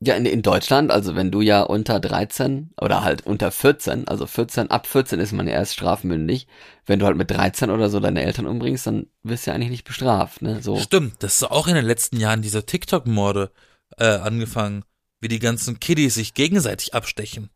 Ja, 0.00 0.14
in, 0.14 0.26
in 0.26 0.42
Deutschland, 0.42 0.92
also 0.92 1.16
wenn 1.16 1.32
du 1.32 1.40
ja 1.40 1.62
unter 1.62 1.98
13 1.98 2.70
oder 2.80 3.02
halt 3.02 3.26
unter 3.26 3.50
14, 3.50 4.06
also 4.06 4.26
14, 4.26 4.70
ab 4.70 4.86
14 4.86 5.18
ist 5.18 5.32
man 5.32 5.48
ja 5.48 5.54
erst 5.54 5.72
strafmündig. 5.74 6.46
Wenn 6.86 7.00
du 7.00 7.06
halt 7.06 7.16
mit 7.16 7.30
13 7.32 7.70
oder 7.70 7.90
so 7.90 7.98
deine 7.98 8.22
Eltern 8.22 8.46
umbringst, 8.46 8.86
dann 8.86 9.06
wirst 9.24 9.46
du 9.46 9.50
ja 9.50 9.56
eigentlich 9.56 9.70
nicht 9.70 9.84
bestraft, 9.84 10.40
ne? 10.40 10.62
So. 10.62 10.78
Stimmt, 10.78 11.16
das 11.22 11.42
ist 11.42 11.50
auch 11.50 11.66
in 11.66 11.74
den 11.74 11.84
letzten 11.84 12.20
Jahren 12.20 12.42
diese 12.42 12.64
TikTok-Morde 12.64 13.50
äh, 13.96 14.04
angefangen, 14.06 14.84
wie 15.20 15.28
die 15.28 15.40
ganzen 15.40 15.80
Kiddies 15.80 16.14
sich 16.14 16.34
gegenseitig 16.34 16.94
abstechen. 16.94 17.50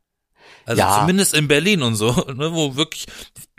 Also 0.65 0.81
Ja. 0.81 0.99
zumindest 0.99 1.35
in 1.35 1.47
Berlin 1.47 1.83
und 1.83 1.95
so, 1.95 2.11
ne, 2.35 2.53
wo 2.53 2.75
wirklich 2.75 3.07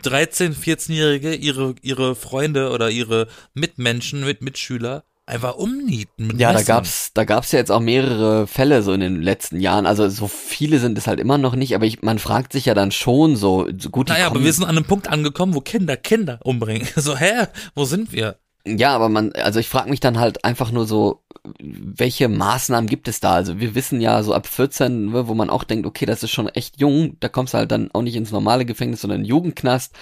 13-, 0.02 0.54
14-Jährige 0.54 1.34
ihre, 1.34 1.74
ihre 1.80 2.14
Freunde 2.14 2.70
oder 2.70 2.90
ihre 2.90 3.28
Mitmenschen, 3.54 4.24
mit 4.24 4.42
Mitschüler 4.42 5.04
einfach 5.26 5.56
umnieten 5.56 6.28
mit 6.28 6.40
Ja, 6.40 6.48
da 6.52 6.58
Messern. 6.58 6.76
gab's, 6.76 7.10
da 7.14 7.24
gab's 7.24 7.52
ja 7.52 7.58
jetzt 7.58 7.70
auch 7.72 7.80
mehrere 7.80 8.46
Fälle 8.46 8.82
so 8.82 8.92
in 8.92 9.00
den 9.00 9.22
letzten 9.22 9.60
Jahren. 9.60 9.86
Also 9.86 10.08
so 10.08 10.28
viele 10.28 10.78
sind 10.78 10.98
es 10.98 11.06
halt 11.06 11.20
immer 11.20 11.38
noch 11.38 11.54
nicht, 11.56 11.74
aber 11.74 11.86
ich, 11.86 12.02
man 12.02 12.18
fragt 12.18 12.52
sich 12.52 12.66
ja 12.66 12.74
dann 12.74 12.90
schon 12.90 13.36
so, 13.36 13.68
so 13.78 13.90
gut. 13.90 14.08
Naja, 14.08 14.26
aber 14.26 14.42
wir 14.42 14.52
sind 14.52 14.64
an 14.64 14.76
einem 14.76 14.84
Punkt 14.84 15.08
angekommen, 15.08 15.54
wo 15.54 15.60
Kinder 15.60 15.96
Kinder 15.96 16.38
umbringen. 16.44 16.86
So, 16.96 17.16
hä? 17.16 17.46
Wo 17.74 17.84
sind 17.84 18.12
wir? 18.12 18.36
Ja, 18.66 18.94
aber 18.94 19.10
man, 19.10 19.32
also 19.32 19.60
ich 19.60 19.68
frage 19.68 19.90
mich 19.90 20.00
dann 20.00 20.18
halt 20.18 20.44
einfach 20.44 20.70
nur 20.72 20.86
so, 20.86 21.22
welche 21.60 22.28
Maßnahmen 22.28 22.88
gibt 22.88 23.08
es 23.08 23.20
da? 23.20 23.34
Also 23.34 23.60
wir 23.60 23.74
wissen 23.74 24.00
ja 24.00 24.22
so 24.22 24.32
ab 24.32 24.46
14, 24.46 25.10
ne, 25.10 25.28
wo 25.28 25.34
man 25.34 25.50
auch 25.50 25.64
denkt, 25.64 25.86
okay, 25.86 26.06
das 26.06 26.22
ist 26.22 26.30
schon 26.30 26.48
echt 26.48 26.80
jung, 26.80 27.18
da 27.20 27.28
kommst 27.28 27.52
du 27.52 27.58
halt 27.58 27.70
dann 27.70 27.90
auch 27.92 28.00
nicht 28.00 28.16
ins 28.16 28.32
normale 28.32 28.64
Gefängnis, 28.64 29.02
sondern 29.02 29.18
in 29.20 29.24
den 29.24 29.28
Jugendknast. 29.30 29.94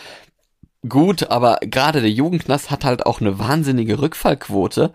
Gut, 0.88 1.30
aber 1.30 1.58
gerade 1.60 2.00
der 2.00 2.10
Jugendknast 2.10 2.70
hat 2.70 2.84
halt 2.84 3.06
auch 3.06 3.20
eine 3.20 3.38
wahnsinnige 3.38 4.00
Rückfallquote, 4.00 4.92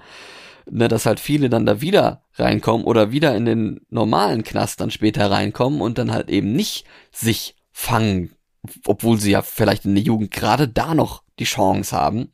ne, 0.69 0.88
dass 0.89 1.06
halt 1.06 1.19
viele 1.21 1.50
dann 1.50 1.65
da 1.65 1.80
wieder 1.80 2.23
reinkommen 2.36 2.86
oder 2.86 3.12
wieder 3.12 3.36
in 3.36 3.45
den 3.45 3.82
normalen 3.89 4.43
Knast 4.43 4.82
dann 4.82 4.91
später 4.91 5.32
reinkommen 5.32 5.80
und 5.80 5.97
dann 5.97 6.12
halt 6.12 6.30
eben 6.30 6.52
nicht 6.52 6.86
sich 7.12 7.56
fangen, 7.71 8.32
obwohl 8.86 9.17
sie 9.17 9.32
ja 9.32 9.41
vielleicht 9.41 9.86
in 9.86 9.95
der 9.95 10.04
Jugend 10.04 10.32
gerade 10.32 10.67
da 10.67 10.93
noch 10.93 11.23
die 11.39 11.45
Chance 11.45 11.95
haben. 11.95 12.32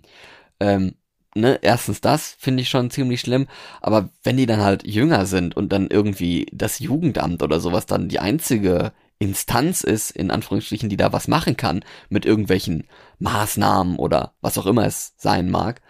Ähm, 0.59 0.95
ne, 1.35 1.59
erstens 1.61 2.01
das 2.01 2.35
finde 2.39 2.63
ich 2.63 2.69
schon 2.69 2.89
ziemlich 2.89 3.21
schlimm, 3.21 3.47
aber 3.81 4.09
wenn 4.23 4.37
die 4.37 4.47
dann 4.47 4.61
halt 4.61 4.83
jünger 4.87 5.27
sind 5.27 5.55
und 5.55 5.71
dann 5.71 5.89
irgendwie 5.89 6.47
das 6.51 6.79
Jugendamt 6.79 7.43
oder 7.43 7.59
sowas 7.59 7.85
dann 7.85 8.09
die 8.09 8.19
einzige 8.19 8.93
Instanz 9.19 9.83
ist, 9.83 10.11
in 10.11 10.31
Anführungsstrichen, 10.31 10.89
die 10.89 10.97
da 10.97 11.13
was 11.13 11.27
machen 11.27 11.57
kann 11.57 11.83
mit 12.09 12.25
irgendwelchen 12.25 12.87
Maßnahmen 13.19 13.97
oder 13.97 14.33
was 14.41 14.57
auch 14.57 14.65
immer 14.65 14.85
es 14.85 15.13
sein 15.17 15.49
mag, 15.49 15.81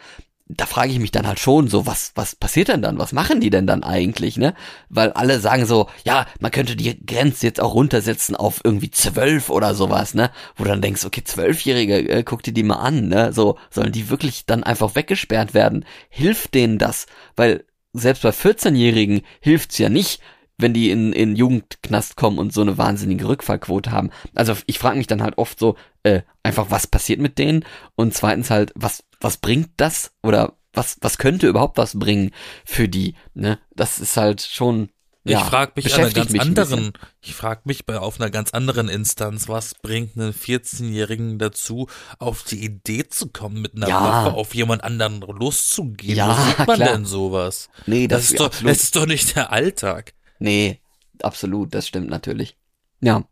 da 0.48 0.66
frage 0.66 0.92
ich 0.92 1.00
mich 1.00 1.12
dann 1.12 1.28
halt 1.28 1.40
schon 1.40 1.68
so, 1.68 1.86
was, 1.86 2.12
was 2.16 2.36
passiert 2.36 2.68
denn 2.68 2.82
dann? 2.82 3.00
Was 3.00 3.14
machen 3.14 3.40
die 3.40 3.50
denn 3.50 3.66
dann 3.66 3.84
eigentlich, 3.84 4.38
ne? 4.38 4.54
Weil 4.90 5.12
alle 5.14 5.40
sagen 5.40 5.66
so, 5.66 5.90
ja, 6.04 6.26
man 6.40 6.52
könnte 6.52 6.76
die 6.76 7.06
Grenze 7.06 7.48
jetzt 7.48 7.62
auch 7.62 7.74
runtersetzen 7.74 8.36
auf 8.36 8.62
irgendwie 8.64 8.92
zwölf 8.92 9.50
oder 9.50 9.74
sowas, 9.74 10.14
ne? 10.14 10.32
Wo 10.56 10.64
du 10.64 10.70
dann 10.70 10.82
denkst, 10.82 11.06
okay, 11.06 11.24
Zwölfjährige, 11.24 12.10
äh, 12.10 12.24
guck 12.24 12.44
dir 12.44 12.54
die 12.54 12.64
mal 12.64 12.76
an, 12.76 13.08
ne? 13.08 13.32
So, 13.32 13.58
sollen 13.70 13.92
die 13.92 14.10
wirklich 14.10 14.46
dann 14.46 14.64
einfach 14.64 14.96
weggesperrt 14.96 15.54
werden? 15.54 15.86
Hilft 16.10 16.54
denen 16.54 16.78
das? 16.78 17.08
Weil 17.36 17.64
selbst 17.94 18.24
bei 18.24 18.30
14-Jährigen 18.30 19.22
hilft's 19.40 19.78
ja 19.78 19.90
nicht, 19.90 20.22
wenn 20.58 20.74
die 20.74 20.92
in, 20.92 21.14
in 21.14 21.36
Jugendknast 21.36 22.16
kommen 22.16 22.38
und 22.38 22.54
so 22.54 22.62
eine 22.62 22.78
wahnsinnige 22.78 23.28
Rückfallquote 23.28 23.92
haben. 23.92 24.12
Also 24.36 24.56
ich 24.68 24.80
frage 24.80 24.98
mich 24.98 25.08
dann 25.08 25.24
halt 25.24 25.38
oft 25.38 25.60
so, 25.60 25.76
äh, 26.04 26.22
einfach, 26.44 26.68
was 26.70 26.88
passiert 26.88 27.20
mit 27.20 27.38
denen? 27.38 27.66
Und 27.96 28.14
zweitens 28.14 28.50
halt, 28.50 28.72
was, 28.76 29.04
was 29.20 29.38
bringt 29.38 29.70
das? 29.78 30.12
Oder 30.22 30.54
was, 30.74 30.98
was 31.02 31.18
könnte 31.18 31.48
überhaupt 31.48 31.78
was 31.78 31.98
bringen 31.98 32.32
für 32.66 32.88
die? 32.88 33.16
Ne? 33.34 33.60
Das 33.76 34.00
ist 34.00 34.18
halt 34.18 34.42
schon. 34.42 34.90
Ja, 35.26 35.40
ich 35.40 35.46
frage 35.46 35.72
mich 35.78 35.94
an 35.94 36.02
einer 36.02 36.12
ganz 36.12 36.32
mich 36.32 36.42
ein 36.42 36.48
anderen, 36.50 36.92
ich 37.22 37.34
frage 37.34 37.62
mich 37.64 37.86
bei 37.86 37.98
auf 37.98 38.20
einer 38.20 38.30
ganz 38.30 38.52
anderen 38.52 38.90
Instanz, 38.90 39.48
was 39.48 39.74
bringt 39.74 40.18
einen 40.18 40.34
14-Jährigen 40.34 41.40
dazu, 41.40 41.88
auf 42.20 42.44
die 42.44 42.62
Idee 42.66 43.08
zu 43.08 43.28
kommen, 43.30 43.62
mit 43.62 43.74
einer 43.74 43.88
Ja. 43.88 44.02
Waffe 44.02 44.34
auf 44.36 44.54
jemand 44.54 44.84
anderen 44.84 45.22
loszugehen? 45.22 46.18
Ja, 46.18 46.38
Wo 46.38 46.44
sieht 46.44 46.68
man 46.68 46.76
klar. 46.76 46.90
denn 46.90 47.06
sowas? 47.06 47.70
Nee, 47.86 48.08
das, 48.10 48.18
Das, 48.18 48.26
ist 48.26 48.32
ist 48.32 48.40
doch, 48.42 48.46
absolut. 48.48 48.72
das 48.72 48.84
ist 48.84 48.96
doch 48.98 49.06
nicht 49.06 49.36
der 49.38 49.52
Alltag. 49.54 50.14
Nee, 50.44 50.82
absolut, 51.22 51.74
das 51.74 51.88
stimmt 51.88 52.10
natürlich. 52.10 52.58
Ja. 53.02 53.24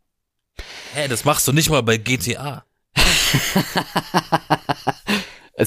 Hä, 0.94 1.08
das 1.08 1.26
machst 1.26 1.48
du 1.48 1.52
nicht 1.52 1.70
mal 1.70 1.84
bei 1.84 1.98
GTA. 1.98 2.66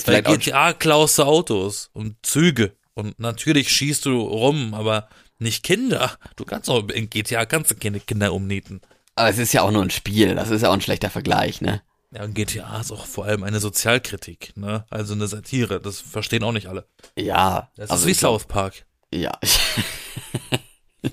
Bei 0.07 0.23
GTA 0.23 0.73
klaust 0.73 1.19
du 1.19 1.23
Autos 1.23 1.89
und 1.93 2.17
Züge 2.23 2.75
und 2.95 3.21
natürlich 3.21 3.71
schießt 3.71 4.07
du 4.07 4.21
rum, 4.21 4.75
aber 4.75 5.09
nicht 5.39 5.63
Kinder. 5.63 6.19
Du 6.35 6.45
kannst 6.45 6.69
auch 6.69 6.89
in 6.89 7.09
GTA 7.11 7.47
kannst 7.47 7.71
du 7.71 7.77
keine 7.77 8.01
Kinder 8.01 8.33
umnieten. 8.33 8.81
aber 9.15 9.29
es 9.29 9.39
ist 9.39 9.53
ja 9.53 9.63
auch 9.63 9.71
nur 9.71 9.83
ein 9.83 9.91
Spiel, 9.91 10.35
das 10.35 10.51
ist 10.51 10.63
ja 10.63 10.71
auch 10.71 10.75
ein 10.75 10.81
schlechter 10.81 11.11
Vergleich, 11.11 11.61
ne? 11.61 11.81
Ja, 12.11 12.25
und 12.25 12.35
GTA 12.35 12.81
ist 12.81 12.91
auch 12.91 13.07
vor 13.07 13.27
allem 13.27 13.45
eine 13.45 13.61
Sozialkritik, 13.61 14.57
ne? 14.57 14.85
Also 14.91 15.15
eine 15.15 15.29
Satire. 15.29 15.81
Das 15.81 16.01
verstehen 16.01 16.43
auch 16.43 16.53
nicht 16.53 16.67
alle. 16.67 16.89
Ja. 17.17 17.71
Das 17.77 17.91
also 17.91 18.03
ist 18.03 18.09
wie 18.09 18.15
South 18.15 18.47
Park. 18.47 18.87
Ja. 19.13 19.39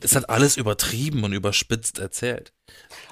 Es 0.01 0.15
hat 0.15 0.29
alles 0.29 0.57
übertrieben 0.57 1.23
und 1.23 1.33
überspitzt 1.33 1.99
erzählt. 1.99 2.53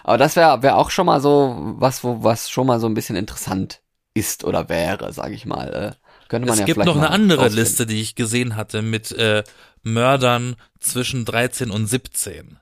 Aber 0.04 0.18
das 0.18 0.36
wäre 0.36 0.62
wär 0.64 0.78
auch 0.78 0.90
schon 0.92 1.06
mal 1.06 1.20
so 1.22 1.56
was, 1.78 2.04
wo 2.04 2.24
was 2.24 2.50
schon 2.50 2.68
mal 2.68 2.80
so 2.80 2.88
ein 2.88 2.94
bisschen 2.94 3.16
interessant 3.16 3.82
ist 4.14 4.44
oder 4.44 4.70
wäre, 4.70 5.12
sage 5.14 5.34
ich 5.34 5.46
mal. 5.46 5.74
Äh, 5.74 6.28
könnte 6.30 6.48
man 6.48 6.54
Es 6.54 6.60
ja 6.60 6.66
gibt 6.66 6.86
noch 6.86 6.96
eine 6.96 7.10
andere 7.10 7.42
rausfinden. 7.42 7.64
Liste, 7.64 7.86
die 7.86 8.02
ich 8.02 8.16
gesehen 8.16 8.56
hatte 8.56 8.82
mit 8.82 9.12
äh, 9.12 9.44
Mördern 9.84 10.56
zwischen 10.80 11.26
13 11.26 11.72
und 11.72 11.88
17. 11.88 12.60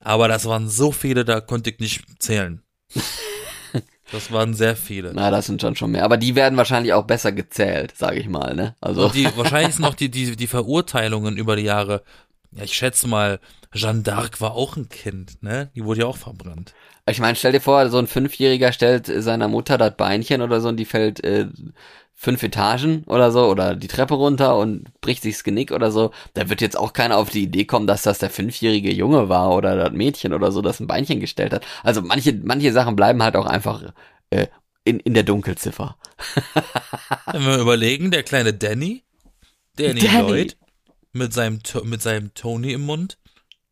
Aber 0.00 0.28
das 0.28 0.44
waren 0.46 0.68
so 0.68 0.92
viele, 0.92 1.24
da 1.24 1.40
konnte 1.40 1.70
ich 1.70 1.78
nicht 1.80 2.22
zählen. 2.22 2.62
Das 4.12 4.30
waren 4.30 4.54
sehr 4.54 4.76
viele. 4.76 5.12
Na, 5.14 5.32
das 5.32 5.46
sind 5.46 5.60
schon 5.60 5.74
schon 5.74 5.90
mehr. 5.90 6.04
Aber 6.04 6.16
die 6.16 6.36
werden 6.36 6.56
wahrscheinlich 6.56 6.92
auch 6.92 7.04
besser 7.06 7.32
gezählt, 7.32 7.96
sage 7.96 8.20
ich 8.20 8.28
mal, 8.28 8.54
ne? 8.54 8.76
Also 8.80 9.06
Und 9.06 9.14
die, 9.14 9.26
wahrscheinlich 9.36 9.74
sind 9.74 9.84
auch 9.84 9.94
die, 9.94 10.10
die, 10.10 10.36
die 10.36 10.46
Verurteilungen 10.46 11.36
über 11.36 11.56
die 11.56 11.64
Jahre. 11.64 12.04
Ja, 12.56 12.64
ich 12.64 12.72
schätze 12.72 13.06
mal, 13.06 13.38
Jeanne 13.72 14.02
d'Arc 14.02 14.40
war 14.40 14.52
auch 14.52 14.76
ein 14.76 14.88
Kind, 14.88 15.42
ne? 15.42 15.70
Die 15.74 15.84
wurde 15.84 16.00
ja 16.00 16.06
auch 16.06 16.16
verbrannt. 16.16 16.74
ich 17.08 17.20
meine, 17.20 17.36
stell 17.36 17.52
dir 17.52 17.60
vor, 17.60 17.88
so 17.90 17.98
ein 17.98 18.06
Fünfjähriger 18.06 18.72
stellt 18.72 19.06
seiner 19.06 19.48
Mutter 19.48 19.78
das 19.78 19.96
Beinchen 19.96 20.40
oder 20.42 20.60
so 20.60 20.68
und 20.68 20.78
die 20.78 20.86
fällt 20.86 21.22
äh, 21.24 21.46
fünf 22.14 22.42
Etagen 22.42 23.04
oder 23.04 23.30
so 23.30 23.46
oder 23.46 23.76
die 23.76 23.88
Treppe 23.88 24.14
runter 24.14 24.56
und 24.56 24.84
bricht 25.02 25.22
sich 25.22 25.34
das 25.34 25.44
Genick 25.44 25.70
oder 25.70 25.90
so. 25.90 26.12
Da 26.32 26.48
wird 26.48 26.62
jetzt 26.62 26.76
auch 26.76 26.94
keiner 26.94 27.18
auf 27.18 27.28
die 27.28 27.42
Idee 27.42 27.66
kommen, 27.66 27.86
dass 27.86 28.02
das 28.02 28.18
der 28.18 28.30
fünfjährige 28.30 28.92
Junge 28.92 29.28
war 29.28 29.54
oder 29.54 29.76
das 29.76 29.92
Mädchen 29.92 30.32
oder 30.32 30.50
so, 30.50 30.62
das 30.62 30.80
ein 30.80 30.86
Beinchen 30.86 31.20
gestellt 31.20 31.52
hat. 31.52 31.66
Also 31.82 32.00
manche, 32.00 32.32
manche 32.32 32.72
Sachen 32.72 32.96
bleiben 32.96 33.22
halt 33.22 33.36
auch 33.36 33.44
einfach 33.44 33.92
äh, 34.30 34.46
in, 34.84 34.98
in 35.00 35.12
der 35.12 35.24
Dunkelziffer. 35.24 35.98
Wenn 37.32 37.44
wir 37.44 37.58
überlegen, 37.58 38.10
der 38.10 38.22
kleine 38.22 38.54
Danny, 38.54 39.04
Danny, 39.76 40.00
Danny. 40.00 40.28
Lloyd, 40.30 40.56
mit 41.16 41.32
seinem, 41.32 41.60
mit 41.84 42.02
seinem 42.02 42.32
Tony 42.34 42.72
im 42.72 42.82
Mund, 42.82 43.18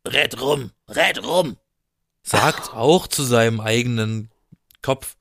red 0.07 0.39
rum, 0.41 0.71
red 0.89 1.23
rum, 1.23 1.57
sagt 2.23 2.73
auch 2.73 3.07
zu 3.07 3.23
seinem 3.23 3.59
eigenen 3.61 4.29
Kopf, 4.81 5.15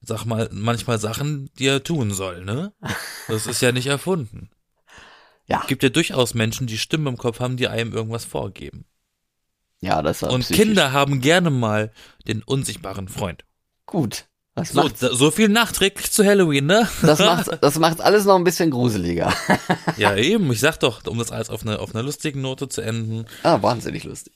sag 0.00 0.24
mal, 0.24 0.48
manchmal 0.52 0.98
Sachen, 0.98 1.50
die 1.58 1.66
er 1.66 1.82
tun 1.82 2.12
soll, 2.12 2.44
ne? 2.44 2.72
Das 3.28 3.46
ist 3.46 3.60
ja 3.62 3.72
nicht 3.72 3.86
erfunden. 3.86 4.50
Ja, 5.46 5.62
Gibt 5.66 5.82
ja 5.82 5.90
durchaus 5.90 6.34
Menschen, 6.34 6.66
die 6.66 6.78
Stimmen 6.78 7.06
im 7.06 7.16
Kopf 7.18 7.40
haben, 7.40 7.56
die 7.56 7.68
einem 7.68 7.92
irgendwas 7.92 8.24
vorgeben. 8.24 8.86
ja, 9.80 10.00
das 10.02 10.22
war 10.22 10.30
Und 10.30 10.40
psychisch. 10.40 10.64
Kinder 10.64 10.92
haben 10.92 11.20
gerne 11.20 11.50
mal 11.50 11.92
den 12.26 12.42
unsichtbaren 12.42 13.08
Freund. 13.08 13.44
Gut. 13.86 14.26
Das 14.56 14.68
So, 14.68 14.82
macht, 14.84 14.98
so 14.98 15.30
viel 15.32 15.48
nachträglich 15.48 16.12
zu 16.12 16.24
Halloween, 16.24 16.66
ne? 16.66 16.88
das 17.02 17.18
macht, 17.20 17.48
das 17.60 17.78
macht 17.78 18.00
alles 18.00 18.24
noch 18.24 18.36
ein 18.36 18.44
bisschen 18.44 18.70
gruseliger. 18.70 19.32
Ja, 19.96 20.16
eben. 20.16 20.50
Ich 20.52 20.60
sag 20.60 20.78
doch, 20.80 21.04
um 21.06 21.18
das 21.18 21.30
alles 21.32 21.50
auf 21.50 21.62
einer 21.62 21.80
auf 21.80 21.94
einer 21.94 22.02
lustigen 22.04 22.40
Note 22.40 22.68
zu 22.68 22.80
enden. 22.80 23.26
ah, 23.42 23.60
wahnsinnig 23.62 24.04
lustig. 24.04 24.32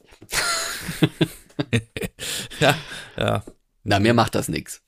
Ja, 2.60 2.76
ja. 3.16 3.42
Na, 3.84 3.98
mir 3.98 4.14
macht 4.14 4.34
das 4.34 4.48
nix. 4.48 4.80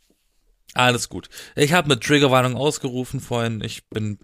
Alles 0.75 1.09
gut. 1.09 1.29
Ich 1.57 1.73
habe 1.73 1.87
eine 1.87 1.99
Triggerwarnung 2.01 2.57
ausgerufen 2.57 3.21
vorhin. 3.21 3.61
Ich 3.63 3.89
bin 3.89 4.19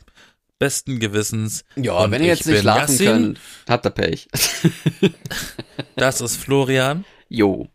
besten 0.59 1.00
Gewissens. 1.00 1.64
Ja, 1.74 2.09
wenn 2.11 2.22
ihr 2.22 2.28
jetzt 2.28 2.40
ich 2.42 2.46
nicht 2.46 2.61
schlafen 2.61 2.92
Yassin. 2.92 3.07
könnt, 3.07 3.40
habt 3.68 3.86
ihr 3.86 3.90
Pech. 3.90 4.28
Das 5.96 6.20
ist 6.20 6.36
Florian. 6.36 7.04
Jo. 7.28 7.68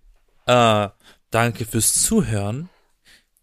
Äh, 0.46 0.88
danke 1.32 1.66
fürs 1.66 2.02
Zuhören. 2.02 2.70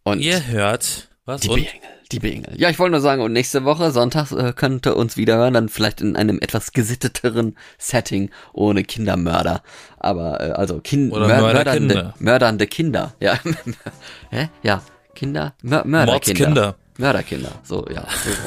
Und 0.08 0.20
Ihr 0.20 0.46
hört 0.46 1.08
was 1.28 1.42
die 1.42 1.48
und 1.50 1.56
B-Engel, 1.56 1.88
die 2.10 2.18
B-Engel. 2.20 2.54
Ja, 2.56 2.70
ich 2.70 2.78
wollte 2.78 2.92
nur 2.92 3.00
sagen, 3.02 3.20
und 3.20 3.32
nächste 3.34 3.64
Woche, 3.64 3.90
Sonntag, 3.90 4.32
äh, 4.32 4.54
könnt 4.54 4.86
ihr 4.86 4.96
uns 4.96 5.18
wieder 5.18 5.36
hören, 5.36 5.52
dann 5.52 5.68
vielleicht 5.68 6.00
in 6.00 6.16
einem 6.16 6.38
etwas 6.40 6.72
gesitteteren 6.72 7.54
Setting, 7.76 8.30
ohne 8.54 8.82
Kindermörder. 8.82 9.62
Aber, 9.98 10.40
äh, 10.40 10.52
also, 10.52 10.80
kind, 10.80 11.12
Oder 11.12 11.28
mör 11.28 11.52
mördernde, 11.52 12.14
mördernde 12.18 12.66
Kinder. 12.66 13.12
Ja, 13.20 13.38
hä? 14.30 14.48
Ja, 14.62 14.80
Kinder, 15.14 15.52
Mör 15.62 15.84
Mörderkinder. 15.84 16.06
Mordskinder. 16.06 16.74
Mörderkinder, 16.96 17.52
so, 17.62 17.86
ja. 17.92 18.06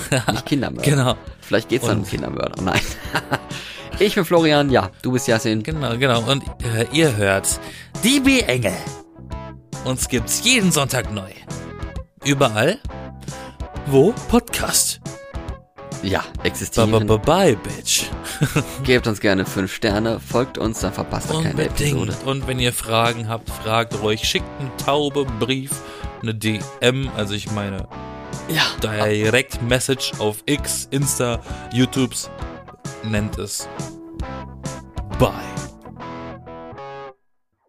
So. 0.09 0.31
Nicht 0.31 0.45
Kindermörder. 0.47 0.89
Genau, 0.89 1.15
Vielleicht 1.41 1.69
geht's 1.69 1.85
dann 1.85 1.99
um 1.99 2.05
Kindermörder. 2.05 2.63
Nein. 2.63 2.81
ich 3.99 4.15
bin 4.15 4.25
Florian, 4.25 4.71
ja, 4.71 4.89
du 5.03 5.11
bist 5.11 5.27
Yasin. 5.27 5.61
genau, 5.61 5.95
genau. 5.97 6.21
Und 6.23 6.43
äh, 6.75 6.87
ihr 6.91 7.15
hört 7.15 7.47
die 8.03 8.19
B-Engel. 8.19 8.73
Uns 9.85 10.07
gibt's 10.07 10.43
jeden 10.43 10.71
Sonntag 10.71 11.11
neu. 11.11 11.31
Überall, 12.23 12.79
wo 13.87 14.13
Podcast. 14.29 15.01
Ja, 16.03 16.19
Bye, 16.37 16.47
existieren. 16.47 17.07
bye, 17.07 17.17
bye, 17.19 17.55
bitch. 17.57 18.05
Gebt 18.83 19.05
uns 19.07 19.19
gerne 19.19 19.45
fünf 19.45 19.73
Sterne, 19.73 20.19
folgt 20.19 20.57
uns, 20.57 20.79
dann 20.79 20.93
verpasst 20.93 21.31
ihr 21.31 21.43
keine 21.43 21.63
Episode. 21.65 22.15
Und 22.25 22.47
wenn 22.47 22.59
ihr 22.59 22.73
Fragen 22.73 23.27
habt, 23.27 23.49
fragt 23.49 24.01
ruhig. 24.01 24.23
Schickt 24.23 24.45
einen 24.59 24.71
taube 24.77 25.25
Brief, 25.39 25.71
eine 26.21 26.33
DM, 26.33 27.09
also 27.15 27.33
ich 27.35 27.51
meine 27.51 27.87
Ja, 28.49 28.63
Direct 28.81 29.61
Message 29.61 30.13
auf 30.17 30.37
X, 30.45 30.87
Insta, 30.89 31.39
YouTubes. 31.73 32.29
Nennt 33.03 33.37
es. 33.37 33.67
Bye. 35.19 35.31